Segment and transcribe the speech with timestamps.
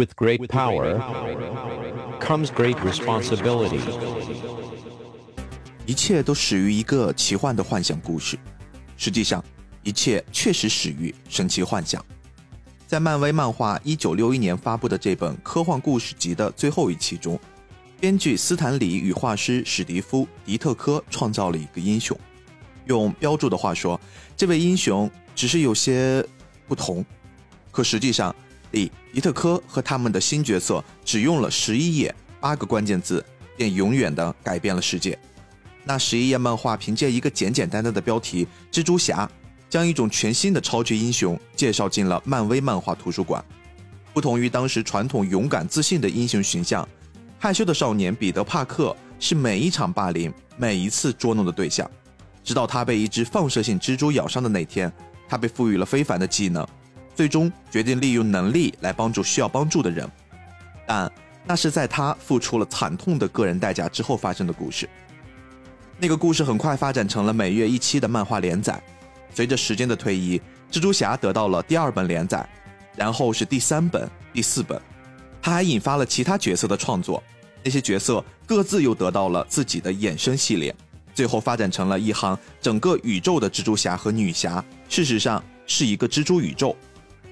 [0.00, 0.98] With great power
[2.20, 3.80] comes great responsibility.
[5.84, 8.38] 一切都始于一个奇幻的幻想故事，
[8.96, 9.44] 实际上，
[9.82, 12.02] 一切确实始于神奇幻想。
[12.86, 17.38] 在漫威漫画一九六一年发布的这本科幻故事集的最后一期中，
[18.00, 22.18] 编剧斯坦李与画师史蒂夫·迪特科创造了一个英雄。
[22.86, 24.00] 用标注的话说，
[24.34, 26.26] 这位英雄只是有些
[26.66, 27.04] 不同，
[27.70, 28.34] 可实际上，
[28.72, 33.24] 李迪特科和他们的新角色只用了十一页八个关键字，
[33.56, 35.18] 便永远的改变了世界。
[35.84, 39.28] 那十一页漫画凭借一个简简单单的标题“蜘蛛侠”，
[39.68, 43.44] 将一种全新的超级英雄介绍进了漫威漫画图书馆。
[44.12, 46.86] 不同于当时传统勇敢自信的英雄形象，
[47.38, 51.88] 害羞的少年彼得·帕克是每一场霸凌、每一次捉弄的对象。
[52.42, 54.92] 直到他被一只放射性蜘蛛咬伤的那天，
[55.28, 56.66] 他被赋予了非凡的技能，
[57.14, 60.10] 最终决定利用能力来帮助需要帮助的人。
[60.86, 61.10] 但
[61.44, 64.88] 那是在他付出了惨痛的个人代价之后发生的故事。
[65.98, 68.82] 那个故事很快发展成了每月一期的漫画连载。
[69.34, 72.48] 随着时间的推移，蜘蛛侠得到了第二本连载，
[72.96, 74.80] 然后是第三本、第四本。
[75.40, 77.22] 他还引发了其他角色的创作，
[77.62, 80.74] 那些角色各自又得到了自己的衍生系列。
[81.14, 86.76] 最后发展成了一行整个宇宙的蜘蛛侠和女侠，事实上是一个蜘蛛宇宙。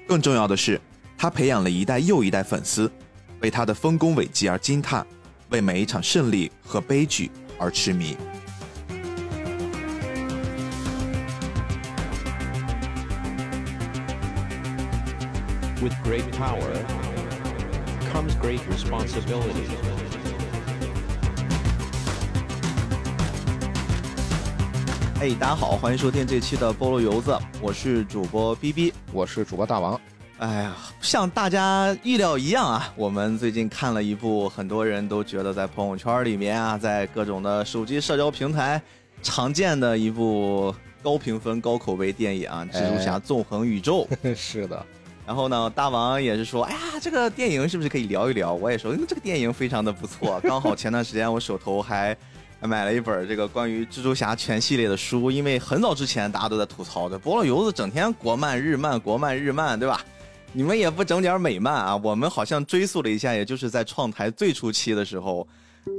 [0.09, 0.81] 更重要的是，
[1.19, 2.91] 他培养了一代又一代粉丝，
[3.43, 5.07] 为他的丰功伟绩而惊叹，
[5.51, 8.17] 为每一场胜利和悲剧而痴迷。
[15.83, 16.73] With great power
[18.11, 20.08] comes great responsibility.
[25.21, 30.01] 哎，大家好，欢迎收听这期的菠萝油子，我是主播 B B，我是主播大王。
[30.39, 38.81] 哎呀，像大家预料一样啊，我们最近看了一部很多人都觉得在朋友圈里面啊，在各种的手机社交平台
[39.21, 44.07] 常见的一部高评分、高口碑电影啊《蜘蛛侠：纵横宇宙》。
[44.37, 44.87] 是的。
[45.27, 48.55] 然后呢，大王也是说，哎呀，这个电影是不是可以聊一聊？
[48.55, 50.41] 我也说，这个电影非常的不错。
[50.45, 52.17] 刚好前段时间我手头还。
[52.61, 60.05] 买了一本这个关于蜘蛛侠全系列的书，因为很早之前大家都在吐槽的，菠萝油子整天国漫日漫国漫日漫，对吧？
[60.53, 61.97] 你们也不整点美漫啊？
[61.97, 65.47] 我们好像追溯了一下，也就是在创台最初期的时候。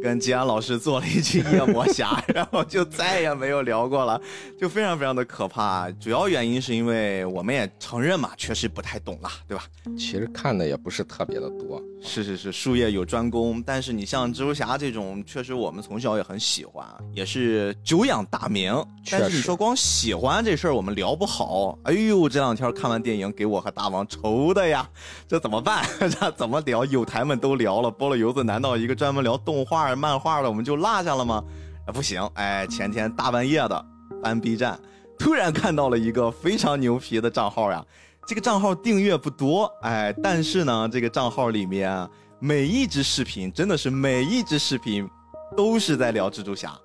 [0.01, 4.19] 跟吉安老师做了一期夜魔侠， 然后就再也没有聊过了，
[4.59, 5.90] 就非常非常的可怕。
[5.91, 9.63] 主要原因是因为我们也承认嘛，确实不太懂了，对吧？
[9.97, 11.81] 其实看的也不是特别的多。
[12.01, 13.62] 是是是，术业有专攻。
[13.66, 18.73] 但是你像蜘蛛侠这种，确实我们从小也很喜欢，也是久仰大名。
[19.11, 21.78] 但是你说光喜欢这事儿，我们聊不好。
[21.84, 24.88] 哎呦，这两天看完电影，给我和大王愁的呀，
[25.28, 25.85] 这怎么办？
[26.00, 26.85] 这怎么聊？
[26.85, 29.78] 有台们都聊了，菠萝油子难道一个专门聊动画？
[29.79, 31.44] 画漫画的我们就落下了吗？
[31.85, 32.22] 啊，不行！
[32.34, 33.85] 哎，前天大半夜的
[34.22, 34.79] 翻 B 站，
[35.17, 37.84] 突然看到了一个非常牛皮的账号呀。
[38.28, 42.07] 这个账号订阅不多，哎，但是呢，这个账号里面
[42.40, 45.09] 每一支视频真的是每一支视频
[45.56, 46.78] 都是在聊蜘蛛侠。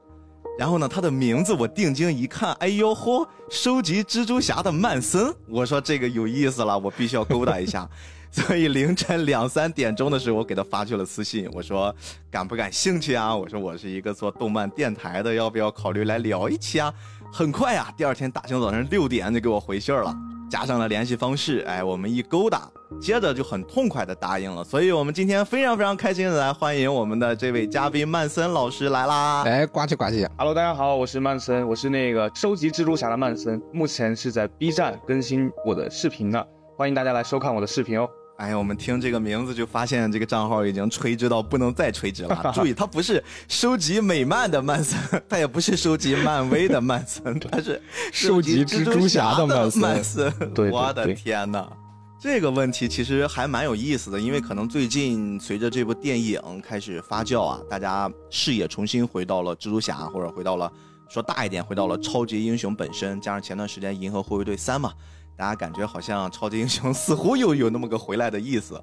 [0.57, 5.35] 然后呢，他的名字我定睛一看，哎呦嚯，收集蜘蛛侠的曼森。
[5.49, 7.87] 我说这个有意思了，我必须要勾搭一下。
[8.35, 11.95] 所以凌晨两三点钟的时候，我给他发去了私信，我说
[12.33, 13.35] 感不感兴趣啊？
[13.35, 16.93] 我说我是一个做动漫电台的，要不要考虑来聊一期啊？
[17.33, 20.13] 很快啊，第二天大清早上六点就给我回信了，
[20.51, 22.69] 加上了联系方式，哎，我们一勾搭，
[23.01, 24.65] 接着就很痛快的答应了。
[24.65, 29.45] 所以我们今天非常非常开心的来欢迎我们的这位嘉宾曼森老师来啦！
[29.45, 36.45] 哎，呱唧呱唧，Hello，大家好，我是曼森，我是那个收集蜘蛛侠的曼森，目前是在 B 站更新我的视频呢，
[36.77, 38.11] 欢迎大家来收看我的视频哦。
[38.37, 42.51] 哎呀，我们听这个名字就发现这个账号已经垂直到不能再垂直了。
[42.53, 44.99] 注意，它不是收集美漫的曼森，
[45.31, 47.81] 它也不是收集漫威的曼森，它是
[48.13, 49.47] 收集蜘蛛侠的
[49.79, 50.33] 曼森。
[50.53, 51.71] 对，我的天哪，
[52.21, 60.71] 这个问题其实还蛮有意思的，因为可能最近随着这部电影开始发酵啊，大家视野重新回到了蜘蛛侠，或者回到了
[61.09, 64.93] 说大一点，回到了超级英雄本身，加上前段时间银河护卫队三嘛。
[65.37, 68.81] 大家感觉好像超级英雄似乎又有那么个回来的意思，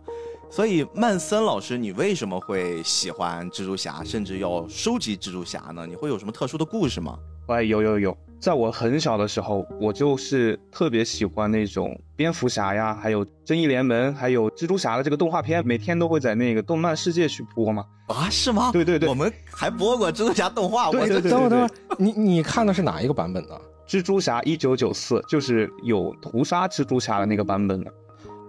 [0.50, 5.86] 所以曼森老师，你为什么会喜欢蜘蛛侠，甚至要收集蜘蛛侠呢？
[5.88, 7.18] 你会有什么特殊的故事吗？
[7.48, 17.86] 哎，有有有，在我很小的时候，我就是特别喜欢那种蝙蝠侠呀，还有正义联盟，还有蜘蛛侠的这个动画片，每天都会在那个动漫世界去播嘛。
[18.08, 18.72] 啊，是吗？
[18.72, 20.92] 对对对，我们还播过蜘蛛侠动画。
[20.92, 23.62] 对对对，等会等会，你你看的是哪一个版本的？
[23.92, 27.94] 蜘蛛侠一九九四就是有屠杀蜘蛛侠的那个版本的，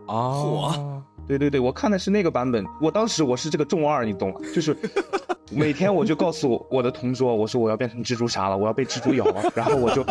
[0.06, 1.03] 哦，
[1.38, 2.64] 对对对，我看的是那个版本。
[2.81, 4.40] 我当时我是这个重二，你懂吗？
[4.55, 4.76] 就是
[5.50, 9.43] 每天我就告诉我的同桌，我说我要变成蜘蛛侠了，我要被蜘蛛咬了。
[9.55, 10.05] 然后我就，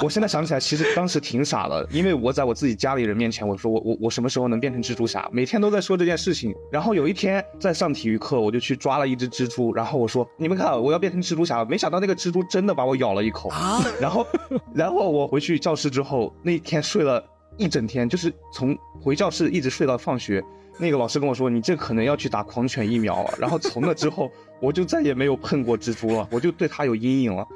[0.00, 5.28] 我现在想起来，其实当时挺傻的，因为我在我自己家里人面前，我说我我我什么时候能变成蜘蛛侠？
[5.32, 6.54] 每天都在说这件事情。
[6.70, 11.64] 然后有一天在上体育课，我就去抓了一只蜘蛛，然后我说你们看，我要变成蜘蛛侠了。
[11.64, 13.82] 没想到那个蜘蛛真的把我咬了一口啊！
[14.00, 14.26] 然后，
[14.74, 17.24] 然后我回去教室之后，那天睡了。
[17.56, 20.42] 一整天就是从回教室一直睡到放学，
[20.78, 23.34] 那个老师跟我说，你这可能要去打狂犬疫苗了。
[23.38, 24.30] 然后从那之后，
[24.60, 27.46] 我就再也没有碰过蜘蛛了，我就对它有阴影了。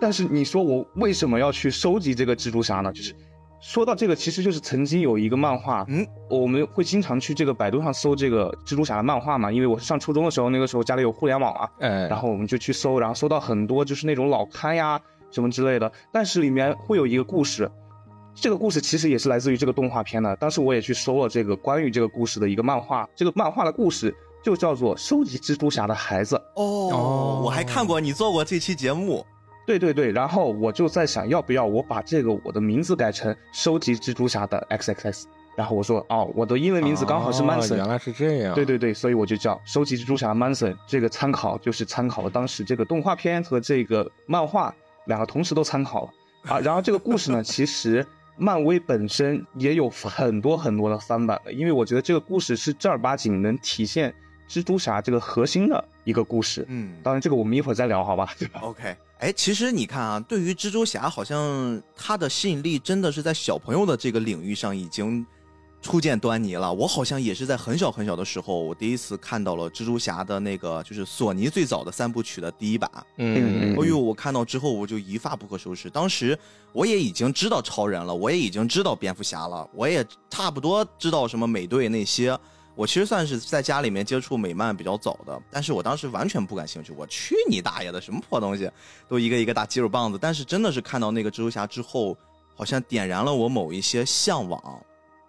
[0.00, 2.92] 但是你说我为什么要去收集这个蜘蛛侠呢？
[2.92, 3.12] 就是
[3.60, 15.00] 说到这个，其实就是曾经有一个漫画，嗯，我们会经常去这个百度上搜这个蜘蛛侠的漫画嘛，因为我上初中的时候，那个时候家里有互联网啊，哎，然后我们就去搜，然后搜到很多就是那种老刊呀
[15.32, 17.68] 什么之类的，但是里面会有一个故事。
[18.40, 20.34] 这个故事其实也是来自于这个动画片的。
[20.36, 26.36] 当时我也去搜了这个关于这个故事的一个漫画，这个漫画的故事就叫做《收集蜘蛛侠的孩子》。
[26.54, 29.26] 哦，我还看过你做过这期节目。
[29.66, 35.26] 对对对，然后我就在想，要不要我把这个我的名字改成《收集蜘蛛侠的 X X X》？
[35.56, 38.54] 然后我说，哦，我的英文名字刚好是 Manson，原来是这样。
[38.54, 40.72] 对对对，所以我就叫《收集蜘蛛侠 Manson》。
[40.86, 44.72] 这个参考就是参考了当时这个动画片和这个漫画
[45.06, 46.10] 两个同时都参考了
[46.54, 46.60] 啊。
[46.60, 48.06] 然后这个故事呢，其实。
[48.38, 54.14] 漫威本身也有很多很多的翻版的，因为我觉得这个故事是正儿八经能体现
[54.48, 56.64] 蜘蛛侠这个核心的一个故事。
[56.68, 58.60] 嗯，当然这个我们一会儿再聊，好吧对吧？
[58.64, 65.26] OK，哎，其实你看啊，对于蜘蛛侠，好像他的吸引力真的是在小朋友的这个领域上已经。
[65.80, 72.90] 初见端倪了，我好像也是在很小很小的时候，我第一次看到了蜘蛛侠的那个，就是索尼最早的三部曲的第一版。
[73.16, 75.88] 嗯，哎呦，我看到之后我就一发不可收拾。
[75.88, 76.38] 当时
[76.72, 82.36] 我也已经知道超人了，我也已经知道蝙蝠侠了，我也差不多知道什么美队那些。
[82.74, 86.92] 我其实算是在家里面接触美漫比较早的，但是我当时完全不感兴趣。
[86.96, 88.70] 我去你大爷的，什么破东西，
[89.08, 90.18] 都一个一个大肌肉棒子。
[90.20, 92.16] 但是真的是看到那个蜘蛛侠之后，
[92.54, 94.60] 好像点燃了我某一些向往。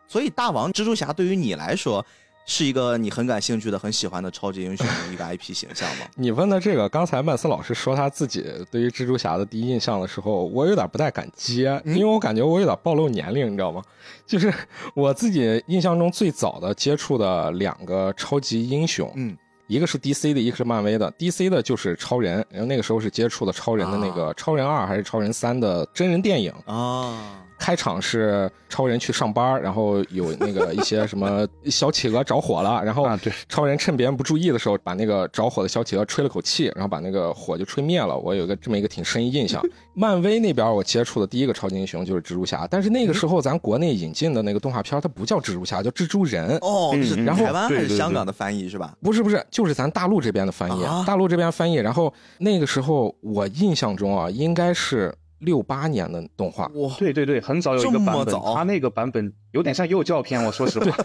[0.09, 2.03] 所以，大王蜘蛛侠对于你来说，
[2.47, 6.06] 是一个你很感兴趣的、很喜欢的超级英雄的一个 IP 形象吗？
[6.17, 13.83] 你问的这个，刚才曼斯老师说他自己对于蜘蛛侠的第一印象的时候，我有点不太敢接，因为我感觉我有点暴露年龄，你知道吗？
[14.25, 14.51] 就是
[14.95, 21.12] 我自己印象中最早的接触的两个超级英雄，嗯，一个是 DC 的，一个是漫威的。
[21.19, 27.45] DC 的就是超人，然后那个时候是接触的超人的那个超人二还是超人三的真人电影啊。
[27.59, 33.06] 开场是超人去上班，然后有那个一些什么小企鹅着火了，然后
[33.50, 38.17] 超人趁别人不注意的时候，把那个着火的小企鹅吹了口气，然后把那个火就吹灭了。
[38.17, 39.61] 我有个这么一个挺深印象。
[39.94, 46.57] 漫威那边我接触的第一个超级英雄就是蜘蛛侠，但是那个时候咱国内引进的那个动画片它不叫蜘蛛侠，叫蜘蛛人。
[46.62, 48.95] 哦，是台湾还是香港的翻译是吧？
[49.01, 51.75] 不是不是，就是咱大陆这边的翻译，大陆这边翻译。
[51.75, 55.13] 然后那个时候我印象中啊，应该是。
[55.39, 60.97] 六八年的动画，哇，对对对，很早有一个版本，他那个版本有点像幼教片，我说实话，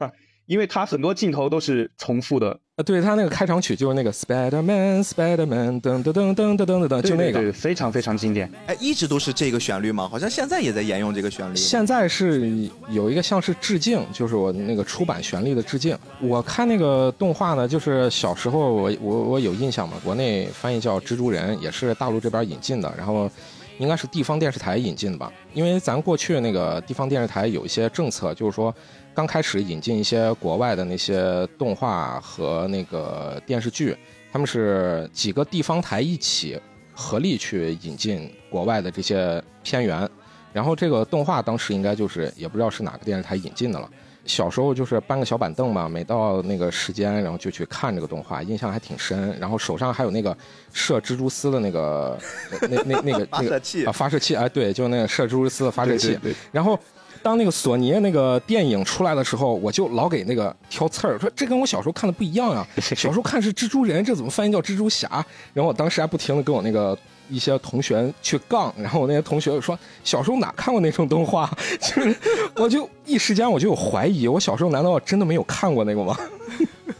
[0.46, 2.58] 因为他很多镜头都是重复的。
[2.76, 8.50] 呃，对他那个开场曲就是那个 Spider Man Spider Man 噔噔噔噔噔噔噔，就那个，非常非常经典。
[8.66, 10.08] 哎，一直都是这个旋律吗？
[10.08, 11.56] 好像现在也在沿用这个旋律。
[11.56, 15.98] 现在是有一个像是致敬，就是我那个出版旋律的致敬。
[16.20, 23.30] 我看那个动画呢，就是小时候我我我有印象嘛，国内翻译叫蜘蛛人，也是大陆这边引进的，然后。
[23.78, 28.74] 应该是地方电视台引进的吧，因为咱过去那个地方电视台有一些政策，就是说
[29.14, 33.96] 刚开始引进一些国外的那些动画和那个电视剧，
[34.32, 36.60] 他们是几个地方台一起
[36.92, 40.08] 合力去引进国外的这些片源，
[40.52, 43.88] 然后这个动画当时应该就是也不知道是哪个电视台引进的了。
[44.28, 49.34] 小时候就是搬个小板凳嘛，每到那个时间，然后就去看这个动画，印象还挺深。
[49.40, 50.36] 然后手上还有那个
[50.72, 52.16] 射蜘蛛丝的那个
[52.70, 56.18] 那那那个发射器啊，发射器哎，对，就那个射蜘蛛丝的发射器。
[56.52, 56.78] 然后
[57.22, 62.66] 当那个索尼那个电影出来的时候，我就老给那个挑刺儿，说这跟我小时候看的不一样啊。
[62.78, 65.08] 小时候看是蜘蛛人，这怎么翻译叫蜘蛛侠？
[65.54, 66.96] 然后我当时还不停的跟我那个。
[67.28, 72.16] 一些同学去杠，然后我那些同学就说：“小时候哪看过那种动画？” 就是
[72.54, 76.16] 我就一时间我就有怀疑，我小时候难道真的没有看过那个吗？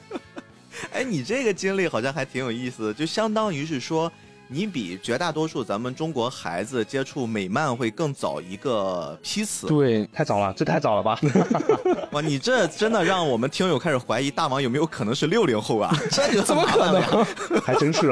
[0.93, 4.11] 哎，你这个经历好像还挺有意思的，就相当于是说。
[4.51, 11.21] 你比绝大多数咱们中国孩子接触美漫会更早一个批次，对，太早了，这太早了吧？
[12.13, 15.95] 哇，你这真的让我们听友开始怀疑大王有没有可能是六零后啊？
[16.11, 17.25] 这就怎么可能？
[17.61, 18.09] 还真是，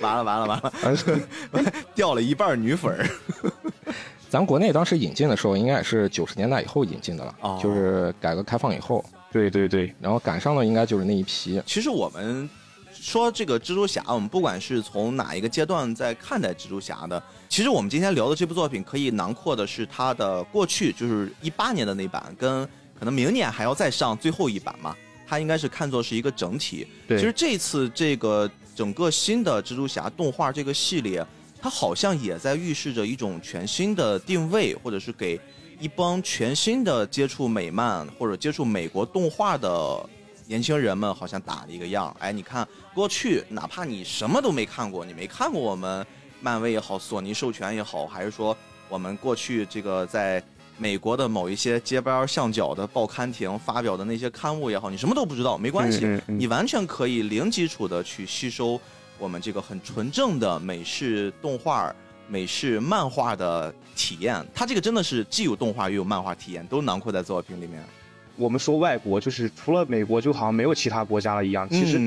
[0.00, 3.04] 完了完了完了，掉了一半女粉儿。
[4.30, 9.04] 咱国内当时引进的时候，应该也是九十年代以后引进的了，就是改革开放以后。
[9.30, 11.60] 对对对，然后赶上的应该就是那一批。
[11.66, 12.48] 其实我们
[13.00, 22.64] 说这个蜘蛛侠，我们不管是从哪一个阶段在看待蜘蛛侠的，其实我们今天聊的这部作品可以囊括的是它的过去，就是一八年的那版，跟
[22.98, 24.94] 可能明年还要再上最后一版嘛，
[25.26, 26.86] 它应该是看作是一个整体。
[27.06, 31.24] 对其实这次这个整个新的蜘蛛侠动画这个系列，
[31.60, 35.40] 它好像也在预示着一种全新的定位，或者是给
[35.80, 40.08] 一帮全新的接触美漫或者接触美国动画的
[40.48, 42.14] 年轻人们，好像打了一个样。
[42.18, 46.04] 哎，你看过去，哪怕你什么都没看过，你没看过我们
[46.40, 48.56] 漫威也好，索尼授权也好，还是说
[48.88, 50.42] 我们过去这个在
[50.78, 58.80] 美国的某一些街边巷角的报刊亭发表的那些刊物也好，你什么都不知道，没关系，嗯嗯嗯你完全可以零基础的去吸收
[59.18, 61.94] 我们这个很纯正的美式动画、
[62.26, 64.42] 美式漫画的体验。
[64.54, 67.84] 它这个真的是既有动画又有漫画体验，都囊括在作品里面。
[68.38, 71.68] 我们说外国，就是除了美国，就好像没有其他国家了一样。
[71.68, 71.98] 其实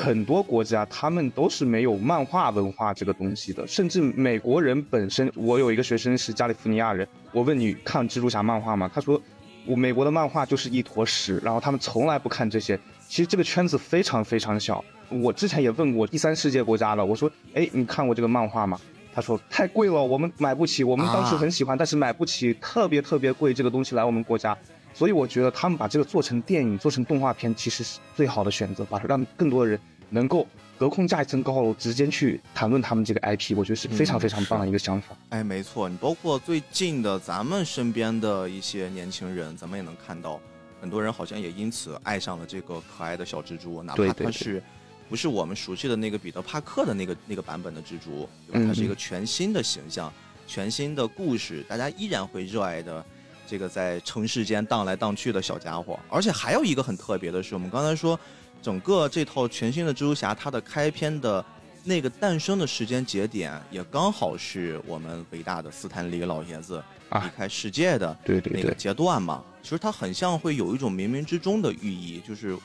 [0.00, 8.90] 很多国家他们都是没有漫画文化这个东西的，甚至美国人本身，我有一个学生是加利福尼亚人，我问你看蜘蛛侠漫画吗？
[8.92, 9.20] 他说
[9.64, 12.78] 我美国的漫画就是一坨屎，然后他们从来不看这些。
[13.08, 14.84] 其实这个圈子非常非常小。
[15.08, 18.76] 我之前也问过第三世界国家的，我说，哎，你看过这个漫画吗？
[19.14, 20.82] 他说太贵了，我们买不起。
[20.82, 24.56] 我们当时很喜欢，但是买不起，特别特别贵这个东西来我们国家。
[24.96, 30.46] 所以我觉得他们把这个做成电影、做成动画片，其实是最好的选择，把它让更多的人能够
[30.78, 35.14] 隔空架一层高楼，直接去谈论他们这个 IP，我觉得是非常非常棒的一个想法。
[35.28, 40.40] 哎，没错，你包括最近的咱们身边的一些年轻人，咱们也能看到，
[40.80, 44.62] 很多人好像也因此爱上了这个可爱的小蜘蛛，哪怕它是
[45.10, 48.60] 不是我们熟悉的那个彼得帕克的那个那个版本的蜘蛛，对吧？
[48.60, 50.10] 嗯它是一个全新的形象，
[50.46, 53.04] 全新的故事，大家依然会热爱的。
[53.46, 58.18] 这个在城市间荡来荡去的小家伙，而且还有一个很特别的是，我们刚才说，
[58.60, 61.44] 整个这套全新的蜘蛛侠，它的开篇的
[61.84, 69.44] 那个诞生的时间节点，也刚好是我们伟大的斯坦李老爷子啊离开世界的那个阶段嘛。
[69.62, 72.58] 其实它很像会有一种冥冥之中的寓意，就是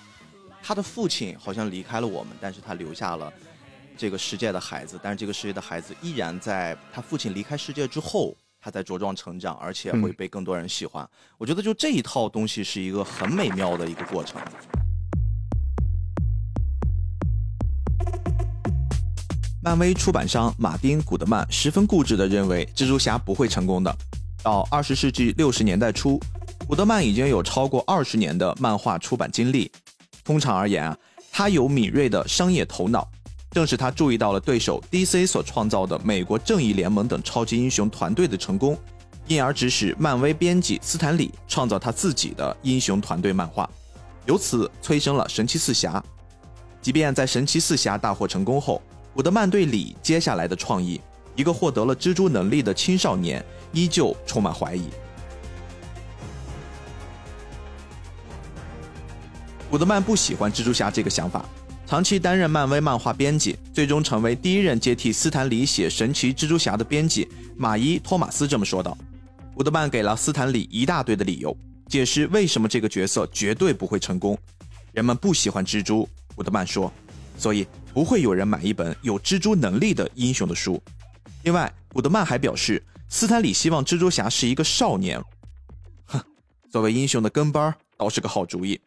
[0.64, 3.32] 他的父亲好像离开了我们，但是他留下了
[3.96, 8.36] 这个世界的孩子，但是这个世界的孩子依然在他父亲离开世界之后。
[8.62, 11.08] 他在茁壮成长，而且会被更多人喜欢。
[11.40, 14.40] 我觉得就这一套东西是一个很美妙的一个过程。
[19.64, 23.96] 漫威出版商马丁·古德曼十分固执地认为蜘蛛侠不会成功的。
[24.44, 26.20] 到二十世纪六十年代初，
[26.68, 29.72] 古德曼已经有超过二十年的漫画出版经历。
[30.24, 30.98] 通常而言啊，
[31.32, 33.08] 他有敏锐的商业头脑。
[33.52, 38.78] 正是他注意到了对手 DC 所创造的美国正义联盟等超级英雄团队的成功，
[39.28, 43.70] 因而指使漫威编辑斯坦李创造他自己的英雄团队漫画，
[44.26, 46.02] 由此催生了神奇四侠。
[46.82, 48.82] 即便在神奇四侠大获成功后，
[49.14, 51.02] 古德曼对李接下来的创意，
[51.36, 53.44] 一个获得了蜘蛛能力的青少年，
[53.74, 54.86] 依旧充满怀疑。
[59.70, 61.46] 古德曼不喜欢蜘蛛侠这个想法。
[61.92, 68.98] 长期担任漫威漫画编辑，最终成为第一任接替斯坦李写神奇蜘蛛侠的编辑马伊·托马斯这么说道。
[69.54, 71.54] 古德曼给了斯坦李一大堆的理由，
[71.90, 74.40] 解释为什么这个角色绝对不会成功。
[74.94, 76.90] 人们不喜欢蜘蛛，古德曼说，
[77.38, 80.82] 所以不会有人买一本有蜘蛛能力的英雄的书。
[81.44, 85.22] 另外，古德曼还表示，斯坦李希望蜘蛛侠是一个少年。
[86.06, 86.24] 哼，
[86.70, 88.80] 作为英雄的跟班倒是个好主意，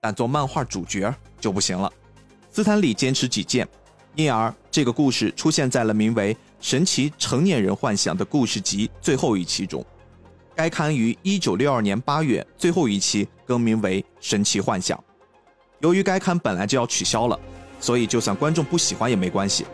[0.00, 1.92] 但做漫画主角就不行了。
[2.58, 3.68] 斯坦李坚持己见，
[4.16, 9.86] 因而这个故事出现在了名为《神奇成年人幻想》的故事集最后一期中。
[10.56, 14.98] 该刊于1962年8月最后一期更名为《神奇幻想》。
[15.78, 17.38] 由于该刊本来就要取消了，
[17.78, 19.64] 所以就算观众不喜欢也没关系。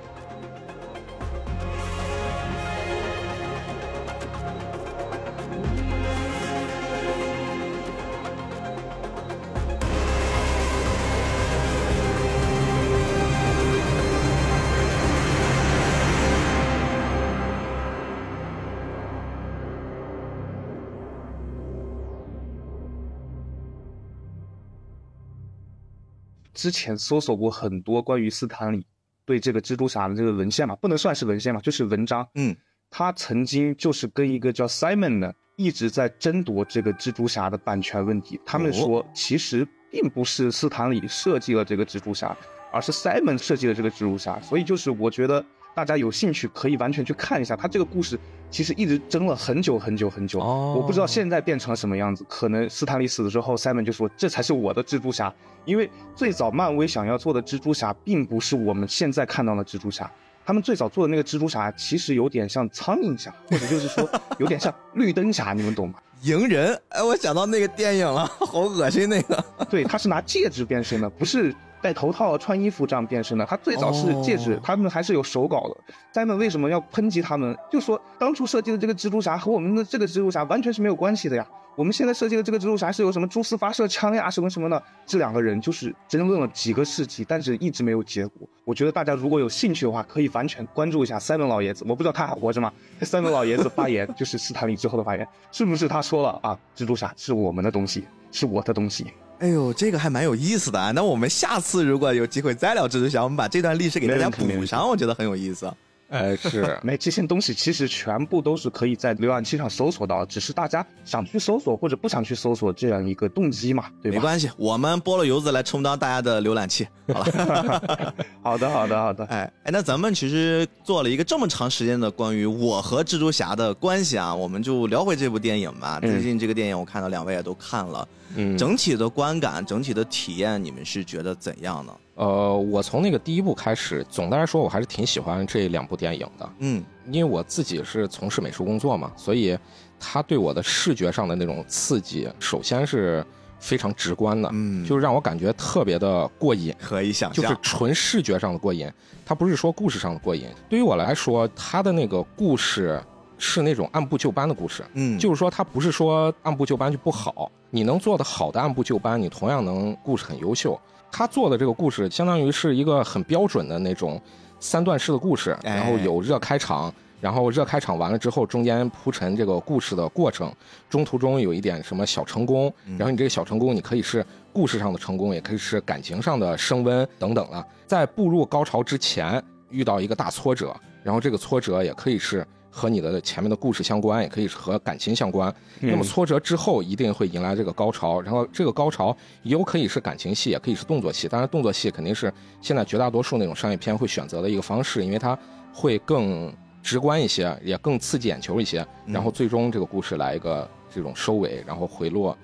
[26.65, 28.87] 之前搜索过很多关于斯坦李
[29.27, 32.27] 对这个蜘蛛侠的这个文献嘛，不能算是文献嘛，就是文章。
[32.37, 32.57] 嗯，
[32.89, 38.41] 他曾经就是跟一个叫 Simon 的一直在争夺这个蜘蛛侠的版权问题。
[38.47, 42.35] 他们说，其实并不是斯坦李设计了这个蜘蛛侠，
[42.73, 44.41] 而是 Simon 设计了这个蜘蛛侠。
[44.41, 45.45] 所以就是我觉得
[45.75, 48.19] 大家有兴趣可以完全去看一下，他这个故事
[48.51, 50.41] 其实一直争了很久很久很久。
[50.41, 55.33] 哦我不知道现在变成了什么样子，可能斯坦利死了之后，Simon 就说这才是我的蜘蛛侠，
[55.65, 60.11] 因为最早漫威想要做的蜘蛛侠，并不是我们现在看到的蜘蛛侠。
[60.47, 65.95] 他们最早做的那个蜘蛛侠，其实有点像苍蝇侠，或者就是说有点像绿灯侠，你们懂吗？
[66.23, 69.45] 赢人，哎，我想到那个电影了，好恶心那个。
[69.71, 71.55] 对，他是拿戒指变身的，不是
[71.85, 73.45] 戴头套、穿衣服这样变身的。
[73.45, 75.77] 他最早是戒指，哦他们还是有手稿的。
[76.15, 77.55] Simon 为什么要抨击他们？
[77.71, 81.47] 就说当初设计的这个蜘蛛侠和我们的这个蜘蛛侠完全是没有关系的呀。
[81.77, 84.83] 我们现在设计的这个蜘蛛侠是有什么蛛丝发射枪呀，什么什么的。
[85.05, 88.49] 这两个人就是争论了几个世纪，但是一直没有结果。
[88.65, 91.85] 我觉得大家如果有兴趣的话，可以完全关注一下 Simon 老爷子。
[91.87, 92.73] 我不知道他还活着吗
[93.03, 96.59] ？Simon 老爷子发言就是斯坦利之后的发言，是不是他说了啊？
[96.75, 99.09] 蜘蛛侠是我们的东西，是我的东西。
[99.41, 100.91] 哎呦，这个还蛮有意思的啊！
[100.93, 105.71] 那我们下次如果有机会再聊蜘蛛侠，我们把这段历史给大家补上，我觉得很有意思。
[106.15, 114.17] 哎，是 没这些东西其实全部都是可以在浏览器上搜索到，只是大家想去搜索或者不想去搜索这样一个动机嘛，对吧？
[114.17, 116.87] 没关系，我们菠萝油子来充当大家的浏览器。
[117.13, 119.25] 好了， 好的，好的，好的。
[119.25, 125.99] 哎哎，那咱们其实做了一个这么长时间的关于我和蜘蛛侠的关系啊，我们就聊回这部电影吧。
[126.03, 128.07] 嗯最近这个电影我看到两位也都看了，
[128.37, 131.93] 嗯，整体的观感、整体的体验，你们是觉得怎样呢？
[132.15, 139.59] 呃，我从那个第一部开始，总的来说我还是挺喜欢这两部电影的，嗯因为我自己是从事美术工作嘛，所以
[139.99, 143.25] 它对我的视觉上的那种刺激，首先是
[143.59, 146.73] 非常直观的，嗯，就是让我感觉特别的过瘾。
[146.81, 148.89] 可以想象，就是纯视觉上的过瘾，
[149.27, 150.47] 它不是说故事上的过瘾。
[150.69, 153.03] 对于我来说，它的那个故事
[153.39, 160.81] 是那种按部就班的故事，嗯，就是说它不是说按部就班就不好，你能做的好的按部就班，你同样能故事很优秀。
[161.17, 164.21] 他做的这个故事相当于是一个很标准的那种
[164.59, 166.93] 三段式的故事，哎然后有热开场。
[167.21, 170.53] 然后热开场完了之后，中间铺陈这个故事的过程，
[170.91, 177.67] 中途中有一点什么小成功，然后你这个小成功，你可以是故事上的成功，也可以是感情上的升温等等了。
[177.87, 185.55] 在步入高潮之前遇到一个大挫折，然后这个挫折也可以是和你的前面的故事相关，也可以是和感情相关。
[185.79, 191.29] 那么挫折之后一定会迎来这个高潮，然后这个高潮有可以是感情戏，也可以是动作戏。
[191.29, 195.39] 当然，动作戏肯定是现在绝大多数那种商业片会选择的一个方式，因为它
[195.73, 198.85] 会更直观一些，也更刺激眼球一些。
[199.07, 202.37] 然后最终这个故事来一个这种收尾，然后回落。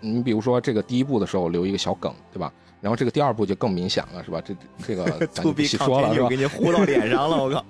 [0.00, 2.52] 你比如说这个第一部的时候留一个小梗，对吧？
[2.80, 4.40] 然后这个第二部就更明显了，是吧？
[4.44, 4.54] 这
[4.86, 6.36] 这个 咱不说了，是吧给？
[6.36, 7.64] 你糊到脸上了，我靠！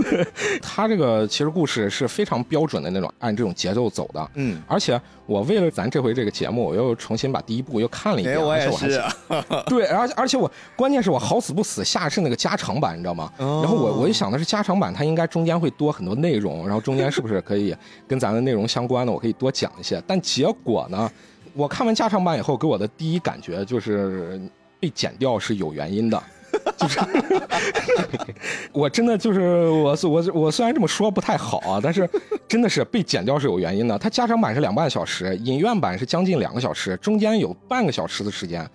[0.62, 4.30] 他这个其实故事是非常标准的那种按这种节奏走的。
[4.34, 9.02] 嗯，而且我为了咱这回这个节目，我又重新把第一部又看了一遍，哎，我也是，
[9.66, 13.30] 对，而且而且我关键是我好死不死下的是那个加长版，你知道吗？
[13.38, 17.74] 哦然后我我就想的是加长版它应该中间会多很多内容，然后中间是不是可以
[18.06, 20.02] 跟咱的内容相关的，我可以多讲一些。
[20.06, 21.10] 但结果呢，
[21.54, 24.40] 我看完加长版以后，给我的第一感觉就是
[24.80, 26.22] 被剪掉是有原因的。
[26.78, 26.98] 就是，
[28.72, 32.08] 我真的就是我我我虽然这么说不太好啊，但是
[32.48, 33.98] 真的是被剪掉是有原因的。
[33.98, 38.66] 它加长版是两半小时，影院版是将近两个小时，中间有半个小时的时间。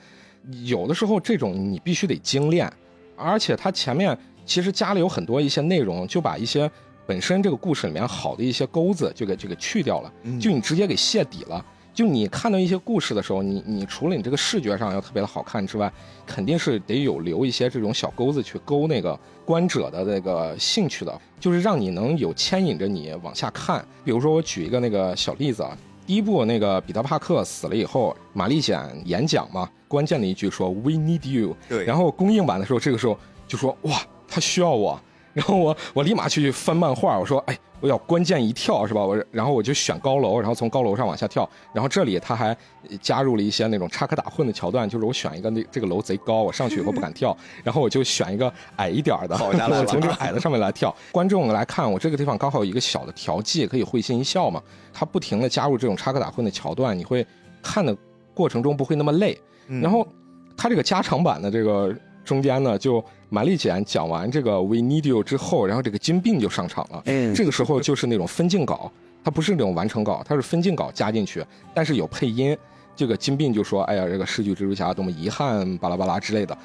[0.66, 2.72] 有的时候这种你必须得精炼，
[3.16, 6.70] 而且它前面其实加了有很多一些内容，就把一些
[7.08, 11.66] 本身这个故事里面好的一些钩子就给就给去掉了，就你直接给卸底了。
[11.94, 15.92] 就你看到一些故事的时候，你你除了你这个视觉上要特别的好看之外，
[16.26, 23.86] 肯定是得有留一些这种小钩子去勾那个观者的那个兴趣的，就是让你能有牵引着你往下看。
[24.04, 25.78] 比如说我举一个那个小例子啊，
[26.08, 33.16] 第一部那个彼得帕克死了以后，玛丽简演讲嘛，关键的一句说 “We need you”，对然后公映版的时候，这个时候
[33.48, 35.00] 就说哇，他需要我。
[35.34, 39.04] 然后我我立马去翻漫画，我说哎，我要关键一跳是吧？
[39.04, 41.50] 我然后我就选高楼，然后从高楼上往下跳。
[41.74, 42.56] 然后这里他还
[43.02, 50.96] 加入了一些那种插科打诨的桥段，就是我选一个那这个楼贼高，我上去以后不敢跳，然后我就选一个矮一点的，我从这个矮的上面来跳。
[51.12, 54.62] 观众来看我这个地方刚好有一个小的调剂，可以会心一笑嘛。
[54.94, 57.26] 他不停的加入这种插科打诨的桥段，你会
[57.62, 57.96] 看的
[58.34, 59.36] 过程中不会那么累。
[59.82, 60.08] 然后
[60.56, 61.92] 他这个加长版的这个
[62.24, 67.02] 中间呢，就玛丽简讲完这个 We Need You 之后，然后这个金并就上场了。
[67.08, 68.92] 嗯这个时候就是那种分镜稿，
[69.24, 71.44] 它不是那种完成稿，它是分镜稿加进去，
[71.74, 72.56] 但是有配音。
[72.96, 76.56] 这个金并就说：“哎呀，这个失去蜘蛛侠多么遗憾，巴拉巴拉之类的。”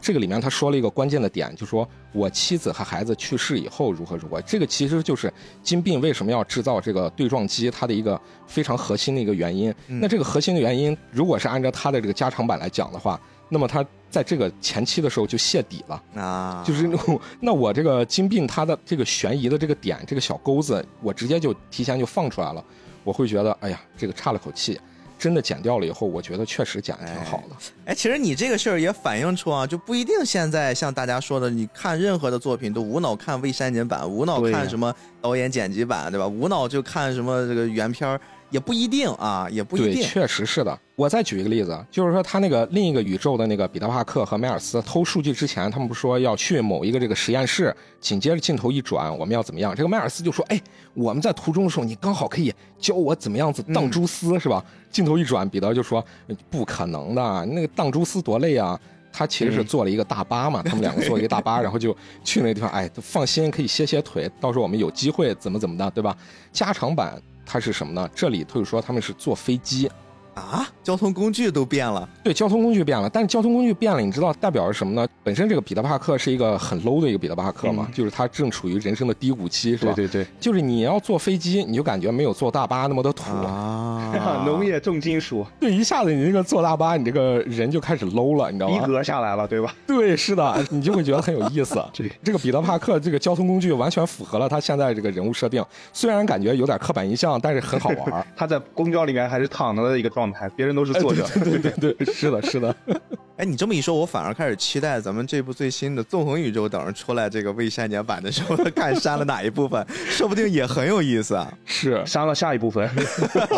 [0.00, 4.40] 这个里面他说了一个关键的点，就说我妻子和孩子去世以后如何如何。
[4.42, 5.30] 这个其实就是
[5.62, 9.74] 金并为什么要制造这个对撞机，它的一个非常核心的一个原因。
[9.86, 13.20] 那这个核心的原因，如果是按照他的这个加长版来讲的话，
[13.54, 16.02] 那么他在这个前期的时候就泄底了。
[16.16, 16.90] 啊，就是
[17.38, 22.64] 那我这个金并它的这个悬疑的这个点，这个小钩子，我直接就提前就放出来了，
[23.04, 24.80] 我会觉得，哎呀，这个差了口气。
[25.16, 27.56] 真的剪掉了以后，我觉得确实剪的挺好的。
[27.86, 36.26] 哎，其实你这个事儿也反映出啊，就不一定现在像大家说的，你看任何的作品都无脑看未删减版，无脑看什么导演剪辑版，对吧？
[36.26, 40.02] 无脑就看什么这个原片儿，也不一定啊，也不一对，定。
[40.02, 40.78] 确实是的。
[40.96, 49.74] 我再举一个例子，就是说他那个另一个宇宙的那个彼得帕克和迈尔斯偷数据之前，他们不说要去某一个这个实验室，紧接着镜头一转，我们要怎么样？
[49.74, 50.60] 这个迈尔斯就说：“哎，
[50.94, 56.04] 我们在途中的时候，你刚好可以教我怎么样子荡蛛丝，是吧？”镜头一转，彼得就说
[56.48, 58.78] ：“不可能的，那个荡蛛丝多累啊！”
[59.16, 66.16] 他其实是坐了一个大巴嘛，他们两个坐一个大巴，然后就去那个地方，哎，放心，可以歇歇腿，到时候我们有机会怎么怎么的，对吧？
[66.52, 68.08] 加长版它是什么呢？
[68.14, 69.90] 这里他就说他们是坐飞机，
[70.34, 75.06] 啊，交通工具都变了，对，交通工具变了，但是交通工具变了，你知道代表着什么呢？
[75.22, 79.92] 本身这个彼得帕克是一个很 low 的一个彼得帕克嘛，就是他正处于人生的低谷期，是吧？
[79.94, 83.24] 对对对，就是你要坐飞机，你就感觉没有坐大巴那么的土。
[83.46, 84.12] 啊
[84.44, 88.86] 农业重金属对，一下子你这个坐大巴，你这个人就开始 low 了，你知道吗逼？
[88.86, 89.74] 格下来了，对吧？
[89.86, 91.82] 对，是的，你就会觉得很有意思。
[91.94, 98.26] 对这个彼得帕克这个交通工具完全符合了他现在这个人物设定，虽然感觉有点刻板印象，但是很好玩。
[98.36, 101.26] 他在公交里面还是躺着的一个状态，别人都是作者。
[101.42, 102.74] 对对对， 是的，是的。
[103.36, 111.52] 哎，你这么一说，我反而开始期待咱们这部最新的《纵横宇宙》等着出来这个未删减版的时候， 看删了哪一部分，说不定也很有意思啊。
[111.64, 112.88] 是，删了下一部分，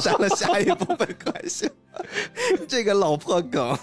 [0.00, 1.68] 删了下一部分可惜，
[2.66, 3.78] 这个老破梗。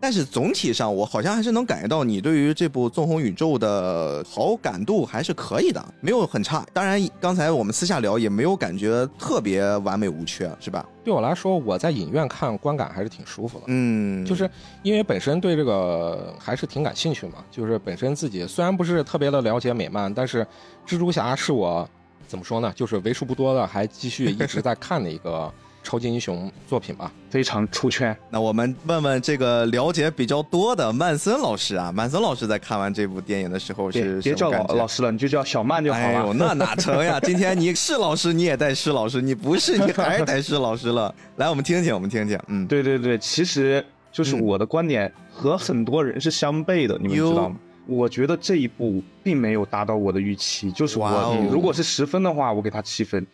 [0.00, 6.64] 但是总体上，我好像还是能感觉到你对于这部《纵横宇宙》的好感度还是可以的，没有很差。
[6.72, 10.86] 当然，刚才我们私下聊也没有感觉特别完美无缺，是吧？
[11.04, 13.64] 对我来说，我在影院看观感还是挺舒服的。
[13.68, 14.48] 嗯，就是
[14.82, 20.46] 因为本身对这个还是挺感兴趣嘛，就是本身自己虽然不是特别的了解美漫，但是
[20.86, 21.88] 蜘蛛侠是我
[22.26, 25.52] 怎么说呢，就是为数不多的还继续一直在看的一个
[25.88, 27.10] 超级英雄作品吧。
[27.30, 28.14] 非常出圈。
[28.28, 36.34] 那我们问问这个了解比较多的曼森老师啊，曼森老师在看完这部电影的时候是别叫老老师了，你就叫小曼就好哎呦，了。
[36.34, 37.18] 那哪成呀？
[37.24, 41.14] 今天你是老师，你也带是老师；你不是，你还是带是老师了。
[41.36, 42.38] 来，我们听听，我们听听。
[42.48, 47.56] 嗯，对对对，其实就是嗯我的观点和很多人是相悖的，你们知道吗？
[47.86, 53.26] 我觉得这一部并没有达到我的预期，就是我如果是十分的话，我给他七分。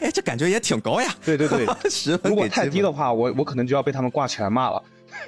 [0.00, 1.12] 哎，这感觉也挺高呀。
[1.24, 4.82] 对对对， 十分如果太低的话，我我可能就要被他们挂起来骂了，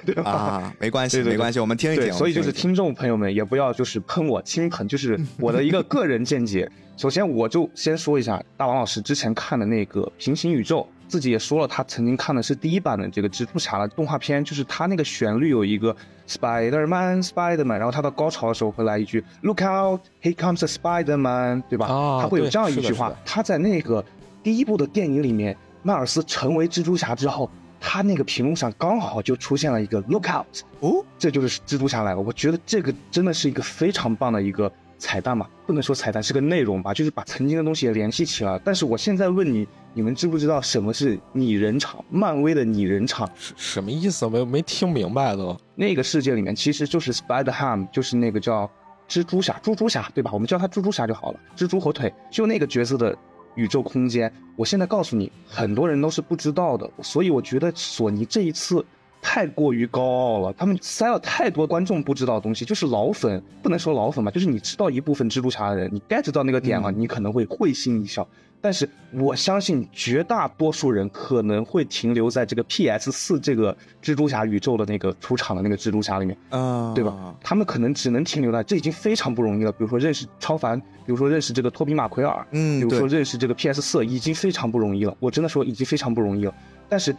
[0.05, 0.31] 对吧？
[0.31, 2.11] 啊，没关系，对对对没关系，我们听一听。
[2.13, 6.69] 所以就是听众朋友们也不要就是喷我轻喷，就是我的一个个人见解。
[6.95, 15.93] 首先，我就先说一下大王老师之前看的那个《平行宇宙》，自己也说了，他曾经看的是第一版的这个蜘蛛侠的动画片，就是他那个旋律有一个
[16.29, 21.87] Spider Man Spider Man，然后他到高潮的时候会来一句 Look out, here comes a Spider Man，对吧？
[21.87, 23.11] 啊他会有这样一句话。
[23.25, 24.05] 他在那个
[24.43, 30.45] 第一部的电影里面，迈尔斯成为蜘蛛侠之后，他那个屏幕上刚好就出现了一个 Look out，
[30.81, 32.19] 哦，这就是蜘蛛侠来了。
[32.19, 38.61] 我觉得这个真的是一个非常棒的一个彩蛋嘛，不能说彩蛋，是个内容吧，就是把曾经的东西也联系起来了。
[38.63, 42.03] 但是我现在问你，你们知不知道什么是拟人场？
[42.09, 44.27] 漫威的拟人场，是什么意思？
[44.27, 45.57] 没没听明白都。
[45.75, 48.69] 那个世界里面其实就是 Spider Ham，就是那个叫
[49.09, 50.31] 蜘蛛侠、猪猪侠，对吧？
[50.33, 51.39] 我们叫他猪猪侠就好了。
[51.55, 53.17] 蜘蛛火腿就那个角色的
[53.55, 56.89] 宇宙空间，我现在告诉你，很多人都是不知道的。
[57.01, 58.85] 所以我觉得索尼这一次
[59.21, 68.27] 太过于高傲了，他们塞了太多观众不知道的东西，就是老粉不能说老粉吧，就是你知道一部分蜘蛛侠的人，你 get 到那个点了，你可能会会心一笑。
[68.63, 77.35] 但是我相信绝大多数人可能会停留在这个 PS 四这个蜘蛛侠宇宙的那个出场的那个蜘蛛侠里面，啊，对吧？？
[77.43, 79.71] 他们可能只能停留在这已经非常不容易了。
[79.73, 85.13] 比如说认识超凡，比如说认识这个托比马奎尔，嗯比如说认识这个 PS 四，已经非常不容易了。
[85.19, 86.55] 我真的说已经非常不容易了。
[86.87, 87.13] 但是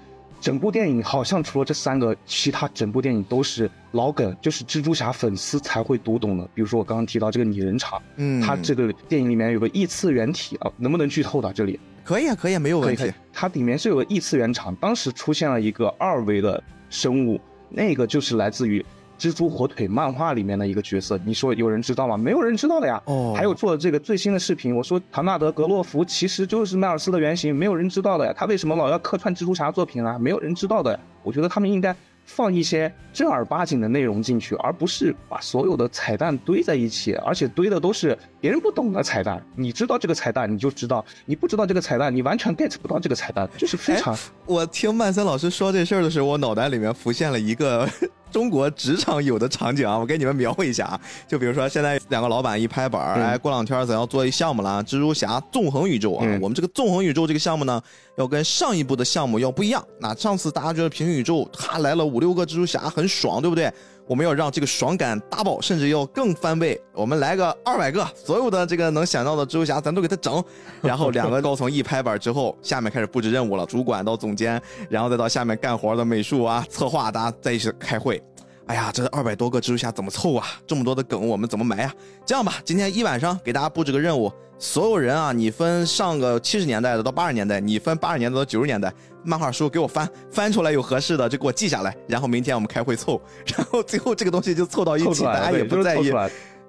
[0.44, 6.46] 整部电影好像除了这三个，其他整部电影都是老梗，就是蜘蛛侠粉丝才会读懂的。
[6.52, 11.80] 比如说我刚刚提到这个拟人场，嗯，它这个电影里面有个异次元体啊，能不能剧透到这里？
[12.04, 18.84] 可以啊，可以啊，没有问题可以可以。，它里面是有个异次元场，当时出现了一个二维的生物，那个就是来自于
[19.18, 21.18] 蜘蛛火腿漫画里面的一个角色。
[21.24, 22.16] 你说有人知道吗？
[22.16, 23.02] 没有人知道的呀。
[23.06, 28.34] 哦还有做这个最新的视频，我说唐纳德·格洛夫其实就是迈尔斯的原型，没有人知道的呀。
[28.36, 30.18] 他为什么老要客串蜘蛛侠作品啊？
[30.18, 31.00] 没有人知道的呀。
[31.22, 31.94] 我觉得他们应该。
[32.26, 39.44] 放一些正儿八经的内容进去，而不是把所有的彩蛋堆在一起，而且堆的都是别人不懂的彩蛋。
[39.54, 47.86] 你知道这个彩蛋，你就知道；你不知道这个彩蛋，你完全 get 不到这个彩蛋，就是非常我听曼森老师说这事儿的时候，我脑袋里面浮现了一个
[48.34, 51.00] 中国职场有的场景啊，我给你们描绘一下啊。
[51.28, 56.26] 就比如说现在两个老板一拍板儿，嗯哎，过两天咱要做一项目了，蜘蛛侠纵横宇宙啊。
[56.26, 57.80] 嗯我们这个纵横宇宙这个项目呢，
[58.16, 59.80] 要跟上一部的项目要不一样。
[60.00, 63.72] 那上次大家觉得平行宇宙，他来了五六个蜘蛛侠，很爽，对不对？
[64.06, 66.80] 我们要让这个爽感大爆甚至要更翻倍。
[66.92, 70.42] 我们来个二百个，所有的这个能想到的蜘蛛侠，咱都给他整。
[70.82, 78.22] 然后两个高层一拍板之后，下面开始布置任务了，主管到总监，然后再到下面干活的美术啊、策划，大家在一起开会。
[78.66, 80.46] 哎呀，这二百多个蜘蛛侠怎么凑啊？
[80.66, 81.94] 这么多的梗我们怎么埋啊？
[82.24, 84.32] 这样吧，今天一晚上给大家布置个任务，
[84.64, 88.90] 所有人啊，你分上个七十年代的到八十年代，你分八十年代到九十年代，
[89.22, 93.20] 漫画书给我翻翻出来有合适的就给我记下来，然后明天我们开会凑，
[93.54, 96.10] 然后最后这个东西就凑到一起，大家也不在意。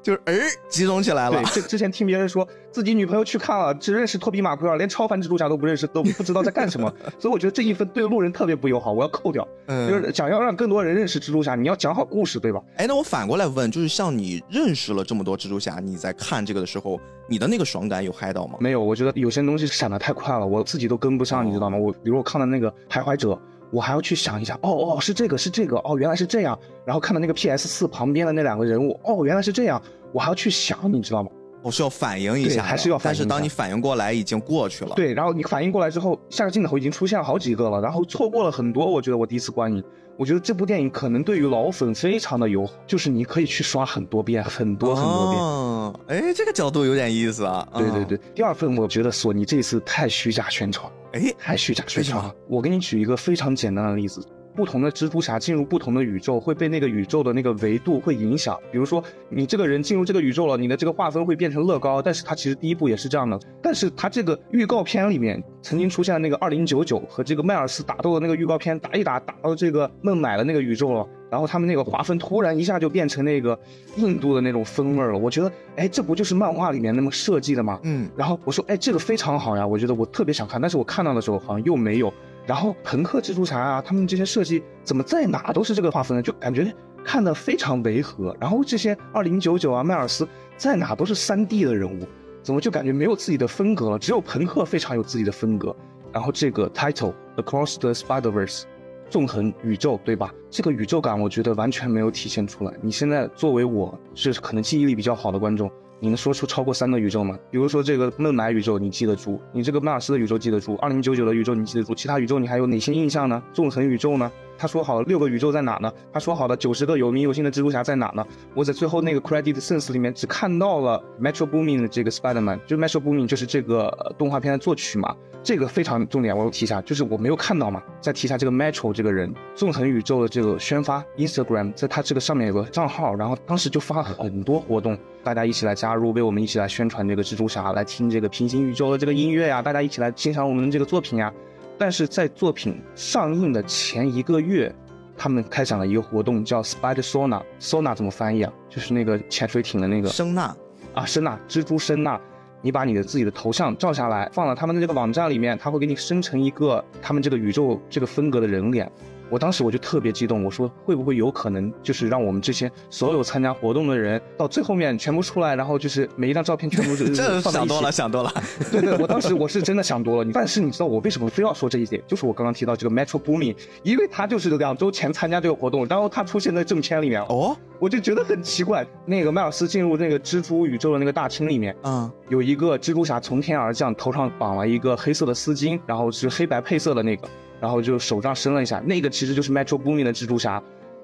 [0.06, 0.36] 就是哎
[0.70, 1.44] 集中起来了对，。
[1.52, 6.94] 这之前听别人说自己女朋友去看了，只认识托比马奎尔，连超凡蜘蛛侠都不认识，都不知道在干什么。
[7.18, 9.48] 所以我觉得这一分对路人特别不友好，我要扣掉。
[9.66, 12.62] 嗯就是想要让更多人认识蜘蛛侠，你要讲好故事，对吧？
[12.78, 18.60] 哎，那我反过来问，就是像你认识了这么多蜘蛛侠，你在看这个的时候，你的那个爽感有嗨到吗？
[18.60, 21.80] 没有，我觉得有些东西闪的太快了，我自己都跟不上，你知道吗？
[21.80, 23.36] 我比如我看的那个徘徊者，
[23.76, 26.58] 我还要去想一下，哦哦，是这个是这个，哦原来是这样。
[26.86, 29.82] 然后看到那个 PS 四旁边的那两个人物，哦原来是这样，
[30.14, 31.30] 我还要去想，你知道吗？
[31.62, 38.86] 我是要反应一下还是要反应但是当你反应过来，已经过去了。，对，然后你反应过来之后，下个镜头已经出现了好几个了，然后错过了很多。
[38.86, 39.84] 我觉得我第一次观影，
[40.18, 45.42] 我觉得这部电影可能对于老粉非常的友好，就是你可以去刷很多遍，很多很多遍。
[45.42, 47.68] 哦，哎，这个角度有点意思啊。
[47.74, 52.34] 嗯，对对对，第二份我觉得索尼这次太虚假宣传，哎，太虚假宣传了。
[52.48, 54.26] 我给你举一个非常简单的例子。
[54.56, 58.58] 不同的蜘蛛侠进入不同的宇宙，会被那个宇宙的那个维度会影响。
[58.72, 63.38] 比如说，你这个人进入这个宇宙了，你的这个划分会变成乐高，但是它其实第一部也是这样的。
[63.62, 73.60] 但是它这个预告片里面曾经出现的那个二零九九和这个迈尔斯打斗的那个预告片，打一打打到这个孟买的那个宇宙了，然后他们那个划分突然一下就变成那个
[73.98, 75.18] 印度的那种风味了。
[75.18, 77.80] 我觉得，哎，这不就是漫画里面那么设计的吗？
[77.84, 82.14] 嗯，然后我说，哎，这个非常好呀，我觉得我特别想看，但是我看到的时候好像又没有。
[82.46, 86.22] 然后朋克蜘蛛侠啊，他们这些设计怎么在哪都是这个划分呢？
[86.22, 88.36] 就感觉看的非常违和。
[88.40, 90.28] 然后这些二零九九啊、迈尔斯
[90.58, 92.08] 在哪都是三 D 的人物，
[92.42, 94.00] 怎么就感觉没有自己的风格了？
[94.00, 95.76] 只有朋克非常有自己的风格。
[96.12, 98.64] 然后这个 title Across the Spider-Verse。
[99.08, 100.34] 纵横宇宙，对吧？
[100.50, 102.74] 这个宇宙感，我觉得完全没有体现出来。
[102.82, 107.38] 你现在作为我是可能记忆力比较好的观众，你能说出超过三个宇宙吗？
[107.50, 113.42] 比如说这个孟买宇宙，你记得住；你这个迈尔斯的宇宙记得住；二零九九的宇宙你记得住，其他宇宙你还有哪些印象呢？
[113.54, 114.32] 纵横宇宙呢？
[114.58, 115.92] 他说好了六个宇宙在哪呢？
[116.14, 118.26] 他说好的九十个有名有姓的蜘蛛侠在哪呢？
[118.54, 141.32] 我在最后那个 credit sense 里面只看到了 Metro Boomin 的这个 Spider-Man，就 Metro Boomin 就是这个动画片的作曲嘛，这个非常重点，我提一下，就是我没有看到嘛，再提一下这个 Metro 这个人，纵横宇宙的这个宣发 Instagram，在他这个上面有个账号，然后当时就发了很多活动，大家一起来加入，为我们一起来宣传这个蜘蛛侠，来听这个平行宇宙的这个音乐呀，大家一起来欣赏我们的这个作品呀。
[141.78, 144.74] 但是在作品上映的前一个月，
[145.18, 148.54] 他们开展了一个活动，叫 Spider Sona，Sona 怎么翻译啊？
[148.70, 150.56] 就是那个潜水艇的那个声呐，
[150.94, 152.20] 啊，声呐，蜘蛛声呐，
[152.62, 158.92] 你把你的自己的头像照下来，放到他们的这个网站里面，他会给你生成一个他们这个宇宙这个风格的人脸。
[159.30, 168.32] 我当时我就特别激动，我说会不会有可能就是让我们这些所有参加活动的人到最后面全部出来，然后就是每一张照片全部就 这想多了，想多了。
[168.72, 170.32] 对对，我当时我是真的想多了。
[170.34, 172.02] 但是你知道我为什么非要说这一点？
[172.08, 178.86] 就是我刚刚提到这个 Metro Boomin，因为他就是两周前参加这个活动，然后他出现在正片里面，哦，我就觉得很奇怪。
[179.06, 187.28] 那个迈尔斯进入那个蜘蛛宇宙的那个大厅里面，嗯，有一个蜘蛛侠从天而降，头上绑了一个黑色的丝巾，然后是黑白配色的那个，
[187.60, 190.62] 然后就手杖伸了一下，那个其实就是 Metro Boomin 的蜘蛛侠。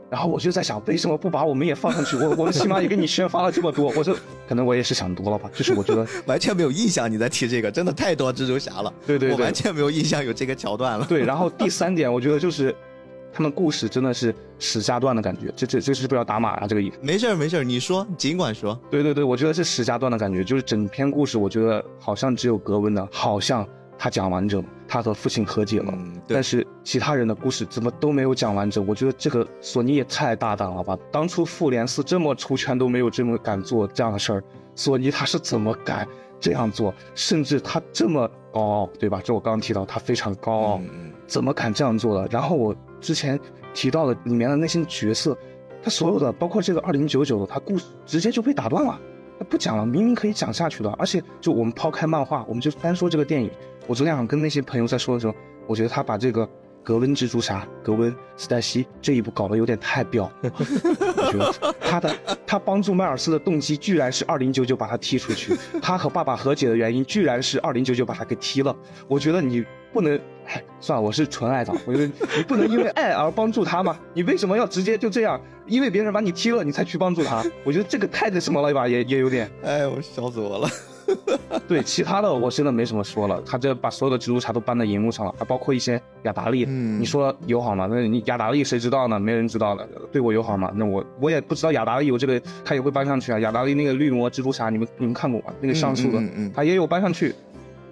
[0.10, 2.18] 然后我就在想，为什么不把我们也放上去？
[2.18, 4.14] 我 我们起码也给你宣发了这么多，我说
[4.46, 5.50] 可能我也是想多了吧。
[5.54, 8.94] 就是我觉得， 完全没有印象你在提这个，真的太多蜘蛛侠了。
[9.08, 11.06] 对对对我完全没有印象有这个桥段了。
[11.06, 12.76] 对，然后第三点，我觉得就是
[13.32, 16.68] 他们故事真的是史家段的感觉，这这这是不是要打码啊？
[16.68, 16.98] 这个意思？
[17.02, 18.78] 没事儿没事儿，你说，尽管说。
[18.90, 23.66] 对对对，我觉得是史家段的感觉，就是整篇故事，我觉得好像只有格温的，好像
[23.98, 24.62] 他讲完整，
[24.92, 26.44] 他和父亲和解了，嗯，但。
[26.44, 28.86] 是其他人的故事怎么都没有讲完整。
[28.86, 30.98] 我觉得这个索尼也太大胆了吧！
[31.10, 34.44] 当初复联四这么出圈都没有这么敢做这样的事儿，
[34.76, 36.06] 索尼他是怎么敢
[36.42, 36.94] 这样做？
[37.16, 39.22] 甚至他这么高傲，对吧？
[39.24, 40.82] 这我刚刚提到他非常高傲，
[41.26, 42.28] 怎么敢这样做的？
[42.30, 43.40] 然后我之前
[43.74, 45.38] 提到的里面的那些角色，
[45.82, 49.00] 他所有的包括这个二零九九的，他故事直接就被打断了，
[49.40, 50.92] 他不讲了，明明可以讲下去的。
[50.94, 53.50] 而且就我们抛开漫画，我们就单说这个电影，
[53.88, 55.34] 我昨天晚上跟那些朋友在说的时候，
[55.68, 56.48] 我觉得他把这个
[56.84, 62.16] 格温蜘蛛侠，格温斯黛西这一步搞得有点太彪，我觉得他的
[62.46, 68.76] 他帮助迈尔斯的动机居然是二零九九把他踢出去，他和爸爸和解的原因居然是二零九九把他给踢了。
[69.08, 74.00] 我觉得你不能，哎，算了，我是纯爱党，我觉得你不能因为爱而帮助他嘛？
[74.14, 75.40] 你为什么要直接就这样？
[75.66, 77.44] 因为别人把你踢了，你才去帮助他？
[77.64, 79.50] 我觉得这个太那什么了吧，也也有点。
[79.64, 80.70] 哎，我笑死我了。
[81.68, 83.42] 对，其他的我真的没什么说了。
[83.46, 86.66] 他这把所有的蜘蛛侠都搬到荧幕上了，还包括一些雅达利。
[86.68, 87.88] 嗯，你说友好吗？
[87.90, 89.20] 那你雅达利谁知道呢？
[89.20, 89.88] 没人知道的。
[90.12, 90.72] 对我友好吗？
[90.76, 93.40] 那我我也不知道雅达利有这个，他也会搬上去啊。
[93.40, 95.54] 雅达利那个绿魔蜘蛛侠，你们你们看过吗？
[95.62, 96.22] 那个像素的，
[96.54, 97.34] 他也有搬上去。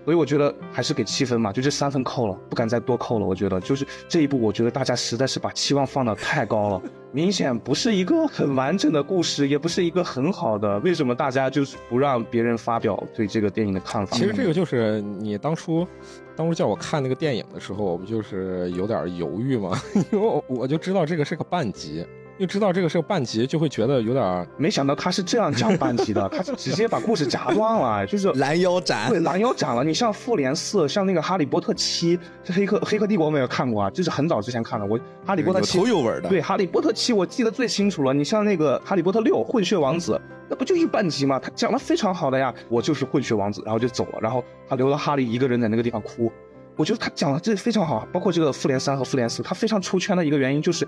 [0.06, 3.26] 所以我觉得还是给七分嘛，就这三分扣了，不敢再多扣了。
[3.26, 6.82] 我觉得就是这一步，我觉得大家实在是把期望放得太高了，
[7.12, 10.80] 明显不是一个很完整的故事，也不是一个很好的。
[10.80, 14.18] 为什么大家就是不让别人发表对这个电影的看法？
[14.18, 15.88] 其实这个就是你当初，
[16.36, 19.80] 当初叫我看那个电影的时候，我不就是有点犹豫吗？
[20.12, 22.06] 因为我就知道这个是个半集。
[22.40, 29.10] 又知道这个是个半集，就会觉得有点没想到他是这样讲半集的，他是直接把故事夹断了，就是拦腰斩。
[29.10, 29.84] 对，拦腰斩了。
[29.84, 33.90] 你像复联四，像那个哈利波特七，这黑客黑客帝国没有看过啊？
[33.90, 34.86] 这是很早之前看的。
[34.86, 36.30] 我哈利波特七有头有尾的。
[36.30, 38.14] 对，哈利波特七我记得最清楚了。
[38.14, 41.38] 你像那个哈利波特六混血王子，那不就一半集吗？
[41.38, 42.54] 他讲的非常好的呀。
[42.70, 46.32] 我就是混血王子，然后就走了，然后他留了哈利一个人在那个地方哭。
[46.78, 50.88] 我觉得他讲的这非常好，包括这个复联三和复联四，他非常出圈的一个原因就是。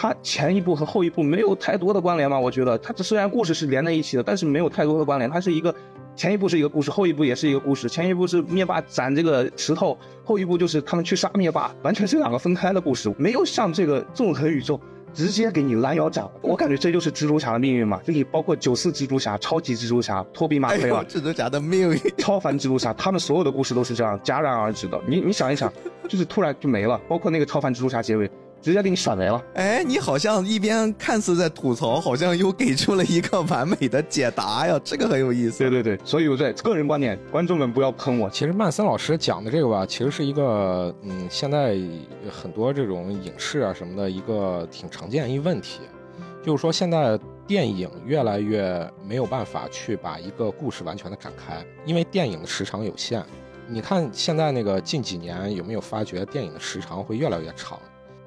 [0.00, 2.38] 它前一部和后一部没有太多的关联嘛？
[2.38, 5.28] 我觉得它这虽然故事是连在一起的，但是没有太多的关联。
[5.28, 5.74] 它是一个
[6.14, 7.88] 前一部是一个故事，后一部也是一个故事。
[7.88, 14.80] 前一部是灭霸斩这个石头，后一部就是他们去杀灭霸， 完全是两个分开的故事，没有像这个纵横宇宙
[15.12, 16.24] 直接给你拦腰斩。
[16.42, 25.00] 我感觉这就是蜘蛛侠的命运嘛，就你包括九四蜘蛛侠、超级蜘蛛侠、托比马奎尔、蜘蛛侠的命运、超凡蜘蛛侠，他们所有的故事都是这样戛然而止的。
[25.08, 25.72] 你你想一想，
[26.08, 28.30] 就是突然就没了，包括那个超凡蜘蛛侠结尾。
[28.60, 29.42] 直接给你甩没了。
[29.54, 35.58] 哎，你好像一边看似在吐槽，好像又给出了一个完美的解答呀，这个很有意思。
[35.58, 38.28] 对对对，所以我在个人观点，观众们不要喷我。
[38.30, 41.78] 其实曼森老师讲的这个吧，其实是一个嗯，现在
[42.30, 45.80] 很多这种影视啊什么的一个挺常见一问题，
[46.42, 53.24] 就是说现在电影越来越没有办法去把一个故事完全的展开，因为电影的时长有限。
[53.70, 57.78] 你看现在那个近几年有没有发觉电影的时长会越来越长？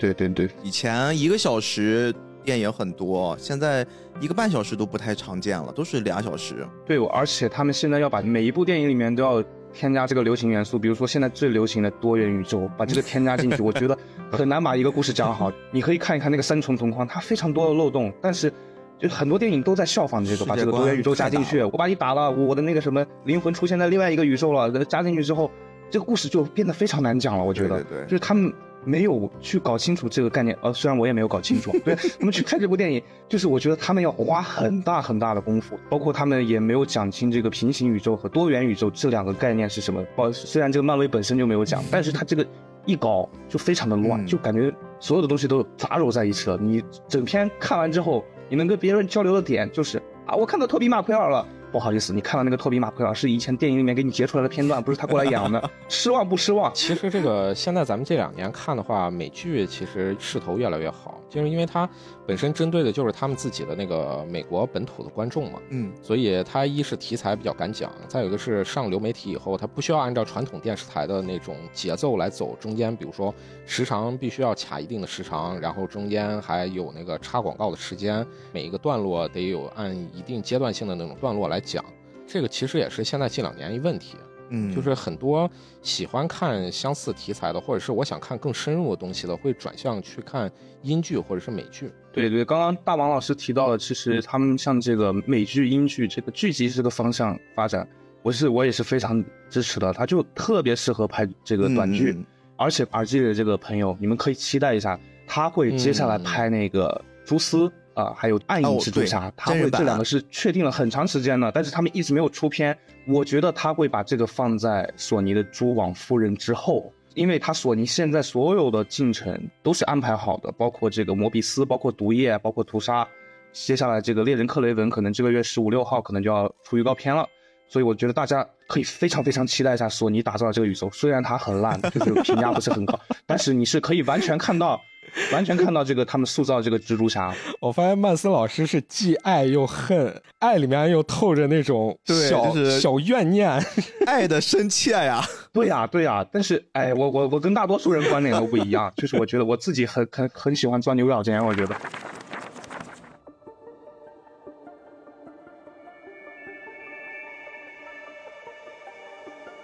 [0.01, 2.11] 对对对，以前一个小时
[2.43, 3.85] 电影很多，现在
[4.19, 6.67] 一个半小时都不太常见了，都是俩小时。
[6.83, 13.95] 对，而且他们现在要把每一部电影里面都要添加这个流行元素，比如说现在最流行的多元宇宙，把这个添加进去，我觉得
[14.31, 15.51] 很难把一个故事讲好。
[15.69, 18.51] 你可以看一看那个三重同框，它非常多的漏洞，但是
[18.97, 21.61] 就很多电影都在效仿这个，把这个多元宇宙加进去。
[21.61, 25.51] 我把你打了，我的那个什么灵魂出现在另外一个宇宙了，加进去之后，
[25.91, 27.43] 这个故事就变得非常难讲了。
[27.43, 28.51] 我觉得，就是他们。
[28.83, 40.03] 没有去搞清楚这个概念，呃，虽然我也没有搞清楚， 对他们去看这部电影，就是我觉得他们要花很大很大的功夫，包括他们也没有讲清这个平行宇宙和多元宇宙这两个概念是什么。
[40.15, 42.45] 包虽然这个漫威本身就没有讲，但是他这个
[42.85, 46.57] 一搞就非常的乱，就感觉所有的东西都杂糅在一起了。
[46.59, 51.47] 你整篇看完之后，你能跟别人交流的点就是啊，我看到托比马奎尔了。
[51.71, 56.69] 不好意思，你看到那个托比马奎尔是以前电影里面给你截出来的片段，不是他过来演的， 失望不失望？
[56.73, 61.89] 其实这个现在咱们这两年看的话，美剧其实势头越来越好，就是因为它
[62.27, 73.33] 本身针对的就是他们自己的那个美国本土的观众嘛，嗯，所以它一是题材比较敢讲，再有一个是上流媒体以后，它不需要按照传统电视台的那种节奏来走，中间比如说
[73.65, 81.83] 时长必须要卡一定的时长，然后中间还有那个插广告的时间，每一个段落得有按一定阶段性的那种段落来讲。
[82.27, 84.15] 这个其实也是现在近两年一问题，
[84.53, 85.49] 嗯，就是很多
[85.81, 90.51] 喜欢看相似题材的，或者是我想看更深入的东西的，会转向去看
[90.83, 91.91] 英剧或者是美剧。
[92.11, 97.87] 对对，刚刚大王老师提到了，其实他们像这个美剧、英剧这个剧集这个方向发展，
[98.21, 99.93] 我是我也是非常支持的。
[99.93, 102.17] 他就特别适合拍这个短剧，
[102.57, 107.71] 而且耳机里的这个朋友，你们可以期待一下，他会接下来拍那个蛛丝。
[107.93, 112.77] 啊，还有暗影蜘蛛侠，他会这两个是确定了很长时间了，但是他们一直没有出片。
[113.07, 123.07] 我觉得他会把这个放在索尼的蛛网夫人之后，因为他索尼现在所有的进程都是安排好的，包括这个摩比斯，包括毒液，包括屠杀。
[123.51, 127.27] 接下来这个猎人克雷文可能这个月十五六号可能就要出预告片了，
[127.67, 130.89] 所以我觉得大家可以非常非常期待一下索尼打造的这个宇宙。
[130.91, 134.79] 虽然它很烂，就是评价不是很高， 但是你是可以完全看到。
[135.33, 137.33] 完全看到这个他们塑造这个蜘蛛侠。
[137.59, 143.51] 我发现曼森老师是既爱又恨，爱里面又透着那种对小、就是小怨念。
[144.07, 145.23] 爱的深切呀。
[145.53, 151.75] 对呀、对呀、但是哎，我我我跟大多数人观点都不一样，就是我觉得我自己很很很喜欢钻牛角尖，我觉得。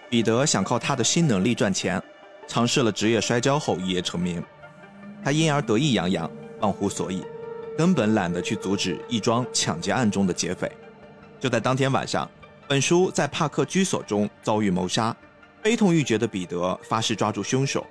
[0.09, 2.01] 彼得想靠他的新能力赚钱，
[2.47, 4.41] 尝试了职业摔跤后一夜成名。
[5.28, 7.21] 他因而得意洋洋，忘乎所以，
[7.78, 10.71] 根本懒得去阻止一桩抢劫案中的劫匪。
[11.38, 12.32] 就在当天晚上，
[12.65, 15.13] 本书在帕克居所中遭遇谋杀，
[15.61, 17.86] 悲痛欲绝的彼得发誓抓住凶手。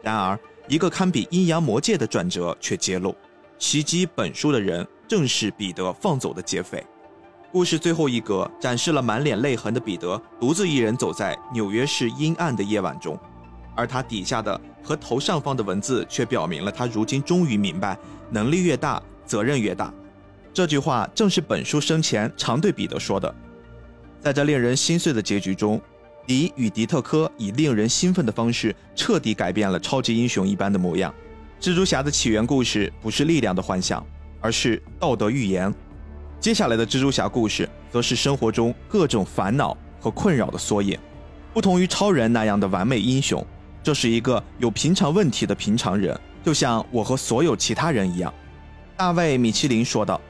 [0.00, 3.14] 然而，一个堪比阴阳魔界的转折却揭露，
[3.58, 6.82] 袭击本书的人正是彼得放走的劫匪。
[7.52, 13.20] 故事最后一格展示了满脸泪痕的彼得独自一人走在纽约市阴暗的夜晚中，
[13.78, 17.96] 而他底下的和头上方的文字却表明了他如今终于明白，
[18.28, 19.94] 能力越大，责任越大。
[20.52, 23.32] 这句话正是本书生前常对彼得说的。
[24.20, 25.80] 在这令人心碎的结局中，
[26.26, 31.14] 迪与迪特科以令人兴奋的方式彻底改变了超级英雄一般的模样。
[31.60, 34.04] 蜘蛛侠的起源故事不是力量的幻想，
[34.40, 35.72] 而是道德预言。
[36.40, 40.98] 接下来的蜘蛛侠故事，则是生活中各种烦恼和困扰的缩影。
[41.54, 43.44] 不同于超人那样的完美英雄，
[43.88, 46.14] 这是一个有平常问题的平常人，
[46.44, 48.30] 就像我和所有其他人一样。
[48.98, 50.20] 大卫·米其林说道：“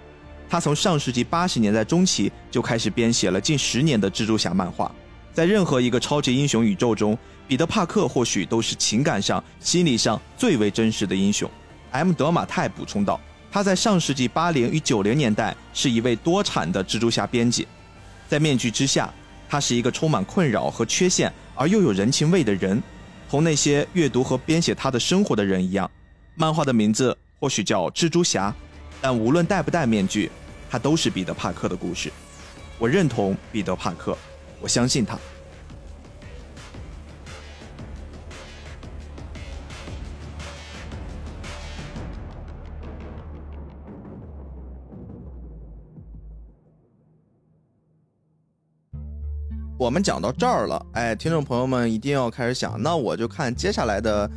[0.48, 4.94] 他从上世纪八十年代中期就开始编写了近十年的蜘蛛侠漫画。
[5.32, 11.50] 在任何一个超级英雄宇宙中，彼得·帕克或许都是情感上、心理上最为真实的英雄。
[11.90, 12.12] ”M.
[12.12, 13.20] 德马泰补充道。
[13.50, 17.66] 他在上世纪八零与九零年代是一位多产的蜘蛛侠编辑，
[18.28, 19.12] 在面具之下，
[19.48, 22.80] 他是一个充满困扰和缺陷而又有人情味的人，
[23.28, 25.90] 同那些阅读和编写他的生活的人一样。
[26.34, 28.54] 漫画的名字或许叫蜘蛛侠，
[29.00, 30.30] 但无论戴不戴面具，
[30.70, 32.10] 他都是彼得·帕克的故事。
[32.78, 34.16] 我认同彼得·帕克，
[34.60, 35.18] 我相信他。
[49.78, 54.28] 我们讲到这儿了，哎，听众朋友们一定要开始想，那我就看接下来的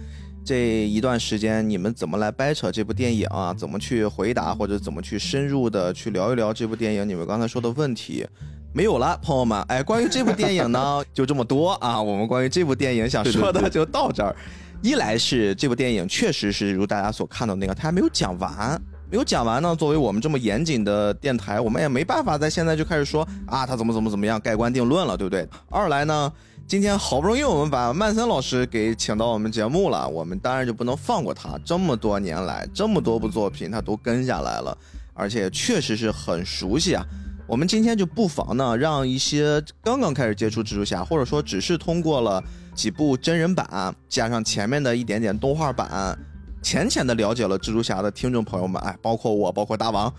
[0.45, 8.23] 这一段时间你们怎么来掰扯这部电影啊，怎么去回答或者怎么去深入的去聊一聊这部电影你们刚才说的问题。
[8.71, 11.99] 没有了，朋友们，哎，关于这部电影呢， 就这么多啊。
[11.99, 14.35] 我们关于这部电影想说的就到这儿。
[14.83, 18.79] 一来是这部电影确实是如大家所看到那个，它还没有讲完。
[19.11, 25.45] 没有讲完呢，作为我们这么严谨的电台，我们也没办法在现在就开始说啊，他怎么怎么怎么样，盖棺定论了，对不对？
[25.69, 26.31] 二来呢，
[26.65, 31.59] 今天好不容易我们把曼森老师给请到我们节目了，我们当然就不能放过他。
[31.65, 34.77] 这么多年来，这么多部作品他都跟下来了，
[35.13, 37.05] 而且确实是很熟悉啊。
[37.45, 42.41] 我们今天就不妨呢，让一些刚刚开始接触蜘蛛侠，或者说只是通过了
[42.73, 46.17] 几部真人版，加上前面的一点点动画版。
[46.61, 50.13] 浅浅的了解了蜘蛛侠的听众朋友们，哎，包括我，包括大王，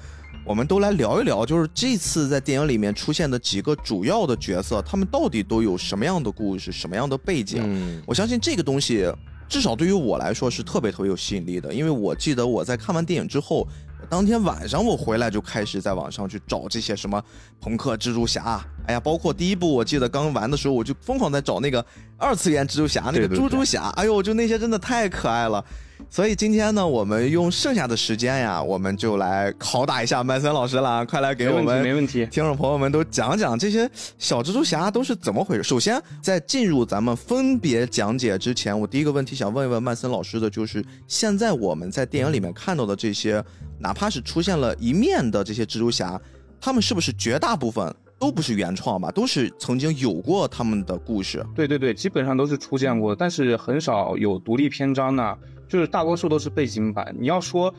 [0.44, 7.62] 我们都来聊一聊，就是这次在电影里面出现的几个主要的角色，他们到底都有什么样的故事，什么样的背景？
[7.64, 9.10] 嗯，我相信这个东西，
[9.48, 13.66] 至少对于我来说是特别特别有吸引力的，因为我记得我在看完电影之后，
[14.10, 17.22] 当天晚上我回来就开始在网上去找这些什么
[17.60, 21.84] 朋克蜘蛛侠，哎呀，包括第一部我记得刚玩的时候，我就疯狂在找那个
[22.22, 25.62] 二次元蜘蛛侠，那个猪猪侠，哎呦，就那些真的太可爱了。
[26.08, 32.24] 所以今天呢，我们用剩下的时间呀，我们就来拷打一下麦森老师了，快来给我们没问题。
[32.26, 35.62] 听众朋友们都讲讲这些小蜘蛛侠都是怎么回事。
[35.62, 43.42] 首先，在进入咱们分别讲解之前，我第一个问题想问一问曼森老师的就是，现在我们在电影里面看到的这些，
[43.78, 46.20] 哪怕是出现了一面的这些蜘蛛侠，
[46.60, 49.10] 他们是不是绝大部分都不是原创吧？
[49.10, 51.44] 都是曾经有过他们的故事。
[51.56, 55.36] 对对对，基本上都是出现过，但是很少有独立篇章呢，
[55.68, 57.12] 就是大多数都是背景版。
[57.18, 57.74] 你要说。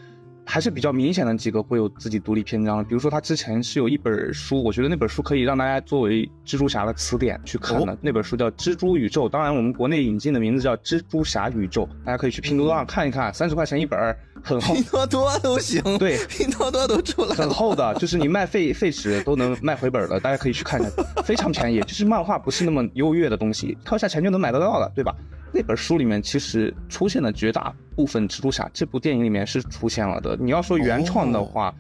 [0.46, 7.94] 还是比较明显的几个会有自己独立篇章，比如说他之前是有一本书，我觉得那本书可以让大家作为蜘蛛侠的词典去看的。
[7.94, 13.98] 哦、那本书叫《蜘蛛宇宙》，当然我们国内引进的名字叫《蜘蛛侠宇宙》，大家可以去拼多多上看一看，三十块钱一本，
[14.44, 14.76] 很厚。
[14.76, 20.92] 拼多多都行，对， 拼多多都出来了，很厚的，就是你卖废废纸都能卖回本的，大家可以去看一下，
[21.24, 21.80] 非常便宜。
[21.82, 25.16] 就是漫画不是那么优越的东西，掏下钱就能买得到的，对吧？
[25.54, 30.36] 那本书里面其实出现的绝大部分蜘蛛侠，这部电影里面是出现了的。
[30.40, 31.72] 你要说原创的话，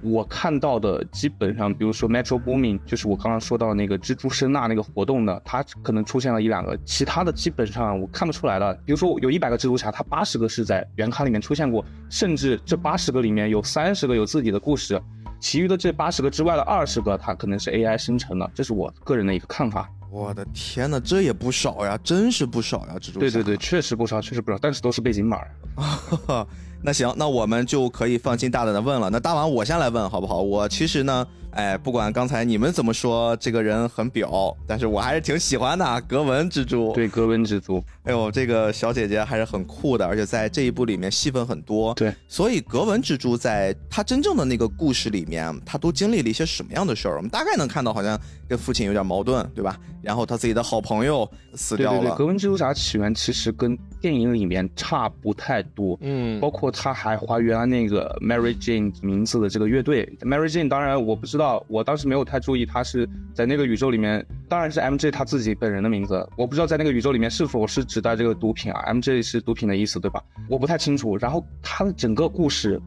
[0.00, 8.72] 我看到的基本上，比如说 Metro Booming，就是我刚刚说到那个蜘蛛声呐那个活动的，它可能出现了一两个，其他的基本上我看不出来了。
[8.84, 15.02] 比如说有一百个蜘蛛侠，它八十个是在原刊里面出现过，甚至这八十个里面有三十个有自己的故事，
[15.40, 19.90] 其余的这八十个之外的二十个，它可能是 AI 生成的，这是我个人的一个看法。
[20.10, 22.94] 我的天呐，这也不少呀，真是不少呀！
[23.00, 23.20] 蜘蛛侠。
[23.20, 25.40] 对对对，确实不少，确实不少，但是都是背景板。
[26.82, 29.10] 那行，那我们就可以放心大胆的问了。
[29.10, 30.40] 那大王，我先来问好不好？
[30.42, 31.26] 我其实呢。
[31.56, 36.00] 哎，不管刚才你们怎么说，这个人很表，但是我还是挺喜欢的。
[36.02, 37.82] 格纹蜘蛛，对，格纹蜘蛛。
[38.04, 41.94] 哎呦，这个小姐姐还是很酷的，而且在这一部里面戏份很多。
[41.94, 47.16] 对，所以格纹蜘蛛在她真正的那个故事里面，她都经历了一些什么样的事儿？
[47.16, 49.80] 我们大概能看到，好像跟父亲有点矛盾，对吧？
[50.02, 52.00] 然后她自己的好朋友死掉了。
[52.00, 53.76] 对对对，格纹蜘蛛侠起源其实跟
[54.06, 55.98] 电影里面差不太多。
[56.02, 60.06] 嗯，包括他还还原了那个 Mary Jane 名字的这个乐队。
[60.20, 62.26] Mary Jane，当然我不知道，我当时没有。
[62.26, 70.20] 太注意，他是在那个宇宙里面，当然是 M J 他自己本人的名字，我不知道在那个宇宙里面是否是指代这个毒品啊？M J 是毒品的意思，对吧？
[70.48, 71.16] 我不太清楚。
[71.16, 72.82] 然后他的整个故事，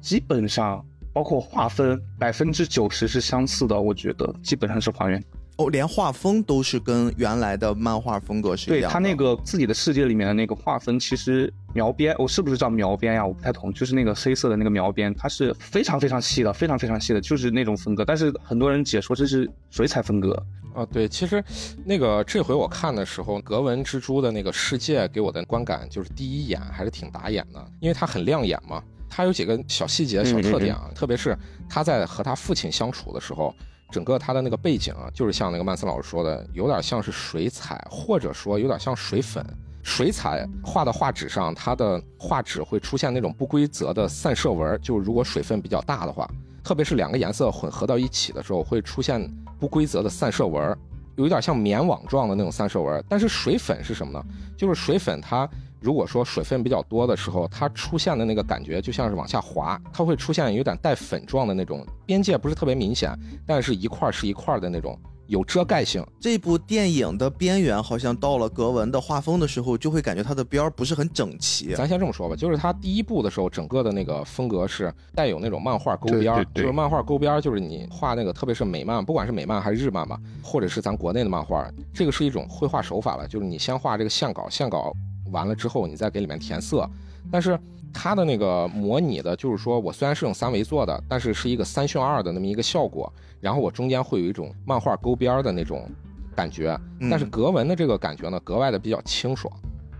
[0.00, 5.22] 基本上包括划分，百分之九十是相似的，我觉得基本上是还原。
[5.58, 8.88] 哦，连画风都是跟原来的漫画风格是一样。
[8.88, 13.26] 对他那个自己的世界里面的那个画风，其实描边，我是不是叫描边呀？
[13.26, 18.04] 我不太懂，就是那个黑色的那个描边，它是非常非常细的，非常非常细的，就是那种风格。
[18.04, 20.40] 但是很多人解说这是水彩风格
[20.72, 20.86] 啊。
[20.92, 21.42] 对，其实
[21.84, 28.80] 那个这回我看的时候，格纹蜘蛛的那个世界给我的观感就是第一眼还是挺打眼的，因为它很亮眼嘛。
[29.10, 31.36] 它有几个小细节、小特点啊，特别是
[31.68, 33.52] 他在和他父亲相处的时候。
[33.90, 39.44] 整个它的那个背景啊，就是像那个曼森老师说的，有点像是水彩，或者说有点像水粉。
[39.82, 46.28] 水彩画到画纸上，它的画纸会出现那种不规则的散射纹，就是如果水分比较大的话，
[46.62, 49.26] 特别是两个颜色混合到一起的时候，会出现
[49.58, 50.76] 不规则的散射纹，
[51.16, 53.02] 有一点像棉网状的那种散射纹。
[53.08, 54.22] 但是水粉是什么呢？
[54.56, 55.48] 就是水粉它。
[55.80, 63.16] 如果说水分比较多的时候，它出现的那个感觉就像是往下滑，它会出现有点带粉状的那种边界，不是特别明显，
[63.46, 64.98] 但是一块是一块的那种
[65.28, 66.04] 有遮盖性。
[66.18, 71.74] 这部电影的边缘好像到了格纹的画风的时候，就会感觉它的边儿不是很整齐。
[71.74, 84.92] 咱先这么说吧，就是它第一部的时候，整个的那个风格是带有那种漫画勾边，就是漫画勾边，就是你画那个，特别是美漫，不管是美漫还是日漫吧，或者是咱国内的漫画，这个是一种绘画手法了，就是你先画这个线稿，线稿。
[85.30, 86.88] 完了之后，你再给里面填色，
[87.30, 87.58] 但是
[87.92, 95.88] 它的那个模拟的，就是说我虽然是用三维做的，但是是一个三渲二的那么一个效果，然后我中间会有一种漫画勾边的那种
[96.34, 96.78] 感觉，
[97.10, 99.52] 但是格纹的这个感觉呢，格外的比较清爽。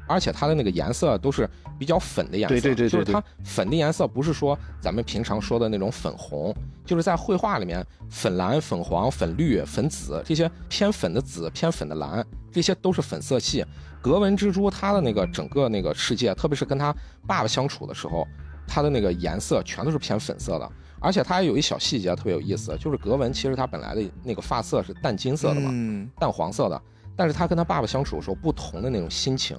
[0.09, 1.49] 而且它的那个颜色都是
[1.79, 6.55] 比较粉的颜色，对对对，就是它粉的颜色不是说咱们平常说的那种粉红，
[6.85, 13.65] 就是在绘画里面粉蓝、粉黄、粉绿、粉紫这些偏粉的紫、偏粉的蓝，这些都是粉色系。
[14.01, 16.95] 格纹蜘蛛它的那个整个那个世界，特别是跟他
[17.27, 18.27] 爸爸相处的时候，
[18.67, 20.71] 它的那个颜色全都是偏粉色的。
[21.01, 25.71] 而且它还有一小细节特别有意思，就是格纹其实它本来的那个发色是淡金色的嘛，
[26.19, 26.83] 淡黄色的，
[27.15, 29.57] 但是他跟他爸爸相处的时候，不同的那种心情。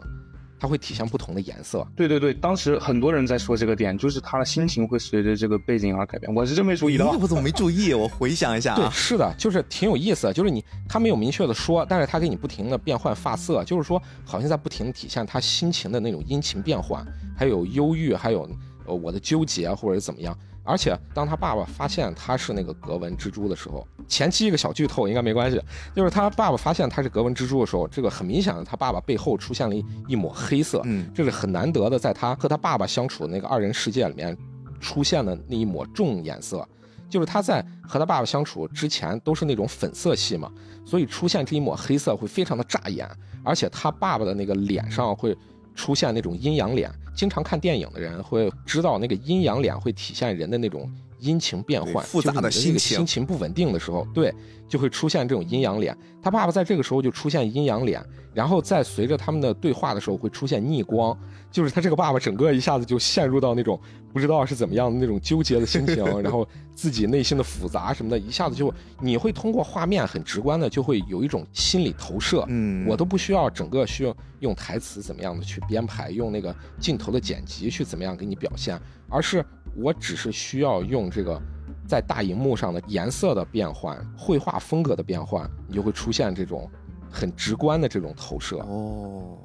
[0.60, 1.88] 它会体现不同的颜色。
[1.96, 6.34] 对对对，当时很多人在说这个点，就是他的心情会随着这个背景而改变。
[6.36, 7.94] 我是真没注意到，我怎么没注意？
[7.94, 10.34] 我回想一下，对，是的，就是挺有意思。
[10.34, 17.06] 就是你他没有明确的说，但是他给你不停的变换发色，就是说好像在不停体现他心情的那种阴晴变换，
[17.38, 18.50] 还有忧郁，还有
[18.86, 20.38] 呃我的纠结或者怎么样。
[20.70, 25.60] 而且当他爸爸发现他是那个格纹蜘蛛的时候，前期一个小剧透应该没关系，
[25.96, 34.38] 就是他爸爸发现他是格纹蜘蛛的时候，这个很明显的，他爸爸背后出现了一一抹黑色，嗯，这是很难得的，在他和他爸爸相处的那个二人世界里面
[34.80, 36.64] 出现的那一抹重颜色，
[37.10, 40.52] 就是他在和他爸爸相处之前都是那种粉色系嘛，
[40.86, 43.10] 所以出现这一抹黑色会非常的扎眼，
[43.44, 45.36] 而且他爸爸的那个脸上会。
[45.76, 54.34] 出现那种阴阳脸，经常看电影的人会知道，那个阴阳脸会体现人的那种阴晴变幻、复杂的心情、心情不稳定的时候，对，
[54.68, 55.98] 就会出现这种阴阳脸。
[56.22, 58.04] 他爸爸在这个时候就出现阴阳脸，
[58.34, 61.18] 然后再随着他们的对话的时候会出现逆光，
[61.50, 63.80] 就是他这个爸爸整个一下子就陷入到那种
[64.12, 72.44] 不知道是怎么样的那种纠结的心情， 然后自己内心的复杂什么的，一下子就你会通过画面很直观的就会有一种心理投射。
[72.50, 79.44] 嗯，我都不需要整个需要用台词怎么样的去编排，用那个镜头的剪辑去怎么样给你表现，而是
[79.76, 81.42] 我只是需要用这个。
[81.88, 86.70] 在大荧幕上的颜色的变换、绘画风格的变换，你就会出现这种
[87.10, 88.58] 很直观的这种投射。
[88.58, 89.36] 哦，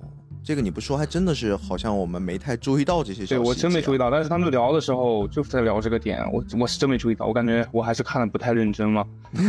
[0.45, 3.34] 这个你不说，还真的是好像我们没太注意到这些小细节。
[3.36, 9.07] 对我真没注意到，但是他们聊的时候就是在聊这个点，我我是真没注意到，我感觉我还是看的不太认真嘛。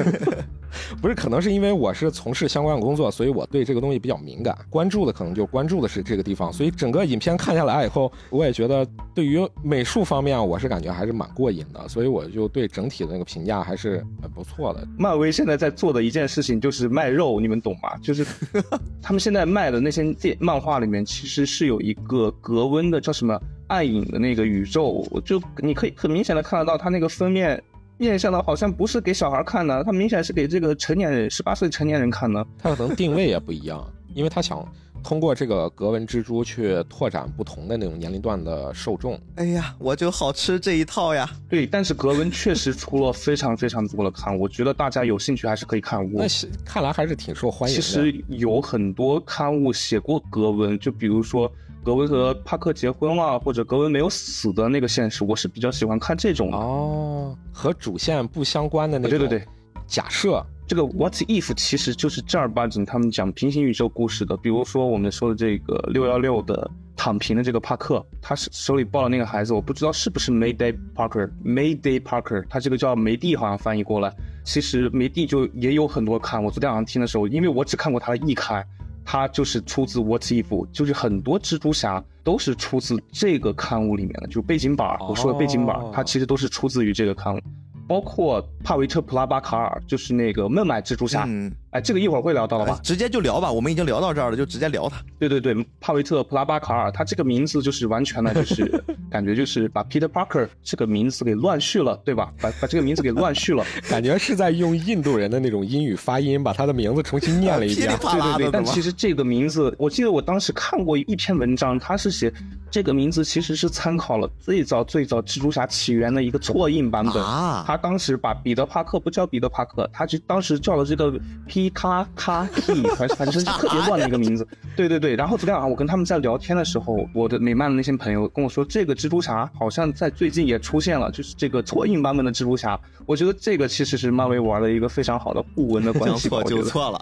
[1.02, 14.86] 不是，可能是因为我是从事相关工作，所以我对这个东西比较敏感，关注的可能就关注的是这个地方，所以整个影片看下来以后，我也觉得对于美术方面，我是感觉还是蛮过瘾的，所以我就对整体的那个评价还是很不错的。
[14.98, 17.96] 漫威现在在做的一件事情就是卖肉，你们懂吗？
[18.02, 18.26] 就是
[19.02, 27.62] 他们现在卖的那些电漫画里里面，其实是有一个格温的叫什么暗影的那个宇宙，就你可以很明显的看得到，它那个封面。
[27.98, 32.46] 面向的好像不是给小孩看的，他明显是给这个成年人，十八岁成年人看的。
[32.62, 34.68] 他可能定位也不一样，因为他想
[35.04, 39.20] 通过这个格纹蜘蛛去拓展不同的那种年龄段的受众。
[39.36, 41.30] 哎呀，我就好吃这一套呀！
[41.48, 46.00] 对，但是格纹确实出了非常非常多的刊物，我觉得大家有兴趣还是可以看。
[46.12, 46.26] 那
[46.66, 47.82] 看来还是挺受欢迎的。
[47.82, 51.52] 其实有很多刊物写过格纹，就比如说。
[51.84, 59.20] 格温和帕克结婚了，或者格温没有死的那个现实，我是比较喜欢看这种哦，和主线不相关的那种。
[59.20, 59.48] 对对对，
[59.88, 64.36] 假设这个 What If 其实就是正儿八经他们讲平行宇宙故事的。
[64.38, 74.14] 比如说我们说的这个六幺六的躺平的这个帕克，他是手里抱了那个孩子，我不知道是不是 Mayday Parker，Mayday Parker，他这个叫梅蒂，好像翻译过来。
[74.44, 78.66] 其实梅蒂就也有很多刊，我昨天晚上听的时候，因为我只看过他的一刊。
[79.08, 84.98] 他就是出自 What If，就是很多蜘蛛侠都是出自这个刊物里面的，就背景板。
[85.00, 87.40] 我说的背景板，它其实都是出自于这个刊物。
[87.88, 91.28] 包括帕维特·普拉巴卡尔，就是那个孟买蜘蛛侠。
[91.76, 92.80] 哎，这个一会儿会聊到了吧？
[92.82, 95.04] 直接就聊吧，我们已经聊到这儿了，就直接聊他。
[95.20, 102.32] 对对对，帕维特·普拉巴卡尔，他这个名字就是完全的，就是 感觉就是把 Peter Parker 这个名字给乱序了，对吧？
[102.40, 107.90] 把把这个名字给乱序了， 感觉是在用印度人的那种英语发音，把他的名字重新念了一遍。
[108.00, 112.34] 对对对，但其实这个名字，我记得我当时看过一篇文章，他是写
[112.72, 117.66] 这个名字其实是参考了最早最早蜘蛛侠起源的一个错印版本啊。
[117.68, 121.14] 他当时把彼得帕克不叫彼得帕克，他就当时叫了这个
[121.46, 124.48] P 卡卡 T，反反正是特别乱的一个名字。
[124.76, 132.80] 对对对，然后昨天晚上我跟他们在聊天的时候，我的美漫的那些朋友跟我说，这个蜘蛛侠好像在最近也出现了，就是这个错印版本的蜘蛛侠。
[133.06, 136.28] 我觉得这个其实是漫威玩的一个非常好的互文的关系。
[136.30, 137.02] 将错就错了，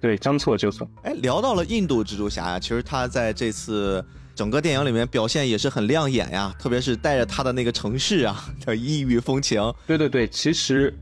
[0.00, 0.88] 对，将错就错。
[1.02, 4.04] 哎，聊到了印度蜘蛛侠呀，其实他在这次
[4.34, 9.72] 整个电影里面表现也是很亮眼呀，特别是带着他的那个城市啊叫异域风情。
[9.86, 10.92] 对对对，其实。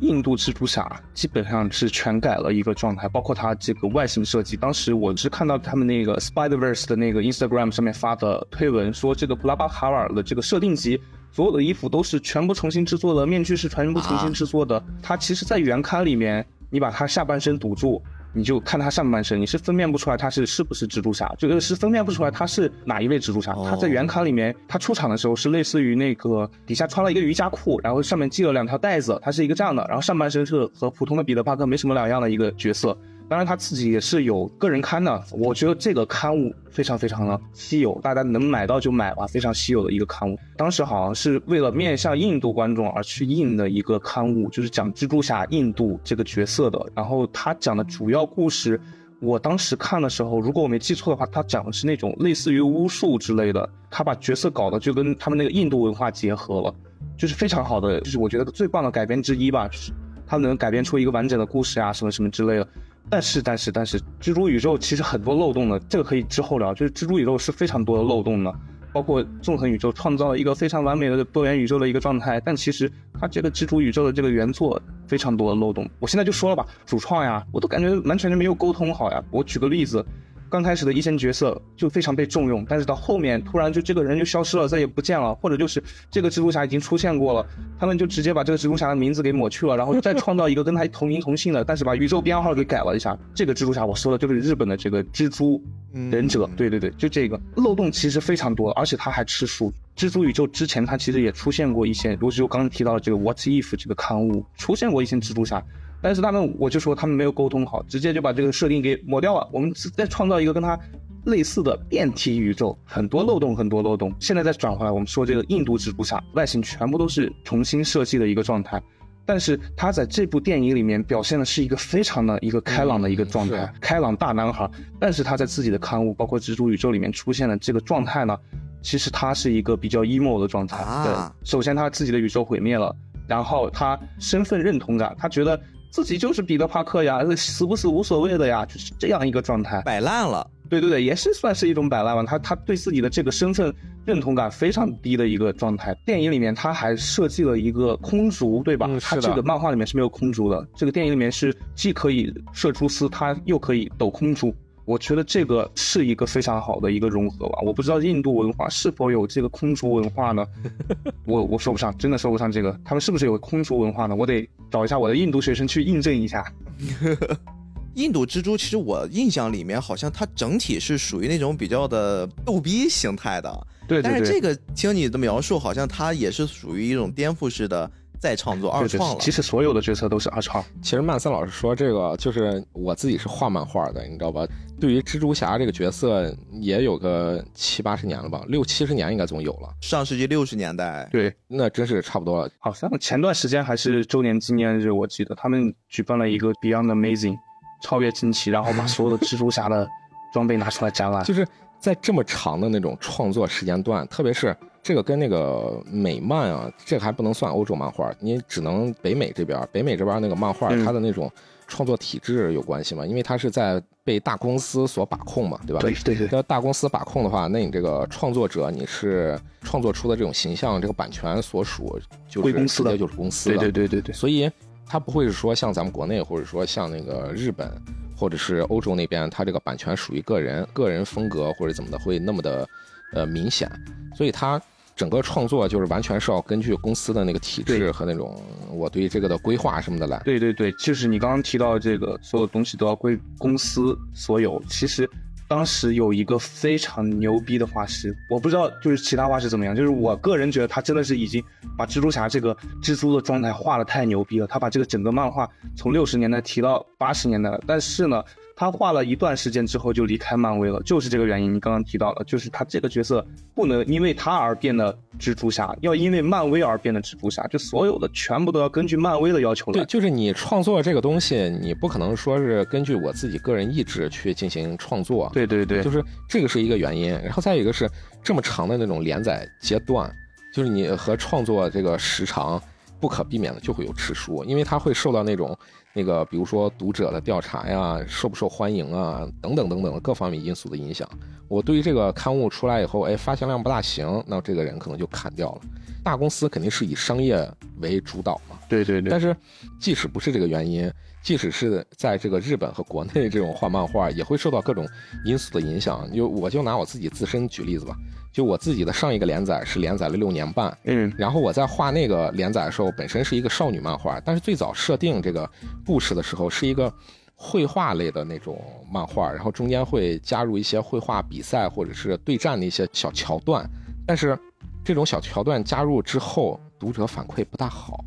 [0.00, 4.56] 印度蜘蛛侠基本上是全改了一个状态，包括它这个外形设计。
[4.56, 11.00] 当时我是看到他们那个 Spider Verse 的那个 Instagram 上面发的推文，说这个布拉巴卡尔的这个设定集，
[11.32, 14.82] 所有的衣服都是全部重新制作的，面具是全部重新制作的。
[15.02, 18.02] 它其实，在原刊里面，你把它下半身堵住。
[18.36, 23.54] 你就看他上半身，你是分辨不出来他是是不是蜘蛛侠，就是分辨不出来他是哪一位蜘蛛侠。
[23.64, 32.94] 他在原卡里面，他出场的时候是类似于那个底下穿了一个瑜伽裤，然后上面系了两条带子，他是一个这样的，然后上半身是和普通的彼得帕克没什么两样的一个角色。
[33.28, 40.38] 当然他自己也是有个人刊的，我觉得这个刊物非常非常的稀有，大家能买到就买吧，非常稀有的一个刊物。
[40.56, 46.80] 当时好像是为了面向印度观众而去印的一个刊物，就是讲蜘蛛侠印度这个角色的。
[46.94, 48.80] 然后他讲的主要故事，
[49.20, 56.72] 我当时看的时候，如果我没记错的话，他讲的是那种类似于巫术之类的，他把角色搞得就跟他们那个印度文化结合了，
[57.18, 59.90] 就是非常好的，就是我觉得最棒的改编之一吧，就是
[60.24, 62.68] 他能改编出一个完整的故事啊，什么什么之类的。
[63.08, 66.74] 但是但是但是，蜘蛛宇宙其实很多漏洞的，这个可以之后聊。
[66.74, 68.54] 就是蜘蛛宇宙是非常多的漏洞的，
[68.92, 75.88] 包括纵横宇宙创造了一个非常完美的多元宇宙的一个状态，但其实它这个蜘蛛宇宙的这个原作非常多的漏洞。
[75.98, 79.22] 我现在就说了吧，主创呀，我都感觉完全就没有沟通好呀。
[79.30, 80.04] 我举个例子。
[80.48, 87.46] 刚开始的一线角色就非常被重用，但是到后面突然就这个人就消失了，再也不见了，或者就是这个蜘蛛侠已经出现过了，
[87.78, 93.18] 他们就直接把这个蜘蛛侠的名字给抹去了，然后再创造一个跟他同名同姓的，但是把宇宙编号给改了一下。
[93.34, 99.72] 这个蜘蛛侠我说的就是日本的这个蜘蛛忍者，对对对，就这个漏洞其实非常多，而且他还吃书。
[99.96, 105.62] 蜘蛛宇宙之前他其实也出现过一些，如就刚刚提到的这个 What If 这个刊物出现过一些蜘蛛侠。
[106.02, 109.48] 但是他们，我就说他们没有沟通好，直接就把这个设定给抹掉了。
[109.52, 110.78] 我们再创造一个跟他
[111.24, 114.14] 类似的变体宇宙，很多漏洞，很多漏洞。
[114.20, 118.80] 现在再转回来，我们说这个印度蜘蛛侠外形全部都是重新设计的一个状态，
[119.24, 124.70] 但是他在这部电影里面表现的是一个非常的一个开朗的一个状态，开朗大男孩。
[125.00, 128.38] 但是他在自己的刊物，包括蜘蛛宇宙里面出现的这个状态呢，
[128.82, 130.84] 其实他是一个比较 emo 的状态。
[131.04, 132.94] 对，首先他自己的宇宙毁灭了，
[133.26, 135.60] 然后他身份认同感，他觉得。
[135.96, 140.46] 自己就是彼得帕克呀，死不死无所谓的呀，就是这样一个状态，摆烂了。
[140.68, 142.22] 对对对，也是算是一种摆烂吧。
[142.22, 143.74] 他他对自己的这个身份
[144.04, 145.96] 认同感非常低的一个状态。
[146.04, 148.86] 电影里面他还设计了一个空竹，对吧？
[148.90, 154.54] 嗯他这个漫画里面是没有空竹的，这个电影里面是既可以射蛛丝，他又可以抖空竹。
[154.86, 157.58] 我觉得这个是一个非常好的一个融合吧。
[157.62, 160.46] 我不知道印度文化是否有这个空竹文化呢？
[161.26, 164.14] 我我说不上，真的说不上这个，他们是不是有空竹文化呢？
[164.14, 166.44] 我得找一下我的印度学生去印证一下。
[167.94, 179.20] 印度蜘蛛其实我印象里面好像它整体是属于那种比较的逗逼形态的，对对对，但是这个听你的描述，好像它也是属于一种颠覆式的再创作、二对对创了。
[179.20, 180.64] 其实所有的角色都是二创。
[180.82, 184.46] 其实曼森老师说这个，就是我自己是画漫画的，你知道吧？
[184.78, 192.50] 对于蜘蛛侠这个角色，也有个七八十年了吧，六七十年应该总有了，上世纪六十年代，对，那真是差不多了。
[192.58, 197.36] 好像前段时间还是周年纪念日，我记得他们举办了一个 Beyond Amazing
[197.82, 199.88] 超越惊奇，然后把所有的蜘蛛侠的
[200.32, 201.24] 装备拿出来展览。
[201.24, 201.46] 就是
[201.80, 204.54] 在这么长的那种创作时间段，特别是
[204.86, 211.28] 这个跟那个美漫啊，这个还不能算欧洲漫画，你只能北美这边，北美这边那个漫画，嗯它的那种
[211.66, 215.80] 创作体制有关系嘛，因为它是在被大公司所把控嘛，对吧？
[215.80, 224.48] 对对对，要大公司把控的话，那你这个创作者你是创作出的这种形象，这个版权所属就是公司的就是公司的，对对对对对，所以
[224.86, 227.68] 它不会是说像咱们国内，或者说像那个日本，
[228.16, 232.68] 或者是欧洲那边，它这个版权属于个人、个人风格或者怎么的，会那么的
[233.14, 233.68] 呃明显。
[234.14, 234.58] 所以它
[234.96, 238.34] 整个创作就是完全是要根据公司的那个体制和那种
[238.72, 240.18] 我对这个的规划什么的来。
[240.24, 244.60] 对对对，就是你刚刚提到的这个，所有东西都要归公司所有。
[244.70, 245.08] 其实
[245.46, 251.44] 当时有一个非常牛逼的画师，我不知道就是其他画师怎么样，就是我个人觉得他真的是已经
[251.76, 257.60] 把蜘蛛侠这个蜘蛛的状态画的太牛逼了，他把这个整个漫画从六十年代提到八十年代了。
[257.66, 258.24] 但是呢，
[258.58, 261.54] 他画了一段时间之后就离开漫威了，就是这个原因。
[261.54, 269.84] 你刚刚提到了，就是他这个角色不能因为他而变得蜘蛛侠，要因为漫威而变得蜘蛛侠，就所有的全部都要根据漫威的要求来对，。
[269.84, 275.30] 就是你创作这个东西，你不可能说是根据我自己个人意志去进行创作。
[275.34, 277.86] 对对对，就是这个是一个原因，然后再有一个是
[278.22, 280.10] 这么长的那种连载阶段，
[280.54, 282.58] 就是你和创作这个时长
[282.98, 285.54] 不可避免的就会有吃书，因为它会受到那种
[285.96, 291.08] 那个比如说读者的调查呀、受不受欢迎啊等等等等各方面因素的影响。
[291.48, 295.60] 我对于这个刊物出来以后，哎，发行量不大行，那这个人可能就砍掉了。
[296.04, 299.34] 大公司肯定是以商业为主导嘛，对对对但，是
[299.80, 300.92] 即使不是这个原因，
[301.26, 304.88] 即使是在这个日本和国内这种画漫画，也会受到各种
[305.24, 306.08] 因素的影响。
[306.14, 307.96] 就我就拿我自己自身举例子吧，
[308.32, 315.50] 就我自己的上一个连载是连载了六年半，嗯，然后我在画那个连载的时候，本身是一个少女漫画，但是最早设定这个
[315.84, 316.94] 故事的时候是一个
[317.34, 323.68] 绘画类的那种漫画，然后中间会加入一些绘画比赛或者是对战的一些小桥段，
[324.06, 324.38] 但是
[324.84, 328.04] 这种小桥段加入之后，读者反馈不大好。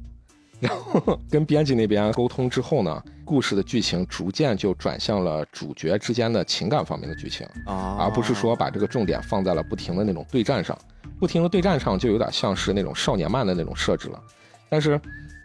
[0.67, 10.77] 然后跟编辑那边沟通之后呢，故事的剧情逐渐就转向了主角之间的情感方面的剧情，啊，而不是说把这个重点放在了不停的那种对战上。
[11.19, 14.21] 不停的对战上就有点像是那种少年漫的那种设置了，
[14.69, 14.99] 但是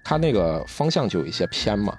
[0.04, 1.96] 它那个方向就有一些偏嘛，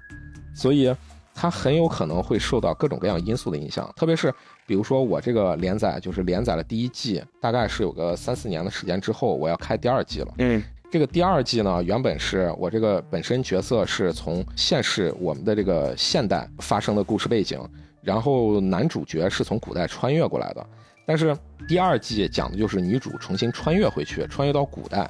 [0.54, 0.96] 所以
[1.34, 3.92] 它很有可能会受到各种各样因素的影响。
[3.98, 4.34] 特别是
[4.66, 10.34] 比如说我这个连载就是连载了第一季，大概是有个三四年的时间之后，我要开第二季了。
[10.38, 17.60] 嗯，这个第二季呢，原本是我这个本身角色是从现世我们的这个现代发生的故事背景，
[18.02, 20.66] 然后男主角是从古代穿越过来的。
[21.06, 25.10] 但是第二季讲的就是女主重新穿越回去，穿越到古代。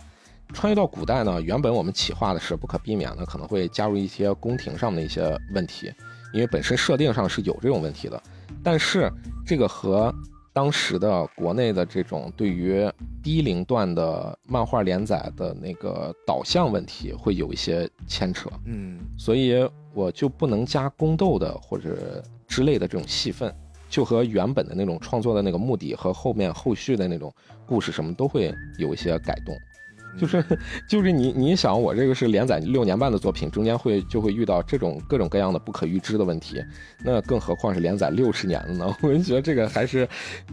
[0.54, 5.92] 穿越到古代呢，原本我们企划的是不可避免的，可能会加入一些宫廷上的一些问题，
[6.34, 8.22] 因为本身设定上是有这种问题的。
[8.64, 9.12] 但是
[9.46, 10.14] 这个和
[10.56, 12.90] 当时的国内的这种对于
[13.22, 23.54] 低龄段的漫画连载的那个导向问题会有一些牵扯，嗯，所以我就不能加宫斗的或者之类的这种戏份，
[23.90, 27.30] 就和原本的那种创作的那个目的和后面后续的那种
[27.66, 29.54] 故事什么都会有一些改动。
[30.18, 30.44] 就是
[30.88, 36.64] 就是你你想我这个是连载六年半的作品，中间会就会遇到这种各种各样的不可预知的问题，
[37.04, 38.96] 那更何况是连载六十年了呢？
[39.04, 40.08] 我就觉得这个还是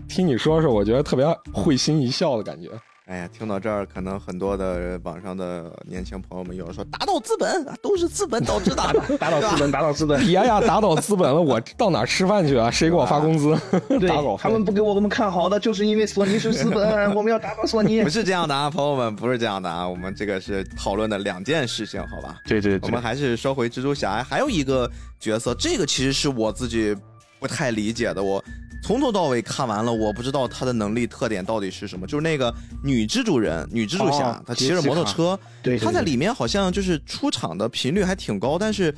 [0.09, 2.69] 听你说说，我觉得特别会心一笑的感觉。
[3.07, 8.77] 哎呀，听到这儿，可能很多的网上的年轻朋友们有人说，打倒资本啊，都是资本导致的，
[9.19, 10.21] 打倒资本，打倒资本。
[10.25, 12.71] 别呀，打倒资本了，我到哪儿吃饭去啊？
[12.71, 13.59] 谁给我发工资？
[13.99, 18.09] 对打倒，他们不给我们看好的，就是因为索尼是资本， 我们要打倒索尼不。
[18.09, 22.39] 是这样的啊，朋友们，不是这样的啊，我们这个是讨论的两件事情，好吧？
[22.47, 24.89] 对对我们还是说回蜘蛛侠，还有一个
[25.19, 26.97] 角色，这个其实是我自己
[27.41, 28.23] 不太理解的。
[28.23, 28.43] 我
[28.83, 32.07] 从头到尾看完了，我不知道她的能力特点到底是什么。
[32.07, 32.53] 就是那个
[32.83, 38.95] 女蜘蛛人、女蜘蛛侠哦，她骑着摩托车，对，对对她在里面好像就是出场的频率还挺高，但是。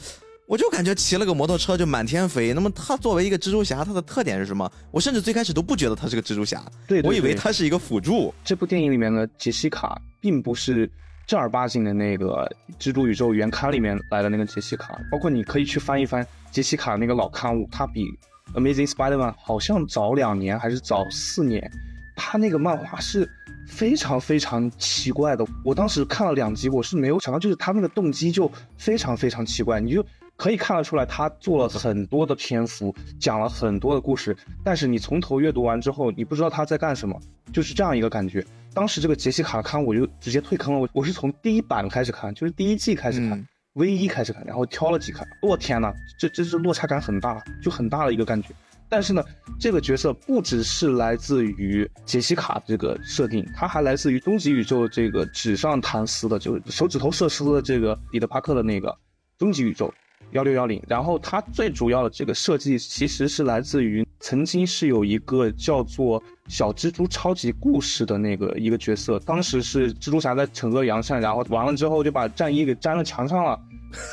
[0.46, 2.52] 我就感觉骑了个摩托车就满天飞。
[2.52, 4.70] 那么她作为一个蜘蛛侠，她的特点是什么？
[4.90, 8.32] 我甚至最开始都不觉得她是个蜘蛛侠，对对我以为她是一个辅助。
[8.44, 10.86] 这部电影里面的杰西卡并不是
[11.26, 12.46] 正儿八经的那个
[12.78, 18.04] 蜘蛛宇宙原刊里面来的那个杰西卡，包括你可以去翻一翻杰西卡那个老刊物，它比
[18.52, 21.70] Amazing Spider-Man 好像早两年还是早四年，
[22.14, 23.28] 他那个漫画是。
[23.66, 30.04] 非常非常奇怪的，我当时看了两集，我是没有想到，就是他那个动机就非常非常奇怪，你就
[30.36, 37.18] 可以看得出来，他做了很多的篇幅，讲了很多的故事，但是你从头阅读完之后，你不知道他在干什么，
[37.54, 38.44] 就是这样一个感觉。
[38.74, 48.48] 当时这个杰西卡刊我就直接退坑了，我我是从第一版开始看，就是第一季开始看，V 一开始看，然后挑了几看，我天呐，这这是落差感很大，就很大的一个感觉。
[48.88, 49.24] 但是呢，
[49.58, 58.96] 这个角色不只是来自于杰西卡这个设定，它还来自于终极宇宙这个纸上谈丝的，就是手指头射出的这个彼得帕克的那个
[59.38, 59.92] 终极宇宙
[60.32, 60.80] 幺六幺零。
[60.86, 73.58] 然后它最主要的这个设计其实是来自于曾经是有一个叫做小蜘蛛超级故事的那个一个角色，当时是蜘蛛侠在惩恶扬善，然后完了之后就把战衣给粘了墙上了。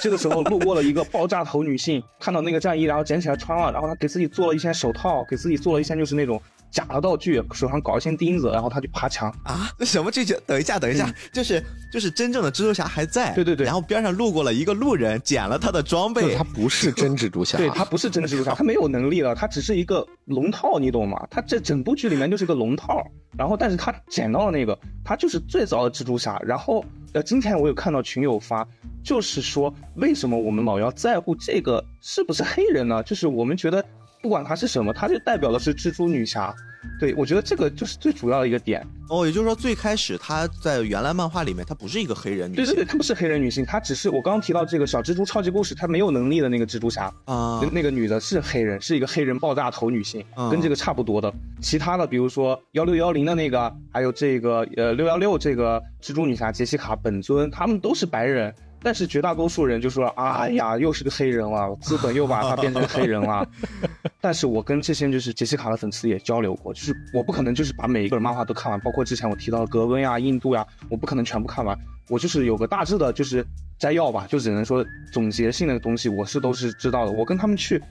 [0.01, 6.41] 这个时候路过了一个爆炸头女性，看到那个战衣，然后捡起来穿了，然后她给自己做了一些手套，给自己做了一些就是那种
[6.72, 9.30] 假的道具，手上搞一些钉子，然后他就爬墙。
[9.43, 10.36] 啊，那 什么剧情？
[10.47, 11.61] 等一下，等一下，就是
[11.91, 21.28] 就是真正的蜘蛛侠还在，对对对然后边上路过了一个路人，捡了他的装备他，不是真蜘蛛侠，对他不是真蜘蛛侠， 他没有能力了，他只是一个龙套，你懂吗？
[21.30, 23.05] 他这整部剧里面就是个龙套，
[23.38, 26.39] 然后但是他捡到了那个，他就是最早的蜘蛛侠。
[26.45, 28.65] 然后呃，今天我有看到群友发，
[29.03, 33.03] 就是说为什么我们老要在乎这个是不是黑人呢？
[33.03, 33.84] 就是我们觉得
[34.22, 36.53] 不管她是什么，她就代表的是蜘蛛女侠。
[36.99, 38.86] 对我觉得这个就是最主要的一个点。
[39.07, 51.32] 哦，也就是说最开始她在原来漫画里面她不是一个黑人女性对对对，她不是黑人女性，她只是我刚刚提到这个小蜘蛛超级故事，她没有能力的那个蜘蛛侠，啊那，那个女的是黑人，是一个黑人爆炸头女性，嗯跟这个差不多的。
[51.61, 58.53] 其他的，比如说幺六幺零的那个，还有这个呃六幺六这个蜘蛛女侠杰西卡本尊，他们都是白人。
[58.84, 63.47] 但是绝大多数人就说：“哎呀，又是个黑人了，资本又把他变成黑人了。
[64.19, 71.77] ”但是我跟这些就是杰西卡的粉丝也交流过，就是我不可能就是把每一个漫画都看完，包括之前我提到的格温呀、印度呀，我不可能全部看完。
[72.09, 73.45] 我就是有个大致的，就是
[73.77, 77.11] 摘要吧，就只能说总结性的东西，我是都是知道的。
[77.11, 77.82] 我跟他们去，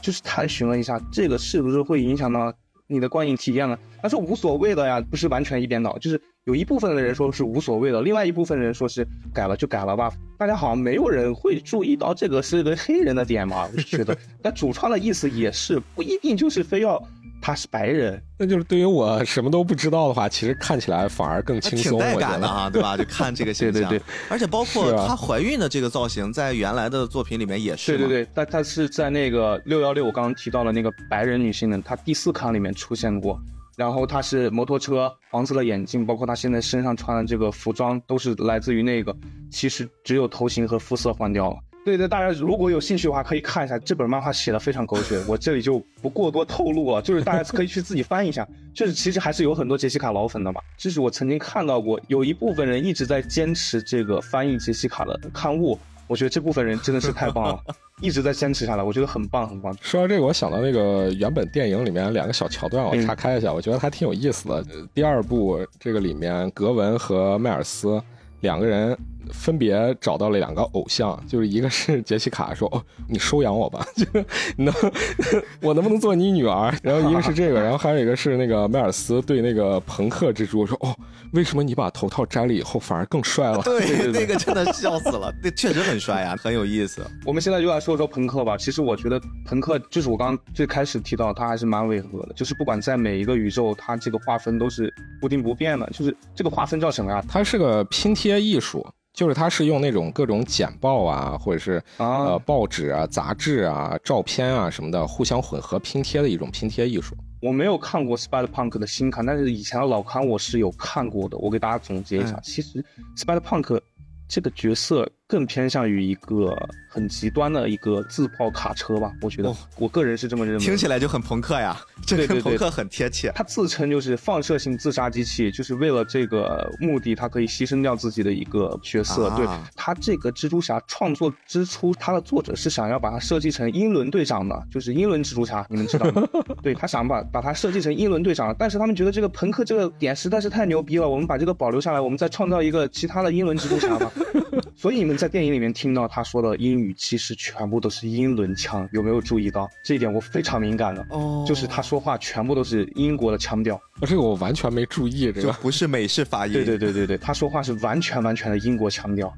[0.00, 2.52] 就是探寻了一下，这个是不是会影响到
[2.90, 3.78] 你的观影体验呢？
[4.00, 10.10] 他说无所谓的呀，不是完全一边倒，就是有一部分的人说是无所谓的，另外一部分人说是改了就改了吧。
[10.38, 16.98] 大家好像没有人会注意到这个是一个黑人的点嘛，我就觉得， 但主创的意思也是不一定就是非要
[17.40, 22.26] 他是白人，那就是对于我什么都不知道的话，其实看起来反而更轻松，还挺带。
[22.28, 22.96] 感的哈，对吧？
[22.96, 33.38] 就看这个形象， 对对对，而且包括她怀孕的这个造型，在原来的作品里面也是，对对对，但她是在那个六幺六，我刚刚提到了那个白人女性的，她第四刊里面出现过。
[33.76, 39.14] 然后她是摩托车、黄色的眼镜，包括她现在身上穿的这个服装，都是来自于那个。
[39.52, 41.56] 其实只有头型和肤色换掉了。
[41.88, 48.46] 对对，大家如果有兴趣的话，可以看一下这本漫画写的非常狗血，我这里就不过多透露了，就是大家可以去自己翻一下。
[48.74, 57.58] 就是其实还是有很多杰西卡老粉的嘛，就是我曾经看到过有一部分人一直在坚持这个翻译杰西卡的刊物，我觉得这部分人真的是太棒了，
[58.02, 59.74] 一直在坚持下来，我觉得很棒很棒。
[59.80, 64.56] 说到这个，我想到那个原本电影里面两个小桥段，我嗯岔开一下，我觉得还挺有意思的。
[64.56, 67.98] 呃第二部这个里面，格文和迈尔斯
[68.40, 68.96] 两个人
[69.32, 74.24] 分别找到了两个偶像，就是一个是杰西卡说：“哦，你收养我吧， 就是
[74.56, 74.74] 你能
[75.62, 80.94] 我能不能做你女儿？”然后一个是这个， 然后还有一个是那个迈尔斯对那个朋克蜘蛛说：“哦，
[81.32, 87.04] 为什么你把头套摘了以后反而更帅了？”对，对对那个真的笑死了，那确实很帅啊，很有意思。
[87.24, 88.56] 我们现在就来说说朋克吧。
[88.56, 92.32] 其实我觉得朋克就是我刚刚最开始提到，它还是蛮违和的。
[92.34, 95.88] 就是不管在每一个宇宙，它这个划分都是固定不变的。
[95.92, 97.22] 就是这个划分叫什么呀？
[97.28, 98.86] 它是个拼贴艺术，
[99.18, 107.16] 就是它是用那种各种简报啊，或者是呃啊，报纸啊、杂志啊、照片啊什么的互相混合拼贴的一种拼贴艺术。
[107.42, 111.36] 我没有看过 Spider Punk 的新刊，但是以前的老刊我是有看过的。
[111.36, 112.84] 我给大家总结一下，嗯其实
[113.16, 113.80] Spider Punk
[114.28, 116.56] 这个角色更偏向于一个
[116.88, 119.12] 很极端的一个自爆卡车吧。
[119.20, 120.60] 我觉得，哦我个人是这么认为。
[120.60, 123.30] 听起来就很朋克呀，这对对对跟朋克很贴切。
[123.34, 129.28] 他自称就是放射性自杀机器，就是为了这个目的，他可以牺牲掉自己的一个角色。
[129.28, 136.26] 啊对他这个蜘蛛侠创作之初，他的作者是想要把它设计成英伦队长的，就是英伦蜘蛛侠，你们知道吗？
[136.62, 144.10] 对他想把把它设计成英伦队长，但是他们觉得这个朋克这个点实在是太牛逼了，我们把这个保留下来，我们再创造一个其他的英伦蜘蛛侠吧。
[144.74, 150.12] 所以你们在电影里面听到他说的英语，其实全部都是英伦腔，有没有注意到这一点？
[150.12, 153.80] 我非常敏感的，哦就是他说话全部都是英国的腔调。
[154.02, 156.52] 这个我完全没注意，这个不是美式发音。
[156.52, 159.32] 对对对对对，他说话是完全完全的英国腔调，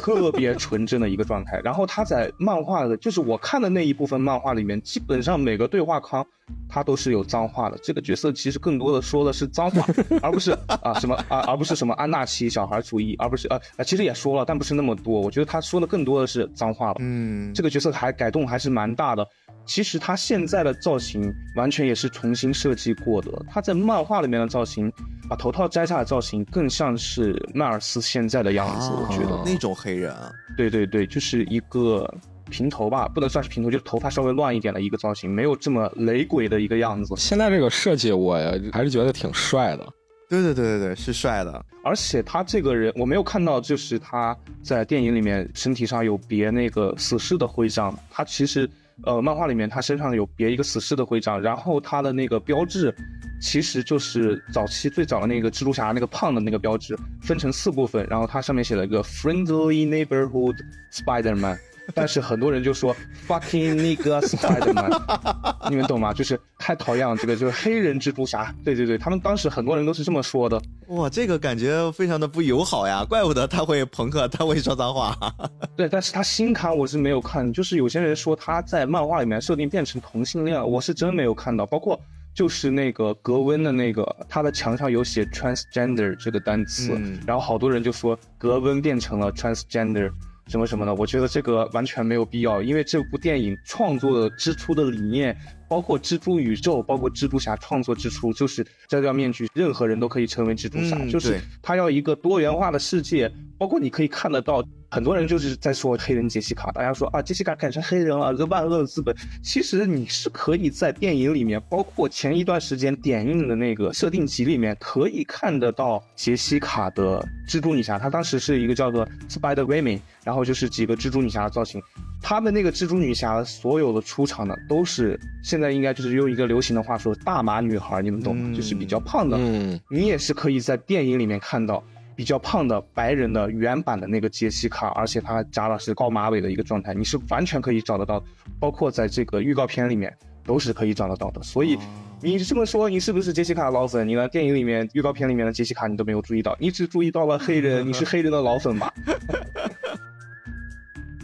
[0.00, 1.60] 特别纯真的一个状态。
[1.62, 6.26] 然后他在漫画的，就是我看的那一部分漫画里面，基本上每个对话框
[6.68, 7.78] 他都是有脏话的。
[7.82, 9.86] 这个角色其实更多的说的是脏话，
[10.22, 15.20] 而不是啊什么啊，而不是什么安纳奇小孩主义，而不是呃呃，其实也说了，但不是那么多。
[15.20, 16.96] 我觉得他说的更多的是脏话了。
[17.00, 19.26] 嗯，这个角色还改动还是蛮大的。
[19.70, 23.30] 其实他现在的造型完全也是重新设计过的。
[23.48, 24.92] 他在漫画里面的造型，
[25.28, 29.40] 把头套摘下的造型更像是迈尔斯现在的样子，我觉得。
[29.44, 32.12] 那种黑人啊，对对对，就是一个
[32.50, 37.14] 平头吧，不能算是平头，就是头发稍微乱一点的一个造型，没有这么雷鬼的一个样子。
[37.16, 38.34] 现在这个设计我
[38.72, 39.86] 还是觉得挺帅的。
[40.28, 41.64] 对对对对对，是帅的。
[41.84, 47.96] 而且他这个人，我没有看到，就是他在电影里面身体上有别那个死侍的徽章。
[48.10, 48.68] 他其实，
[49.04, 52.94] 呃，漫画里面他身上有别一个死侍的徽章，然后他的那个标志，
[53.40, 60.56] 其实就是早期最早的那个蜘蛛侠那个胖的那个标志，分成四部分，然后它上面写了一个 Friendly Neighborhood
[60.92, 61.58] Spider-Man。
[61.94, 62.94] 但是很多人就说
[63.26, 64.90] fucking nigga Spider-Man，
[65.70, 66.12] 你们懂吗？
[66.12, 68.54] 就是太讨厌了，这个就是黑人蜘蛛侠。
[68.64, 70.60] 对对对，他们当时很多人都是这么说的。
[70.88, 75.16] 哇，这个感觉非常的不友好呀，怪不得他会朋克，他会说脏话。
[75.76, 81.64] 对，但是他新刊我是没有看，就是有些人说他在漫画里面设定变成同性恋，我是真没有看到。
[81.66, 81.98] 包括
[82.34, 90.10] 就是那个格温的那个，他的墙上有写 transgender 这个单词，嗯然后好多人就说格温变成了 transgender。
[90.50, 95.36] 什么什么的，我觉得这个完全没有必要，因为这部电影创作的之初的理念，
[95.68, 104.60] 包括蜘蛛宇宙，包括蜘蛛侠创作之初，就是摘掉面具，任何人都可以成为蜘蛛侠，嗯就是他要一个多元化的世界，包括你可以看得到，
[104.90, 109.14] 很多人就是在说黑人杰西卡，大家说啊，杰西卡改成黑人了，这万恶的资本。
[109.40, 121.80] 其实你是可以在电影里面，包括前一段时间点映的那个设定集里面，可以看得到杰西卡的蜘蛛女侠，她当时是一个叫做 Spider Woman，然后就是几个蜘蛛女侠的造型。
[122.20, 128.52] 她们那个蜘蛛女侠所有的出场呢，都是现在应该就是用一个流行的话说，大码女孩，你们懂吗？
[128.56, 131.82] 就是比较胖的，嗯，你也是可以在电影里面看到
[132.14, 138.22] 比较胖的白人的原版的那个杰西卡，而且她扎的是高马尾的一个状态，你是完全可以找得到，
[138.58, 141.42] 包括在这个预告片里面都是可以找得到的。
[141.42, 141.78] 所以
[142.20, 144.06] 你这么说，你是不是杰西卡的老粉？
[144.06, 144.28] 你呢？
[144.28, 148.92] 电影里面预告片里面的杰西卡你都没有注意到，你只注意到了黑人，你是黑人的老粉吧？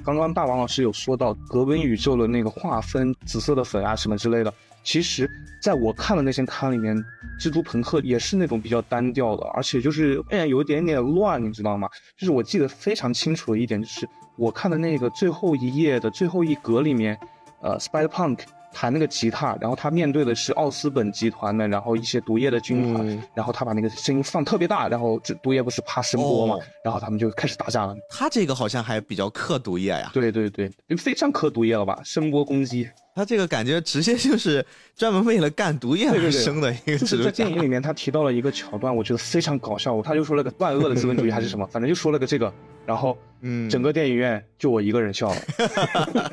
[0.05, 4.55] 刚刚大王老师有说到格温宇宙的那个划分，紫色的粉啊什么之类的。
[4.87, 5.29] 其实，
[5.61, 6.97] 在我看的那些刊里面，
[7.41, 11.89] 蜘蛛朋克也是那种比较单调的，而且就是哎有一点点乱，你知道吗？
[12.17, 17.19] 就是我记得非常清楚的一点，就是我看的那个最后一页的最后一格里面，
[17.61, 18.39] 呃，Spider Punk
[18.79, 27.97] 弹那个吉他，然后他面对的是奥斯本集团的，然后一些毒液的军团，嗯然后他把那个声音放特别大，然后这毒液不是怕声波嘛，哦然后他们就开始打架了。
[28.11, 31.99] 他这个好像还比较克毒液呀，对对对，非常克毒液了吧？
[32.05, 34.65] 声波攻击，他这个感觉直接就是
[34.95, 37.31] 专门为了干毒液而生的一个就是在。
[37.31, 40.03] 电影里面，他提到了一个桥段，我觉得非常搞笑。
[40.03, 42.53] 他就说了个万恶的资本主义还是什么，反正就说了个这个，
[42.87, 45.37] 然后嗯整个电影院就我一个人笑了。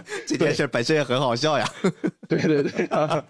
[0.27, 1.67] 这件事本身也很好笑呀。
[2.29, 2.87] 对 对对，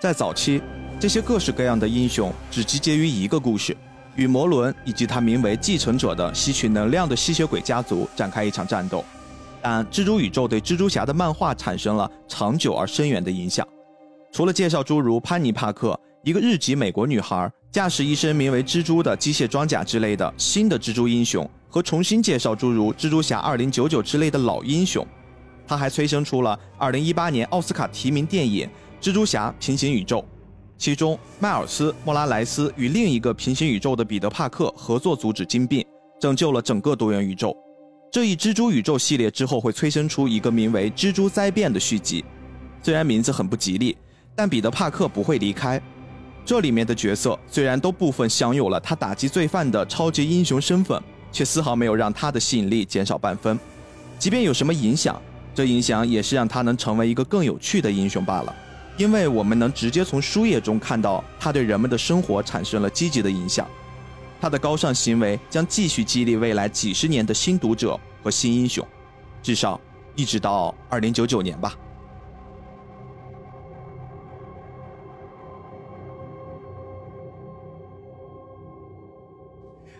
[0.00, 0.62] 在早期，
[1.00, 3.76] 这些各式各样的英雄只集结于一个故事，
[4.16, 9.04] 与魔伦以及他名为继承者的吸取能量的吸血鬼家族展开一场战斗。
[9.62, 13.66] 但蜘蛛宇宙对蜘蛛侠的漫画产生了长久而深远的影响。
[14.30, 25.06] 除了介绍诸如潘尼·帕克，一个日籍美国女孩驾驶一身名为蜘蛛的机械装甲之类的新的蜘蛛英雄，和重新介绍诸如蜘蛛侠2099之类的老英雄。
[25.66, 28.66] 他还催生出了2018年奥斯卡提名电影
[29.06, 30.18] 《蜘蛛侠：平行宇宙》，
[30.78, 35.84] 其中迈尔斯·莫拉莱斯与另一个平行宇宙的彼得·帕克合作阻止金并，
[36.18, 37.54] 拯救了整个多元宇宙。
[38.10, 42.24] 这一蜘蛛宇宙系列之后会催生出一个名为《蜘蛛灾变》的续集，
[42.82, 43.94] 虽然名字很不吉利，
[44.34, 45.78] 但彼得·帕克不会离开。
[46.46, 53.58] 这里面的角色虽然都部分享有了他打击罪犯的超级英雄身份，却丝毫没有让他的吸引力减少半分。
[54.18, 55.20] 即便有什么影响，
[55.54, 58.54] 这影响也是让他能成为一个更有趣的英雄罢了。
[58.98, 63.66] 因为我们能直接从书页中看到他对人们的生活产生了积极的影响，
[64.38, 68.86] 他的高尚行为将继续激励未来几十年的新读者和新英雄，
[69.42, 69.80] 至少
[70.14, 71.74] 一直到二零九九年吧。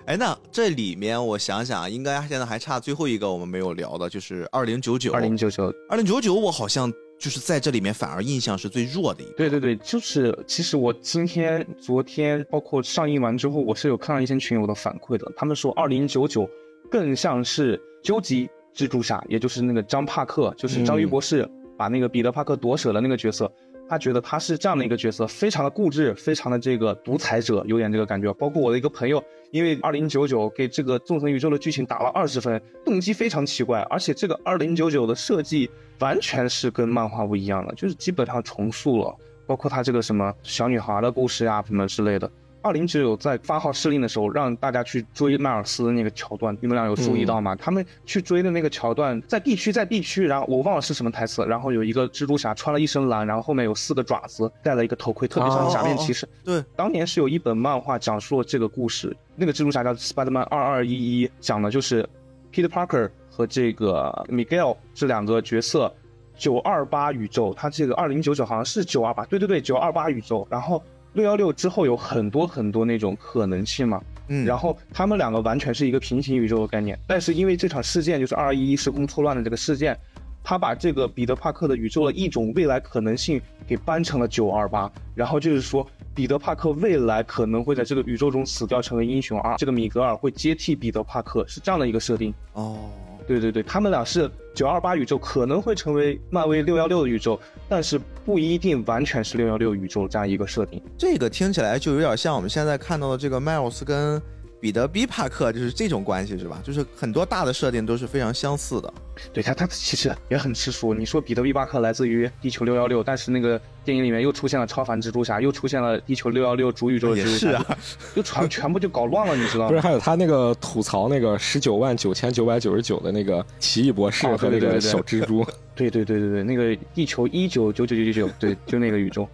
[0.07, 5.11] 哎，那这里面我想想，应该现在还差最后一个我们没有聊的，就是二零九九。
[5.13, 9.33] 二零九九，二零九九，我好像就是在这里面反而印象是最弱的一个。
[9.33, 16.47] 对对对，就是其实我今天、昨天，包括上映完之后，我是有看到一些群友的反馈的，他们说二零九九
[16.91, 21.49] 更像是究极蜘蛛侠，也就是那个张帕克，就是章鱼博士
[21.79, 23.51] 把那个彼得帕克夺舍的那个角色。
[23.89, 28.33] 他觉得他是这样的一个角色，非常的固执，非常的这个独裁者，有点这个感觉。
[28.35, 39.15] 包括我的一个朋友，因为二零九九给这个纵横宇宙的剧情打了二十分，动机非常奇怪，而且这个二零九九的设计完全是跟漫画不一样的，就是基本上重塑了，
[39.47, 42.31] 包括他这个什么小女孩的故事呀，什么之类的。
[42.65, 47.55] 二零九九在发号施令的时候，让大家去追迈尔斯的那个桥段，你们俩有注意到吗？
[47.57, 56.27] 他们去追的那个桥段，在地区，在地区，然后我忘了是什么台词，然后有一个蜘蛛侠穿了一身蓝，然后后面有四个爪子，戴了一个头盔，特别像假面骑士。
[56.43, 62.09] 对，当年是有一本漫画讲述了这个故事，那个蜘蛛侠叫 Spiderman 二二一一，讲的就是
[62.51, 65.95] Peter Parker 和这个 Miguel 这两个角色，
[66.35, 70.83] 九二八宇宙，他这个二零九九好像是九二八，对对对，九二八宇宙，然后。
[71.15, 79.99] 六幺六之后有很多很多那种可能性嘛，嗯，然后他们两个完全是一个平行宇宙的概念，但是因为这场事件就是二二一一时空错乱的这个事件，
[80.43, 92.35] 他把这个彼得帕克的宇宙的一种未来可能性给搬成了九二八，然后就是说彼得帕克未来可能会在这个宇宙中死掉成为英雄，而这个米格尔会接替彼得帕克，是这样的一个设定。
[92.53, 92.91] 哦。
[93.27, 97.39] 对对对，他们俩是九二八宇宙，可能会成为漫威六幺六的宇宙，
[97.69, 100.81] 但是不一定完全是六幺六宇宙这样一个设定。
[100.97, 104.23] 这个听起来就有点像我们现在看到的这个迈尔斯跟。
[104.65, 106.59] 彼得 ·B· 帕克就是这种关系是吧？
[106.65, 108.91] 就是很多大的设定都是非常相似的。
[109.31, 110.95] 对他，他其实也很吃书。
[110.95, 117.77] 你说彼得 ·B· 帕克来自于地球六幺六，但是那个电影里面又出现了超凡蜘蛛侠，又出现了地球六幺六主宇宙的蜘蛛侠，
[118.17, 119.69] 就全全部就搞乱了，你知道吗？
[119.69, 125.47] 不是，还有他那个吐槽那个十九万九千九百九十九的那个奇异博士和那个小蜘蛛。
[125.75, 129.29] 对对对对对，那个地球一九九九九九九，对，就那个宇宙。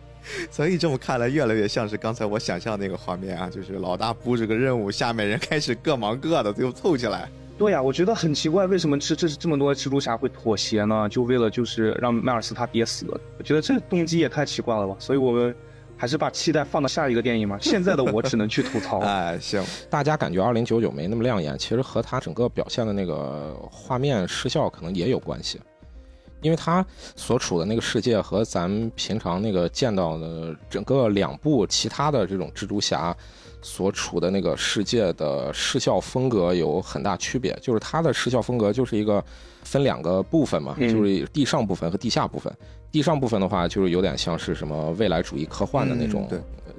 [0.50, 7.28] 所以这么看来，越来越像是刚才我想象那个画面啊，就是老大布置个任务，下面人开始各忙各的，最后凑起来。
[7.58, 11.06] 对呀，我觉得很奇怪，为什么这这这么多蜘蛛侠会妥协呢？
[11.10, 13.06] 就为了就是让迈尔斯他爹死。
[13.38, 14.96] 我觉得这动机也太奇怪了吧。
[14.98, 15.54] 所以我们
[15.94, 17.58] 还是把期待放到下一个电影嘛。
[17.60, 19.00] 现在的我只能去吐槽。
[19.04, 25.60] 哎，行，大家感觉二零九九没那么亮眼，其实和他整个表现的那个画面失效可能也有关系。
[26.42, 26.84] 因为他
[27.16, 33.14] 所处的那个世界和咱们平常那个见到的整个两部其他的这种蜘蛛侠
[33.62, 39.22] 所处的那个世界的视效风格有很大区别，就是它的视效风格就是一个
[39.64, 42.52] 分两个部分嘛，就是地上部分和地下部分。
[42.90, 46.28] 地上部分的话，就是有点像是什么未来主义科幻的那种。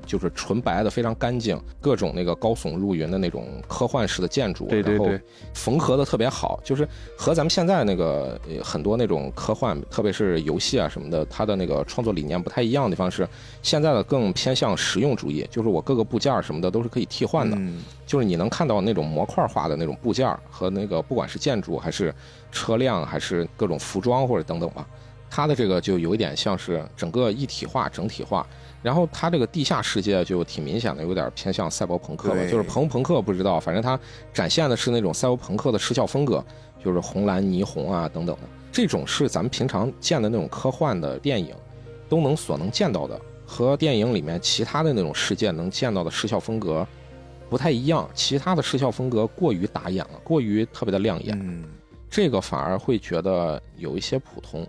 [0.06, 5.10] 就是纯白的，非常干净，各种那个高耸入云的那种科幻式的建筑，然后
[5.54, 6.88] 缝合的特别好，就是
[7.18, 13.28] 和咱们现在那个很多那种科幻，特别是游戏啊什么的，它的那个创作理念不太一样的地方是，
[13.62, 17.58] 现在的更偏向实用主义，就是我各个部件什么的都是可以替换的，
[18.06, 22.14] 就是你能看到那种模块化的那种部件和那个不管是建筑还是
[22.52, 24.86] 车辆还是各种服装或者等等吧，
[25.30, 28.46] 它的这个就有一点像是整个一体化、整体化。
[28.82, 32.50] 然后它这个地下世界就挺明显的，有点偏向赛博朋克了。
[32.50, 34.00] 就是朋朋克不知道，反正它
[34.34, 36.44] 展现的是那种赛博朋克的视效风格，
[36.84, 38.42] 就是红蓝霓虹啊等等的。
[38.72, 41.54] 这种是咱们平常见的那种科幻的电影
[42.08, 46.88] 都能所能见到的，和电影里面其他的那种世界能见到的视效风格
[47.50, 48.10] 不太一样。
[48.14, 51.38] 其他的视效风格过于打眼了，过于特别的亮眼。
[51.44, 51.66] 嗯，
[52.10, 54.66] 这个反而会觉得有一些普通。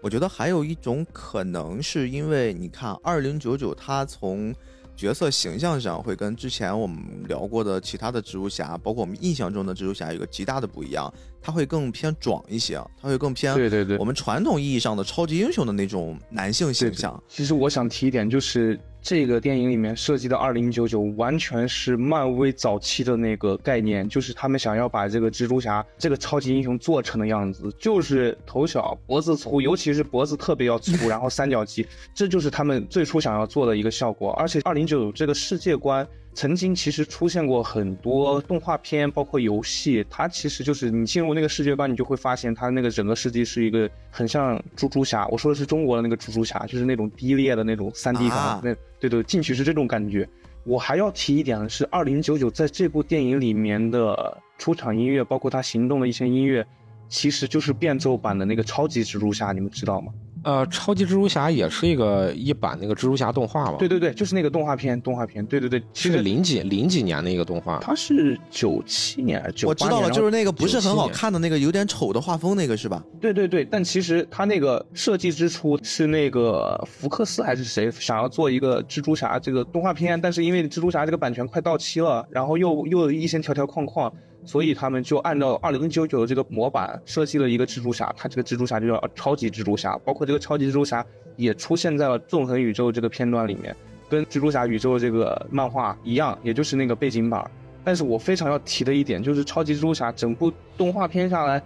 [0.00, 4.54] 我觉得还有一种可能，是因为你看二零九九，它从
[4.94, 17.20] 角色形象上会跟之前我们聊过的其他的蜘蛛侠，包括我们印象中的蜘蛛侠有个极大的不一样，它会更偏壮一些，它会更偏对对对我们传统意义上的超级英雄的那种男性形象。
[17.26, 31.84] 其实我想提一点，就是这个电影里面设计的二零九九完全是漫威早期的那个概念，就是他们想要把这个蜘蛛侠这个超级英雄做成的样子，就是头小脖子粗，尤其是脖子特别要粗，然后三角肌，
[32.14, 34.30] 这就是他们最初想要做的一个效果。
[34.34, 36.06] 而且二零九九这个世界观。
[36.34, 45.26] 曾经其实出现过很多动画片，包括游戏，它其实就是你进入那个世界观，你就会发现它那个整个世界是一个很像猪猪侠。
[45.28, 50.26] 我说的是中国的那个猪猪侠，就是那种低劣的那种三 D 感，那对对，进去是这种感觉。
[50.64, 56.66] 我还要提一点的是，二零九九在这部电影里面的出场音乐，包括他行动的一些音乐，
[57.08, 60.12] 其实就是变奏版的那个超级蜘蛛侠，你们知道吗？
[60.44, 63.76] 呃，超级蜘蛛侠也是一个一版那个蜘蛛侠动画吧？
[63.78, 67.78] 对对对，就是那个动画片，动画片，对对对，是零几零几年的一个动画。
[67.80, 73.02] 它是九七年，九我知道了，就是那个不是很好看的那个有点丑的画风那个是吧？
[73.20, 84.12] 对对对，但其实它那个设计之初是那个福克斯还是谁想要做一个蜘蛛侠这个动画片，但是因为蜘蛛侠这个版权快到期了，然后又又一些条条框框。
[84.44, 91.04] 所以他们就按照二零九九的这个模板设计了一个蜘蛛侠，他这个蜘蛛侠就叫超级蜘蛛侠，包括这个超级蜘蛛侠
[91.36, 93.74] 也出现在了纵横宇宙这个片段里面，
[94.08, 97.48] 跟蜘蛛侠宇宙这个漫画一样，也就是那个背景板。
[97.84, 101.62] 但是我非常要提的一点就是超级蜘蛛侠整部动画片下来。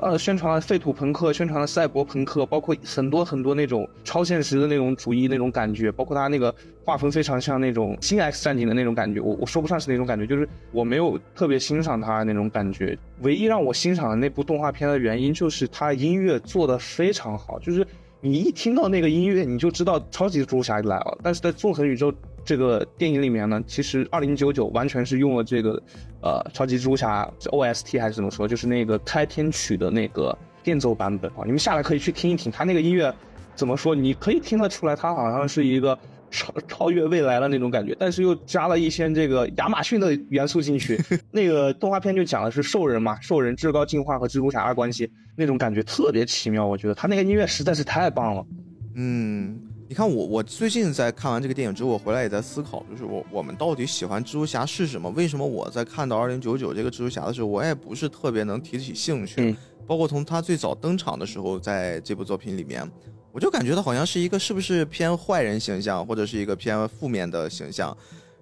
[0.00, 6.54] 呃，宣传了废土朋克，宣传了赛博朋克，包括很多很多那种超现实的那种主义那种感觉，包括他那个
[6.84, 9.20] 画风非常像那种新 X 战警的那种感觉。
[9.20, 12.96] 我我说不上是那种感觉，就是我没有特别欣赏他那种感觉。
[13.22, 17.84] 唯一让我欣赏的那部动画片的原因就是他音乐做的非常好，就是
[18.20, 21.18] 你一听到那个音乐，你就知道超级蜘蛛侠来了。
[21.24, 22.14] 但是在纵横宇宙。
[22.48, 25.82] 这个电影里面呢，其实二零九九完全是用了这个，
[26.22, 31.44] 呃，超级蜘蛛侠 OST 还是怎么说，就是那个开篇曲的那个变奏版本啊。
[31.44, 33.14] 你们下来可以去听一听，它那个音乐
[33.54, 33.94] 怎么说？
[33.94, 35.98] 你可以听得出来，它好像是一个
[36.30, 40.98] 超超越未来的那种感觉，但是又加了一些这个亚马逊的元素进去。
[41.30, 46.66] 那个动画片就讲的是兽人嘛，兽人至高进化和蜘蛛侠的关系，那种感觉特别奇妙。
[46.66, 48.46] 我觉得他那个音乐实在是太棒了。
[48.94, 49.60] 嗯。
[49.88, 55.08] 你看我，我最近在看完这个电影之后，我回来也在思考，就是我我们到底喜欢蜘蛛侠是什么？
[55.12, 59.36] 为什么我在看到二零九九这个蜘蛛侠的时候，我也不是特别能提起兴趣？
[59.38, 59.56] 嗯，
[59.86, 62.86] 包括从他最早登场的时候，在这部作品里面，
[63.32, 67.96] 我就感觉他好像是一个是不是偏坏人形象，或者是一个偏负面的形象。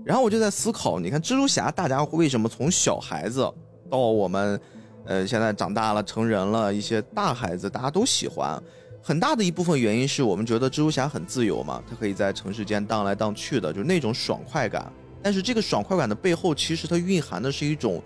[0.04, 3.48] 然后我就在思考，你看蜘蛛侠，大家为什么从小孩子
[3.88, 4.60] 到我们，
[5.04, 8.60] 呃，现在长大了成人了一些大孩子，大家都喜欢。
[9.06, 14.92] 很大的一部分原因是我们觉得蜘蛛侠很自由嘛，他可以在城市间荡来荡去的，就是那种爽快感。
[15.22, 18.02] 但是这个爽快感的背后，其实它蕴含的是一种，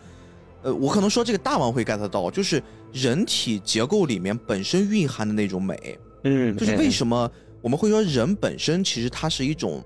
[0.63, 2.63] 呃，我可能说这个大王会 get 到，就是
[2.93, 5.99] 人体结构里面本身蕴含的那种美。
[6.25, 7.31] 嗯，就是为什么
[7.63, 9.83] 我们会说人本身其实它是一种。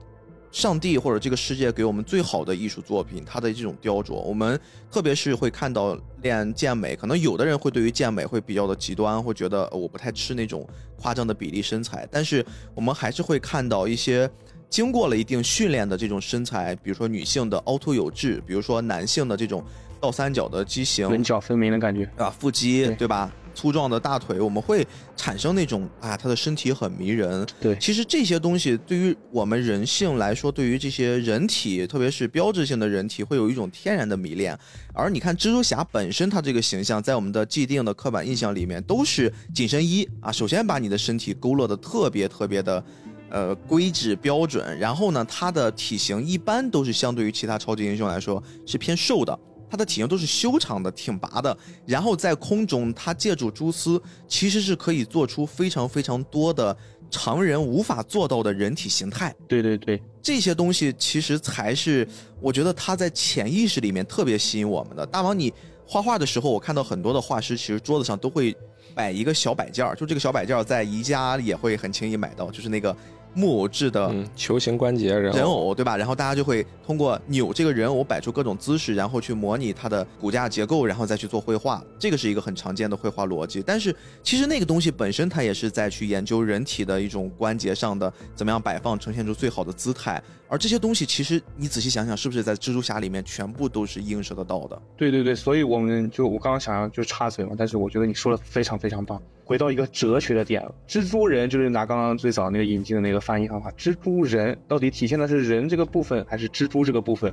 [0.55, 4.59] 上帝或者这个世界给我们最好的艺术作品，它的这种雕琢，我们
[4.89, 10.65] 特别是会看到练健美，可能有的人会对于健美会比较的极端，会觉得我不太吃那种
[10.97, 14.31] 夸张的比例身材，但是我们还是会看到一些
[14.71, 19.61] 经过了一定训练的这种身材，比如说女性的凹凸有致，比如说男性的这种
[20.01, 23.29] 倒三角的畸形，棱角分明的感觉啊，腹肌对吧？
[23.55, 24.87] 粗壮的大腿，我们会
[25.17, 27.47] 产生那种啊，他的身体很迷人。
[27.61, 34.59] 对，其实这些东西对于我们人性来说，对于这些人体，特别是标志性的人体，会有一种天然的迷恋。
[34.93, 42.85] 而你看蜘蛛侠本身，他这个形象在我们的既定的刻板印象里面，都是紧身衣啊，首先把你的身体勾勒的特别特别的，
[43.31, 44.79] 呃，规制标准。
[44.79, 49.39] 然后呢，他的体型一般都是相对于其他超级英雄来说是偏瘦的。
[49.75, 56.77] 它的体型都是修长的、挺拔的，然后在空中，它借助蛛丝，其实是可以做出非常非常多的
[57.11, 59.35] 常人无法做到的人体形态。
[59.49, 62.07] 对对对，这些东西其实才是
[62.41, 65.05] 我觉得它在潜意识里面特别吸引我们的。
[65.05, 65.53] 大王，你
[65.85, 68.57] 画画的时候，我看到很多的画师其实桌子上都会
[68.95, 72.97] 摆一个小摆件儿，就这个小摆件儿在宜家也会很轻易买到，就是那个。
[73.35, 75.97] 木偶制的球形关节人人偶，对吧？
[75.97, 81.83] 然后大家就会通过扭这个人偶，摆出各种姿势，然后去模拟它的骨架结构，然后再去做绘画。
[81.99, 83.63] 这个是一个很常见的绘画逻辑。
[83.63, 90.23] 但是其实那个东西本身，它也是在去研究人体的一种关节上的怎么样摆放，呈现出最好的姿态。
[90.47, 94.81] 而这些东西，其实你仔细想想，是不是在蜘蛛侠里面全部都是映射得到的？
[94.97, 99.21] 对对对，所以我们就我刚刚想要就插嘴嘛，但是我觉得你说的非常非常棒。
[99.45, 107.33] 回到一个哲学的点，蜘蛛人就是拿刚刚最早那个引进的那个翻译方法，蜘蛛人到底体现的是人这个部分，还是蜘蛛这个部分？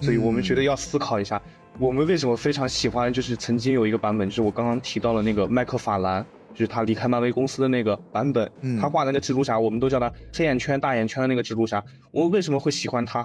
[0.00, 1.40] 所以我们觉得要思考一下，
[1.78, 6.24] 我们为什么非常喜欢，就是曾经有一个版本，就是我刚刚提到了那个麦克法兰。
[6.52, 11.82] 就是他离开漫威公司的那个版本，嗯他画的那个蜘蛛侠，我们都叫他黑眼圈、大眼圈的那个蜘蛛侠。
[12.10, 13.24] 我为什么会喜欢他？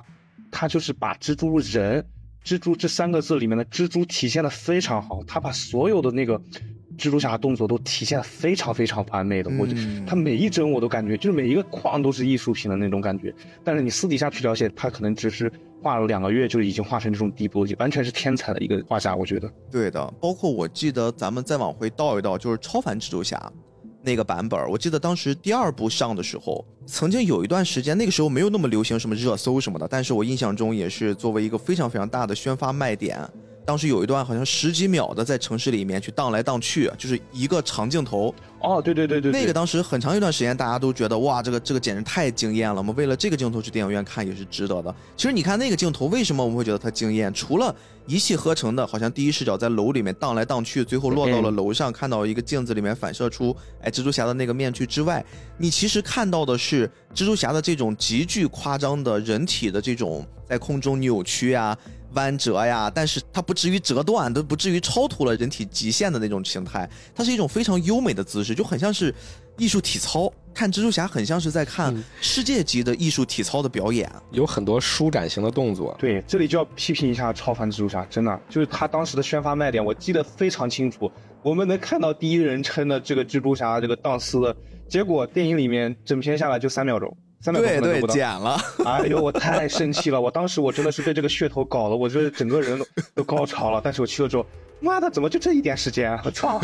[0.51, 2.05] 他就是把蜘蛛人、
[2.45, 6.39] 蜘蛛这三个字里面的蜘蛛体现的非常好，他把所有的那个
[6.97, 9.51] 蜘蛛侠的动作都体现的非常非常完美的。
[9.59, 13.33] 我就嗯他每一帧我都感觉就是每一个框都是艺术品的那种感觉。
[13.63, 15.51] 但是你私底下去了解，他可能只是
[15.81, 19.51] 画了两个月就已经画成这种地步，完全是天才的一个画家，我觉得。
[19.71, 23.51] 对的，包括我记得咱们再往回倒一倒，就是超凡蜘蛛侠
[24.01, 33.19] 那个版本，我记得当时第二部上的时候，曾经有一段时间，那个时候没有那么流行什么热搜什么的，但是我印象中也是作为一个非常非常大的宣发卖点。
[33.65, 42.75] 当时有一段好像十几秒的在城市里面去荡来荡去，就是一个长镜头，哦，对对对对，对那个当时很长一段时间，大家都觉得哇，这个这个简直太惊艳了。
[42.75, 44.95] 我们为了这个镜头去电影院看也是值得的。
[45.17, 47.33] 其实你看那个镜头，为什么我们会觉得它惊艳？
[47.33, 47.75] 除了
[48.05, 55.25] 一气呵成的，好像第一视角在楼里面荡来荡去，最后落到了楼上，看到一个镜子里面反射出哎蜘蛛侠的那个面具之外，
[55.57, 61.75] 你其实看到的是蜘蛛侠的这种极具夸张的人体的这种在空中扭曲啊。
[62.15, 69.13] 弯折呀，但是它不至于折断，都不至于超脱了人体极限的那种形态，它是一种非常优美的姿势，就很像是
[69.57, 70.31] 艺术体操。
[70.53, 74.09] 看蜘蛛侠很像是在看世界级的艺术体操的表演。
[74.31, 75.93] 有很多舒展型的动作。
[75.99, 81.11] 对，这里就要批评一下超凡蜘蛛侠，真的就是他当时的宣发卖点，我记得非常清楚。
[81.43, 84.55] 我们能看到第一人称的这个蜘蛛侠这个荡丝的，
[84.87, 88.13] 结果电影里面整篇下来就三秒钟，三秒钟对对，可能都不到。
[88.15, 88.59] 剪了。
[88.83, 90.19] 哎呦，我太生气了！
[90.19, 93.79] 我当时我真的是被这个噱头搞得，我觉得整个人都 都高潮了。
[93.83, 94.43] 但是我去了之后，
[94.79, 96.19] 妈的，怎么就这一点时间啊？
[96.25, 96.59] 我操！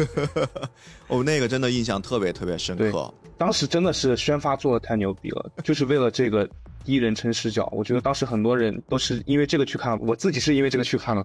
[1.07, 3.13] 哦，那个真的印象特别特别深刻。
[3.37, 6.47] 当时真的是宣发做的太牛逼了，就是为了这个
[6.83, 7.69] 第一人称视角。
[7.71, 11.23] 我觉得当时很多人都是因为这个去看，我自己是因为这个去看了。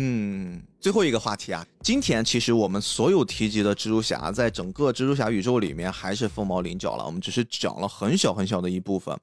[0.00, 9.18] 嗯，最后一个话题啊，今天其实我们所有提及的蜘蛛侠，在整个蜘蛛侠宇宙里面还是凤毛麟角了，我们只是讲了很小很小的一部分。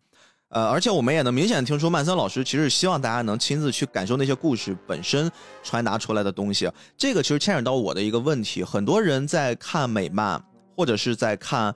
[0.49, 5.31] 呃，而且我们也能明显听出，曼森老师其实希望大家能亲自去感受那些故事本身
[5.63, 6.69] 传达出来的东西。
[6.97, 10.43] 这个其实牵扯到我的一个问题，很多人在看美漫
[10.75, 11.73] 或者是在看，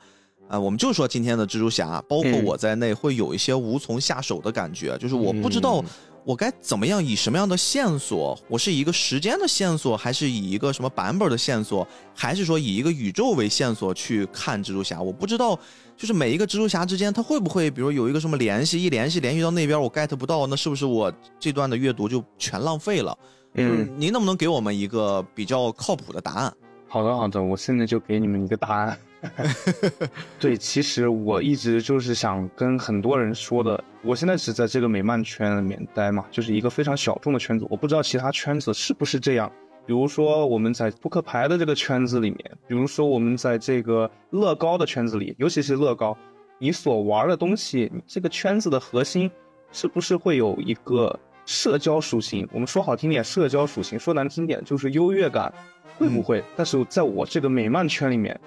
[0.50, 5.84] 呃，我们就说今天的蜘蛛侠，包括嗯我在内，会有一些无从下手的感觉，就是我不知道
[6.26, 15.00] 我该怎么样以什么样的线索，我是以一个时间的线索，还是以一个什么版本的线索，还是说以一个宇宙为线索去看蜘蛛侠？
[15.00, 15.58] 我不知道，
[15.96, 23.16] 就是每一个蜘蛛侠之间，他会不会比如有一个什么联系，一联系联系到那边我 get 不到，那是不是我这段的阅读就全浪费了？
[23.54, 26.54] 嗯，您能不能给我们一个比较靠谱的答案？
[26.88, 28.98] 好的好的，我现在就给你们一个答案。
[30.40, 39.52] 对，其实我一直就是想跟很多人说的，我现在只在这个美漫圈里面待嘛，就是一个非常小众的圈子，我不知道其他圈子是不是这样。
[39.86, 46.16] 比如说我们在扑克牌的这个圈子里面，比如说我们在这个乐高的圈子里，尤其是乐高，
[46.58, 49.30] 你所玩的东西，这个圈子的核心
[49.72, 52.48] 是不是会有一个社交属性？
[52.54, 55.52] 我们说好听点，社交属性；说难听点，就是优越感，
[55.98, 56.44] 会不会？
[56.56, 58.40] 但是在我这个美漫圈里面，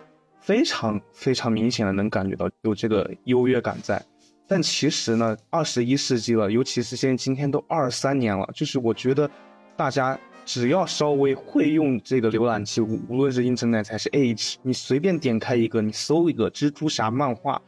[0.42, 4.02] 非常非常明显的能感觉到有这个优越感在。
[4.46, 9.30] 但其实呢，二十一世纪了，尤其是现在今天都二三年了，就是我觉得
[9.76, 17.62] 大家只要稍微会用这个浏览器，无无论是 Internet 还是 age，你随便点开一个，你搜一个蜘蛛侠漫画，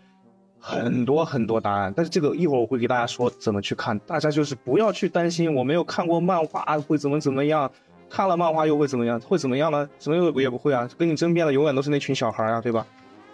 [0.59, 1.91] 很多很多答案。
[1.97, 7.71] 但是这个一会儿我会给大家说怎么去看，大家就是不要去担心我没有看过漫画会怎么怎么样，
[8.15, 9.19] 看了漫画又会怎么样？
[9.19, 9.91] 会怎么样呢？
[9.99, 12.87] 什么又也不会啊，跟你争辩的永远都是那群小孩啊，对吧？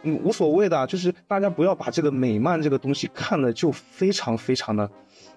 [0.05, 4.91] 嗯，无所谓的，就是大家不要把这个美漫这个东西看的就非常非常的，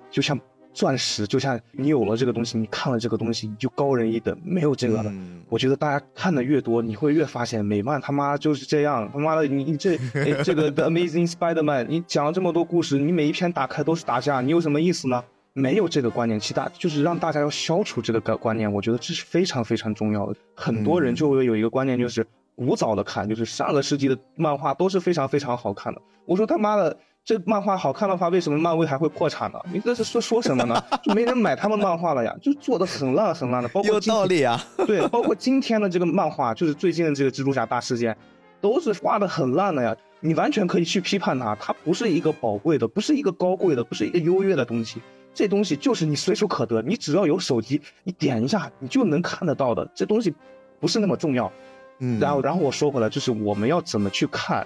[0.09, 0.39] 就像
[0.73, 5.09] 钻石，就像你有了这个东西，你看了这个东西你就高人一等，没有这个的。
[5.09, 15.21] 嗯我觉得大家看的越多，你会越发现美漫他妈就是这样，他妈的你你这哎这个 The Amazing Spider-Man，你讲了这么多故事，你每一篇打开都是打架，你有什么意思呢？
[15.53, 20.35] 没有这个观念，其他就是让大家要消除这个观观念，我觉得这是非常非常重要的。
[20.55, 22.25] 很多人就会有一个观念，就是
[22.55, 26.01] 古早的看，就是上个世纪的漫画都是非常非常好看的。
[26.25, 29.59] 我说他妈的，这漫画好看的话，为什么漫威还会破产呢？
[29.71, 30.83] 你这是说说什么呢？
[31.03, 34.59] 就没人买他们漫画了呀，就做的很烂很烂的，包括有道理啊。
[34.87, 38.17] 对，包括今天的这个漫画，就是最近的这个蜘蛛侠大事件，
[38.59, 39.95] 都是画的很烂的呀。
[40.19, 44.99] 你完全可以去批判它，它不是一个宝贵的，不是一个高贵的，不是一个优越的东西。
[45.33, 49.89] 这东西就是你随手可得，你只要有手机，你点一下你就能看得到的。
[49.95, 50.33] 这东西
[50.79, 51.51] 不是那么重要。
[51.99, 54.65] 嗯，然后，然后我说回来，就是我们要怎么去看，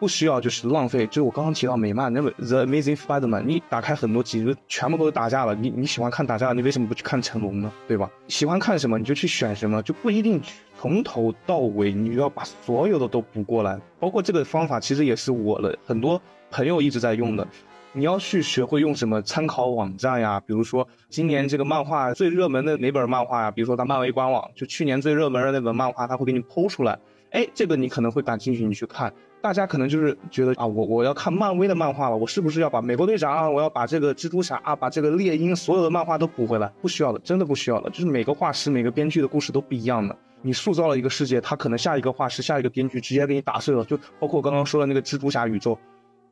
[0.00, 1.06] 不需要就是浪费。
[1.06, 5.54] 就是我刚刚提到美漫那么《The Amazing Spider-Man》，你打开很多集，全部都是打架了。
[5.54, 7.70] 你你喜欢看打架，你为什么不去看成龙呢？
[7.86, 8.10] 对吧？
[8.28, 10.40] 喜欢看什么你就去选什么，就不一定
[10.80, 13.78] 从头到尾你要把所有的都补过来。
[14.00, 16.20] 包括这个方法，其实也是我的很多
[16.50, 17.46] 朋友一直在用的。
[17.94, 20.40] 你要去学会用什么参考网站呀？
[20.46, 23.50] 比如说今年这个漫画最热门的哪本漫画呀？
[23.50, 26.98] 比如说它漫威官网，就去年最热门的那本漫画，它会给你剖出来。
[27.32, 29.12] 哎，这个你可能会感兴趣，你去看。
[29.42, 36.72] 大家可能就是觉得啊，我我要看漫威的漫画了，我是不是要把美国队长啊，我要把这个蜘蛛侠啊，把这个猎鹰所有的漫画都补回来？
[36.80, 37.90] 不需要的，真的不需要的。
[37.90, 40.16] 就是每个画师、每个编剧的故事都不一样的。
[40.40, 45.78] 你塑造了一个世界，他可能下一个画师、下一个编剧直接给你打碎了，就包括我刚刚说的那个蜘蛛侠宇宙。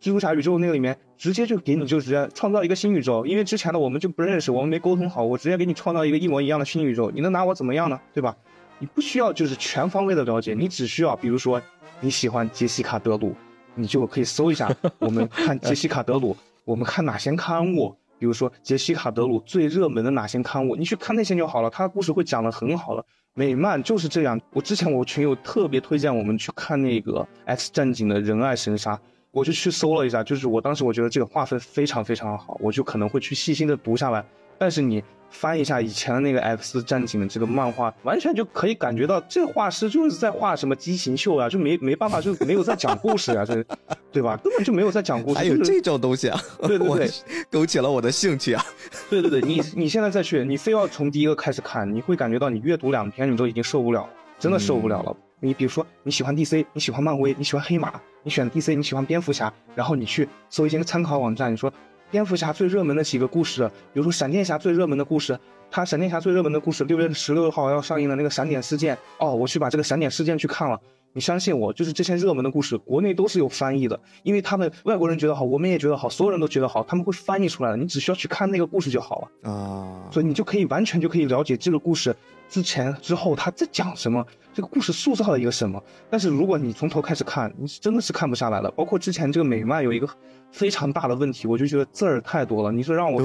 [0.01, 8.01] 蜘蛛侠宇宙那个里面，直接就给你就直接创造一个新宇宙，因为之前的我们就不认识，我们没沟通好，我直接给你创造一个一模一样的新宇宙，你能拿我怎么样呢？
[8.15, 8.35] 对吧？
[8.79, 11.61] 你不需要就是全方位的了解，你只需要，比如说
[12.01, 13.35] 你喜欢杰西卡德鲁，
[13.75, 23.05] 你就可以搜一下，我们看杰西卡德鲁， 我们看哪些刊物，比如说杰西卡德鲁最热门的哪些刊物，你去看那些就好了，他的故事会讲的很好了。
[23.35, 28.99] 美漫就是这样，我之前我群友特别推荐我们去看那个 X 战警的仁爱神杀。
[29.33, 34.25] 我就去搜了一下，就是我当时我觉得这个划分非常非常好，我就可能会去细心的读下来。
[34.59, 43.65] 但是你翻一下以前的那个 X 战警的这个漫画，完全就可以感觉到这画师就是在画什么畸形秀啊，就没没办法，就没有在讲故事啊，这
[44.13, 44.37] 对吧？
[44.43, 45.39] 根本就没有在讲故事。
[45.39, 46.39] 还有这种东西啊？
[46.63, 47.11] 对对对，
[47.51, 48.63] 勾起了我的兴趣啊！
[49.09, 54.07] 对对对，你你现在再去，你非要从第一个开始看，你会感觉到你阅读两篇你都已经受不了，
[54.39, 55.17] 真的受不了了。
[55.41, 57.93] 你比如说你喜欢 DC，你喜欢漫威，你喜欢黑马。
[58.23, 61.73] 你选 DC，你喜欢蝙蝠侠，然后你去搜一些参考网站，你说
[62.11, 65.39] 蝙蝠侠最热门的几个故事，比如说闪电侠最热门的故事，
[65.71, 70.79] 他闪电侠最热门的故事六月十六号要上映的那个闪点事件，哦，我去把这个闪点事件去看了。
[71.13, 82.15] 你相信我，就是这些热门的故事，国内都是有翻译的，因为他们外国人觉得好，我们也觉得好，所有人都觉得好，他们会翻译出来的，你只需要去看那个故事就好了啊，所以你就可以完全就可以了解这个故事
[82.51, 84.27] 之前之后他在讲什么。
[84.53, 85.81] 这个故事塑造了一个什么？
[86.11, 88.69] 但是如果你从头开始看，你真的是看不下来了。
[88.73, 90.09] 包括之前这个美漫有一个
[90.51, 92.73] 非常大的问题，我就觉得字儿太多了。
[92.73, 93.23] 你说让我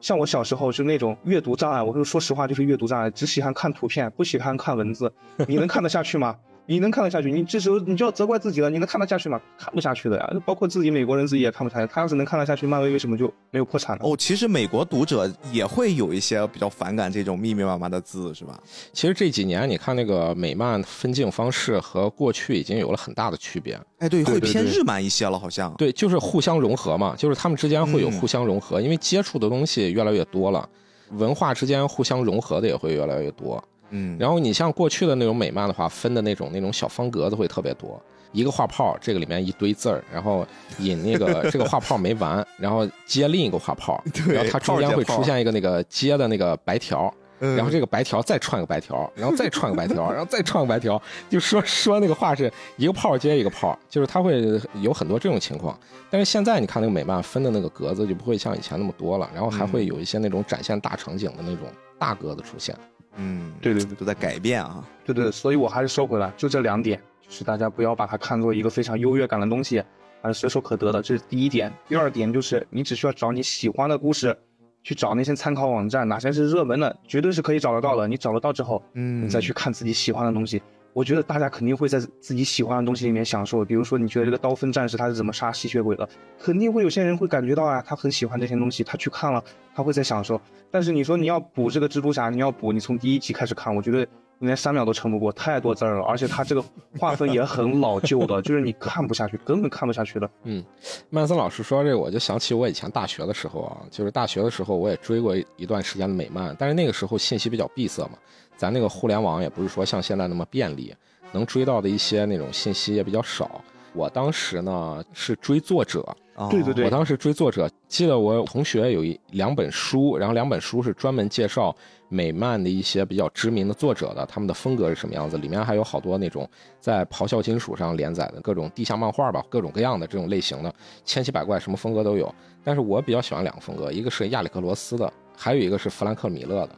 [0.00, 5.12] 像我小时候就那种阅读障碍，我就说实话就是阅读障碍，只喜欢看图片，不喜欢看文字。
[5.48, 6.36] 你能看得下去吗？
[6.66, 7.30] 你能看得下去？
[7.30, 8.70] 你这时候你就要责怪自己了。
[8.70, 9.40] 你能看得下去吗？
[9.58, 10.32] 看不下去的呀。
[10.46, 11.92] 包括自己美国人自己也看不下去。
[11.92, 14.04] 他要是能看得下去，漫威为什么就没有破产呢？
[14.04, 18.58] 哦，其实美国读者也会有一些比较反感这种密密麻麻的字，是吧？
[18.92, 23.78] 其实这几年你看那个美漫分镜方式和过去已经有了很大的区别。
[23.98, 25.74] 哎，对，会偏日漫一些了，好像。
[25.74, 30.68] 对，就是互相融合嘛，就是他们之间会有互相融合，因为接触的东西越来越多了，
[31.10, 33.62] 文化之间互相融合的也会越来越多。
[33.92, 38.00] 嗯，然后你像过去的那种美漫的话，分的那种那种小方格子会特别多，
[38.32, 40.46] 一个画泡，这个里面一堆字儿，然后
[40.78, 55.78] 引那个 这个画泡没完， 然后接另一个画泡， 然后它中间会出现一个那个接的那个白条，然后这个白条再串个白条，然后再串个白条，然后再串个白条，就说说那个话是一个泡接一个泡，就是它会有很多这种情况。
[56.08, 61.66] 但是现在你看那个美漫分的那个格子就不会像以前那么多了，然后还会有一些那种展现大场景的那种
[61.98, 62.74] 大格子出现。
[63.16, 64.84] 嗯，对对对，都在改变啊。
[65.04, 69.82] 对对，所以我还是说回来，就这两点，就是大家不要把它看作一个非常优越感的东西，
[70.20, 71.72] 而是随手可得的，这是第一点。
[71.88, 74.36] 第二点就是你只需要找你喜欢的故事，
[74.82, 78.08] 去找那些参考网站，哪些是热门的，绝对是可以找得到的。
[78.08, 80.62] 你找得到之后，嗯，你再去看自己喜欢的东西。
[80.92, 86.08] 我觉得大家肯定会在自己喜欢的东西里面享受，比如说你觉得这个刀锋战士他是怎么杀吸血鬼的，
[86.38, 89.42] 肯定会有些人会感觉到啊，他很喜欢这些东西，他去看了，
[89.74, 90.40] 他会在享受。
[90.70, 94.06] 但是你说你要补这个蜘蛛侠，你要补，你从第一集开始看，我觉得
[94.38, 96.62] 你连三秒都撑不过，太多字儿了，而且他这个
[96.98, 100.28] 画风也很老旧的，就是你看不下去，根本看不下去的。
[100.44, 100.62] 嗯，
[101.08, 108.18] 曼森老师说这个，我就想起我以前大学的时候啊，就是大学的时候我也追过一段时间的美漫，但是那个时候信息比较闭塞嘛。
[108.62, 110.94] 咱那个互联网也不是说像现在那么便利，
[111.32, 113.60] 能追到的一些那种信息也比较少。
[113.92, 116.00] 我当时呢是追作者，
[116.48, 121.74] 对对对，我当时追作者，记得我同学有一两本书，然后两本书是专门介绍
[122.08, 126.48] 美漫的一些比较知名的作者的，他们的风格是什么样子，里面还有好多那种
[126.78, 130.72] 在咆哮金属上连载的各种地下漫画吧，各种各样的这种类型的，
[131.04, 132.32] 千奇百怪，什么风格都有。
[132.62, 136.70] 但是我比较喜欢两个风格，一个是亚里克罗斯的，还有一个是弗兰克米勒的。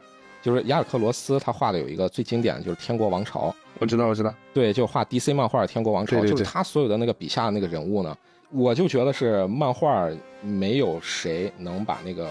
[0.45, 3.49] 就是亚尔克罗斯，他画的有一个最经典的就是《天国王朝》，
[3.79, 8.15] 我知道，我知道，对，就画 DC 漫画《天国王朝》，就是他所有的那个笔下的那个人物呢，
[8.51, 10.07] 我就觉得是漫画
[10.43, 12.29] 没有谁能把那个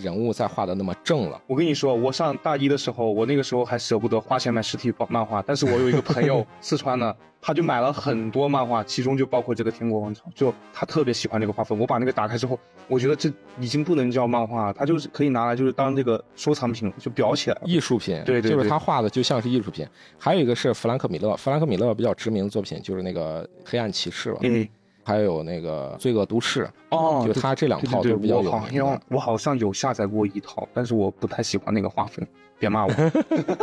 [0.00, 1.42] 人物再画的那么正了。
[1.48, 11.78] 我跟你说，我上大一的时候，我那个时候还舍不得花钱买实体漫画，但是我有一个朋友， 四川的，他就买了很多漫画，其中就包括这个《天国王朝》，就他特别喜欢这个画风。
[11.78, 17.62] 我把那个打开之后，我觉得这已经不能叫漫画，它就是可以拿来就是当这个收藏品就裱起来了。
[17.64, 19.86] 艺术品，对对对就是他画的就像是艺术品。
[20.18, 24.68] 还有一个是弗兰克米勒，弗兰克米勒比较知名的作品就是那个《黑暗骑士》吧，嗯，
[25.02, 26.64] 还有那个《罪恶都市》，
[26.96, 29.00] 哦，就他这两套都对对对，是比较好像名。
[29.08, 32.26] 我好像有下载过一套，但是我不太喜欢那个画风，
[32.60, 32.92] 别骂我。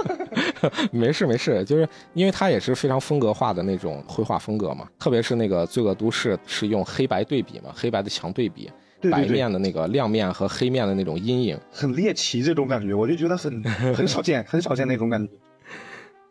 [0.92, 8.66] 没事没事，就是因为他也是非常风格化的那种绘画风格嘛，特别是那个《罪恶都市》是用黑白对比嘛，黑白的强对比，
[9.04, 11.58] 白对对对，面的那个亮面和黑面的那种阴影。
[11.72, 13.64] 很猎奇这种感觉，我就觉得很
[13.96, 15.32] 很少见，很少见那种感觉。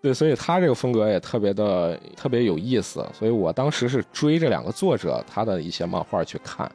[0.02, 6.70] 对，所以他这个风格也特别的特别有意思，所以我当时是追这两个作者他的一些漫画去看，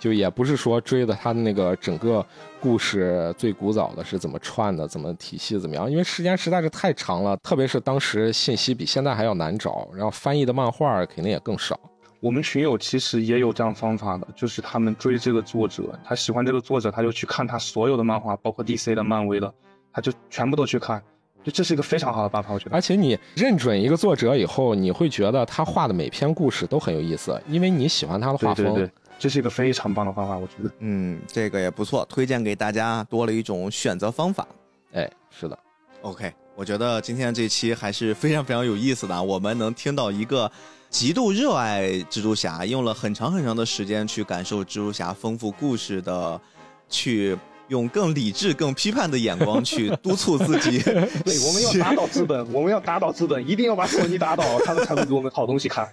[0.00, 2.24] 就也不是说追的他的那个整个
[2.64, 11.78] 故事最古早的是怎么串的，怎么体系怎么样，因为时间实在是太长了，特别是当时信息比现在还要难找，然后翻译的漫画肯定也更少。
[12.20, 19.52] 我们群友其实也有这样方法的，就是他们追这个作者，他喜欢这个作者，他就去看他所有的漫画，包括 DC 的、漫威的，
[19.92, 21.02] 他就全部都去看。
[21.44, 22.74] 就这是一个非常好的办法，我觉得。
[22.74, 28.64] 而且你认准一个作者以后，你会觉得他画的每篇故事都很有意思，因为你喜欢他的画风。
[28.64, 30.70] 对对对，这是一个非常棒的方法，我觉得。
[30.80, 34.46] 嗯，这个也不错，推荐给大家，多了一种选择方法。
[34.92, 35.58] 哎，是的
[36.02, 40.50] ，OK，我觉得今天这期还是非常非常有意思的啊，我们能听到一个
[40.90, 46.40] 极度热爱蜘蛛侠，用了很长很长的时间去感受蜘蛛侠丰富故事的，
[46.88, 47.36] 去
[47.68, 50.78] 用更理智、更批判的眼光去 督促自己。
[50.80, 55.88] 对，我们要打倒资本，我们要打倒资本，一定要把索尼打倒，他们才会给我们好东西看。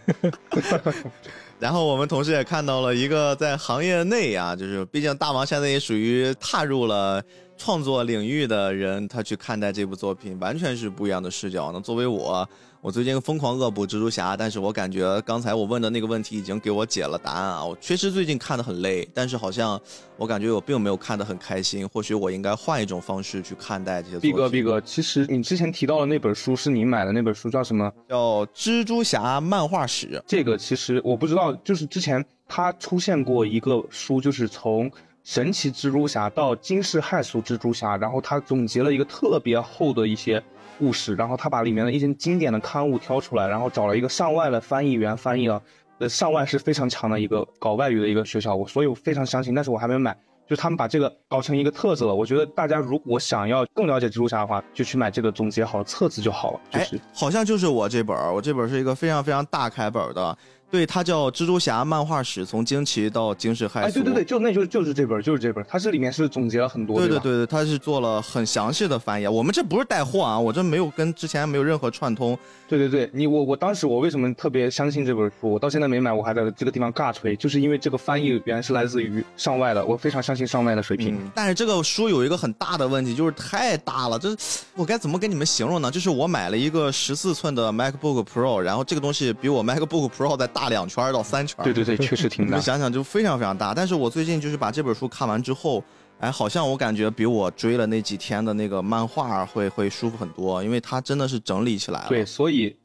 [1.59, 7.23] 然后我们同时也看到了一个在行业内啊，就是毕竟大王现在也属于踏入了
[7.55, 11.71] 创作领域的人，他去看待这部作品完全是不一样的视角。
[11.71, 12.47] 那作为我，
[12.83, 17.63] 我最近疯狂恶补蜘蛛侠，但是我感觉刚才我问的那个问题已经给我解了答案啊。
[17.63, 19.79] 我确实最近看的很累，但是好像
[20.17, 21.87] 我感觉我并没有看得很开心。
[21.87, 24.19] 或许我应该换一种方式去看待这些。
[24.19, 27.91] 毕哥，毕哥，其实你之前提到的那本书是你买的那本书，叫什么？
[28.09, 30.07] 叫《蜘蛛侠漫画史》。
[30.25, 34.91] 这个其实我不知道，就是之前它出现过一个书，就是从
[35.23, 40.43] 神奇蜘蛛侠到惊世骇俗蜘蛛侠，然后他总结了一个特别厚的一些
[40.81, 45.61] 故事，然后他把里面的一些经典的刊物挑出来，然后找了一个上外的翻译员翻译了。
[45.99, 50.17] 呃，上外是非常强的一个搞外语的一个学校，我所以我非常相信，但是我还没买。
[50.47, 56.59] 就他们把这个搞成一个册子了，我觉得大家如果想要更了解蜘蛛侠的话，就去买这个总结好的册子就好了。
[56.71, 60.37] 就哎是，好像就是我这本儿，我这本儿是一个非常非常大开本的，
[60.71, 63.79] 对，它叫《蜘蛛侠漫画史：从惊奇到惊世骇俗》。
[63.83, 69.27] 哎，对对对，就那就就是这本，就是这本，它这里面是总结了很多，吧对对对对，它是做了很详细的翻译。
[69.27, 72.37] 我们这不是带货啊，我这没有跟之前没有任何串通。
[72.69, 75.51] 对对对，你我我当时我为什么特别相信这本书？
[75.51, 81.15] 我到现在没买，我还在这个地方尬吹，就是因为这个翻译原来是来自于上外的，我非常相信上外的水平。
[81.15, 84.17] 嗯，但是这个书有一个很大的问题，就是太大了。
[84.17, 84.33] 这
[84.73, 85.91] 我该怎么跟你们形容呢？
[85.91, 91.57] 就是我买了一个十四寸的 MacBook Pro，然后这个东西比我 MacBook Pro 再大两圈到三圈。
[91.63, 92.61] 对对对，确实挺 你大们。
[92.61, 93.73] 想想就非常非常大。
[93.73, 95.83] 但是我最近就是把这本书看完之后，
[96.19, 102.05] 哎，好像我感觉比我追了那几天的那个漫画会会舒服很多，因为它真的是整理起来了。
[102.09, 102.75] 对，所以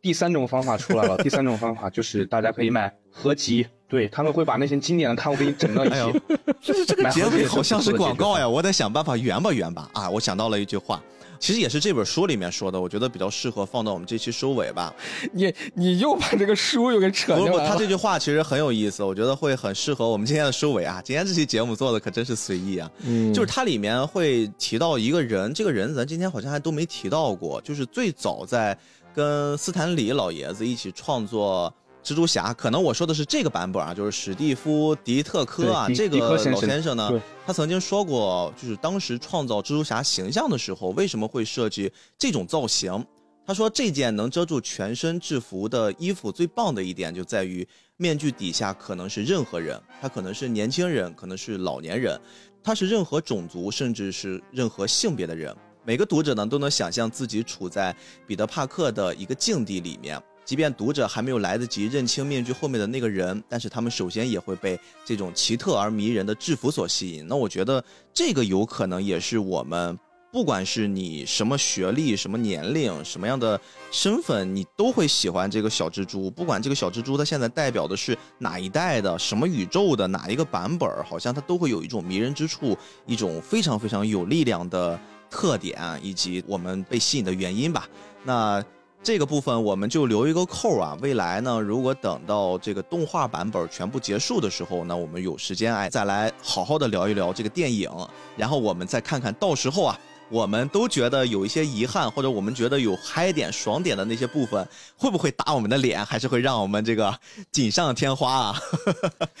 [0.00, 1.16] 第三种方法出来了。
[1.18, 6.22] 第三种方法就是大家可以买合集，对他们会把那些经典的刊物给你整到一起。
[6.60, 10.08] 就是这个结尾好像是是广告呀，我得想办法圆吧圆吧啊！
[10.10, 11.02] 我想到了一句话，
[11.38, 14.94] 其实也是这本书里面说的，我觉得比较适合放到我们这期收尾吧。
[15.32, 17.68] 你你又把这个书又给扯不不，进来了。
[17.68, 21.00] 他这句话其实很有意思，我觉得会很适合我们今天的收尾啊。
[21.04, 28.76] 今天这期节目做的可真是随意啊，嗯就是它里面会提到一个人，这个人咱今天好像还都没提到过，就是最早在
[29.14, 31.72] 跟斯坦李老爷子一起创作。
[32.06, 43.04] 蜘蛛侠，可能我说的是这个版本啊，就是史蒂夫·迪特科啊，这个老先生呢，他曾经说过，就是当时创造蜘蛛侠形象的时候，为什么会设计这种造型？
[43.44, 47.66] 他说，这件能遮住全身制服的衣服最棒的一点就在于
[47.96, 52.20] 面具底下可能是任何人，他可能是年轻人，可能是老年人，
[52.62, 55.52] 他是任何种族，甚至是任何性别的人。
[55.84, 57.94] 每个读者呢都能想象自己处在
[58.28, 67.26] 彼得·帕克的一个境地里面，即便读者还没有来得及认清面具后面的那个人，但是他们首先也会被这种奇特而迷人的制服所吸引。
[67.26, 69.98] 那我觉得这个有可能也是我们。
[70.32, 73.58] 不管是你什么学历、什么年龄、什么样的
[73.90, 76.30] 身份，你都会喜欢这个小蜘蛛。
[76.30, 84.98] 不管这个小蜘蛛它现在代表的是哪一代的、什么宇宙的哪一个版本，好像它都会有一种迷人之处，一种非常非常有力量的
[85.30, 87.88] 特点，以及我们被吸引的原因吧。
[88.22, 88.62] 那。
[89.06, 97.88] 这个部分我们就留一个扣啊，未来呢，如果等到这个动画版本全部结束的时候，呢我们有时间哎，再来好好的聊一聊这个电影，
[98.36, 99.96] 然后我们再看看到时候啊。
[100.28, 104.66] 我们都觉得有一些遗憾，或者我们觉得有嗨点、爽点的那些部分，
[104.96, 107.16] 会不会打我们的脸，还是会让我们这个
[107.52, 108.60] 锦上添花啊？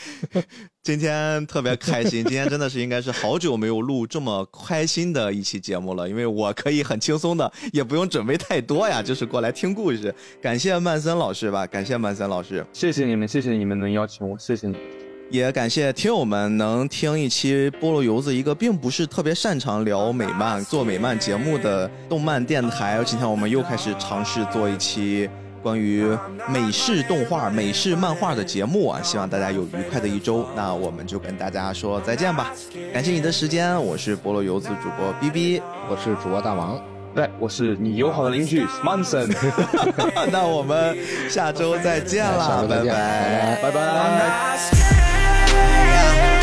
[0.84, 10.14] 今天特别开心，今天真的是应该是好久没有录这么开心的一期节目了，因为我可以很轻松的，也不用准备太多呀，就是过来听故事。
[10.40, 15.05] 感谢曼森老师吧，感谢曼森老师，谢谢你们，谢谢你们能邀请我，谢谢你。
[15.28, 23.02] 也感谢听友们能听一期菠萝油子一个并不是特别擅长聊美漫、做美漫节目的动漫电台。
[23.04, 25.28] 今天我们又开始尝试做一期
[25.60, 26.06] 关于
[26.48, 29.00] 美式动画、美式漫画的节目啊！
[29.02, 30.46] 希望大家有愉快的一周。
[30.54, 32.52] 那我们就跟大家说再见吧。
[32.94, 36.80] 感谢你的时间，我是菠萝油子主播 B B，我是主播大王，
[37.16, 39.34] 对，我是你友好的邻居 Manson。
[40.30, 40.96] 那我们
[41.28, 44.95] 下周再见了，拜拜，拜拜。
[45.56, 46.35] yeah.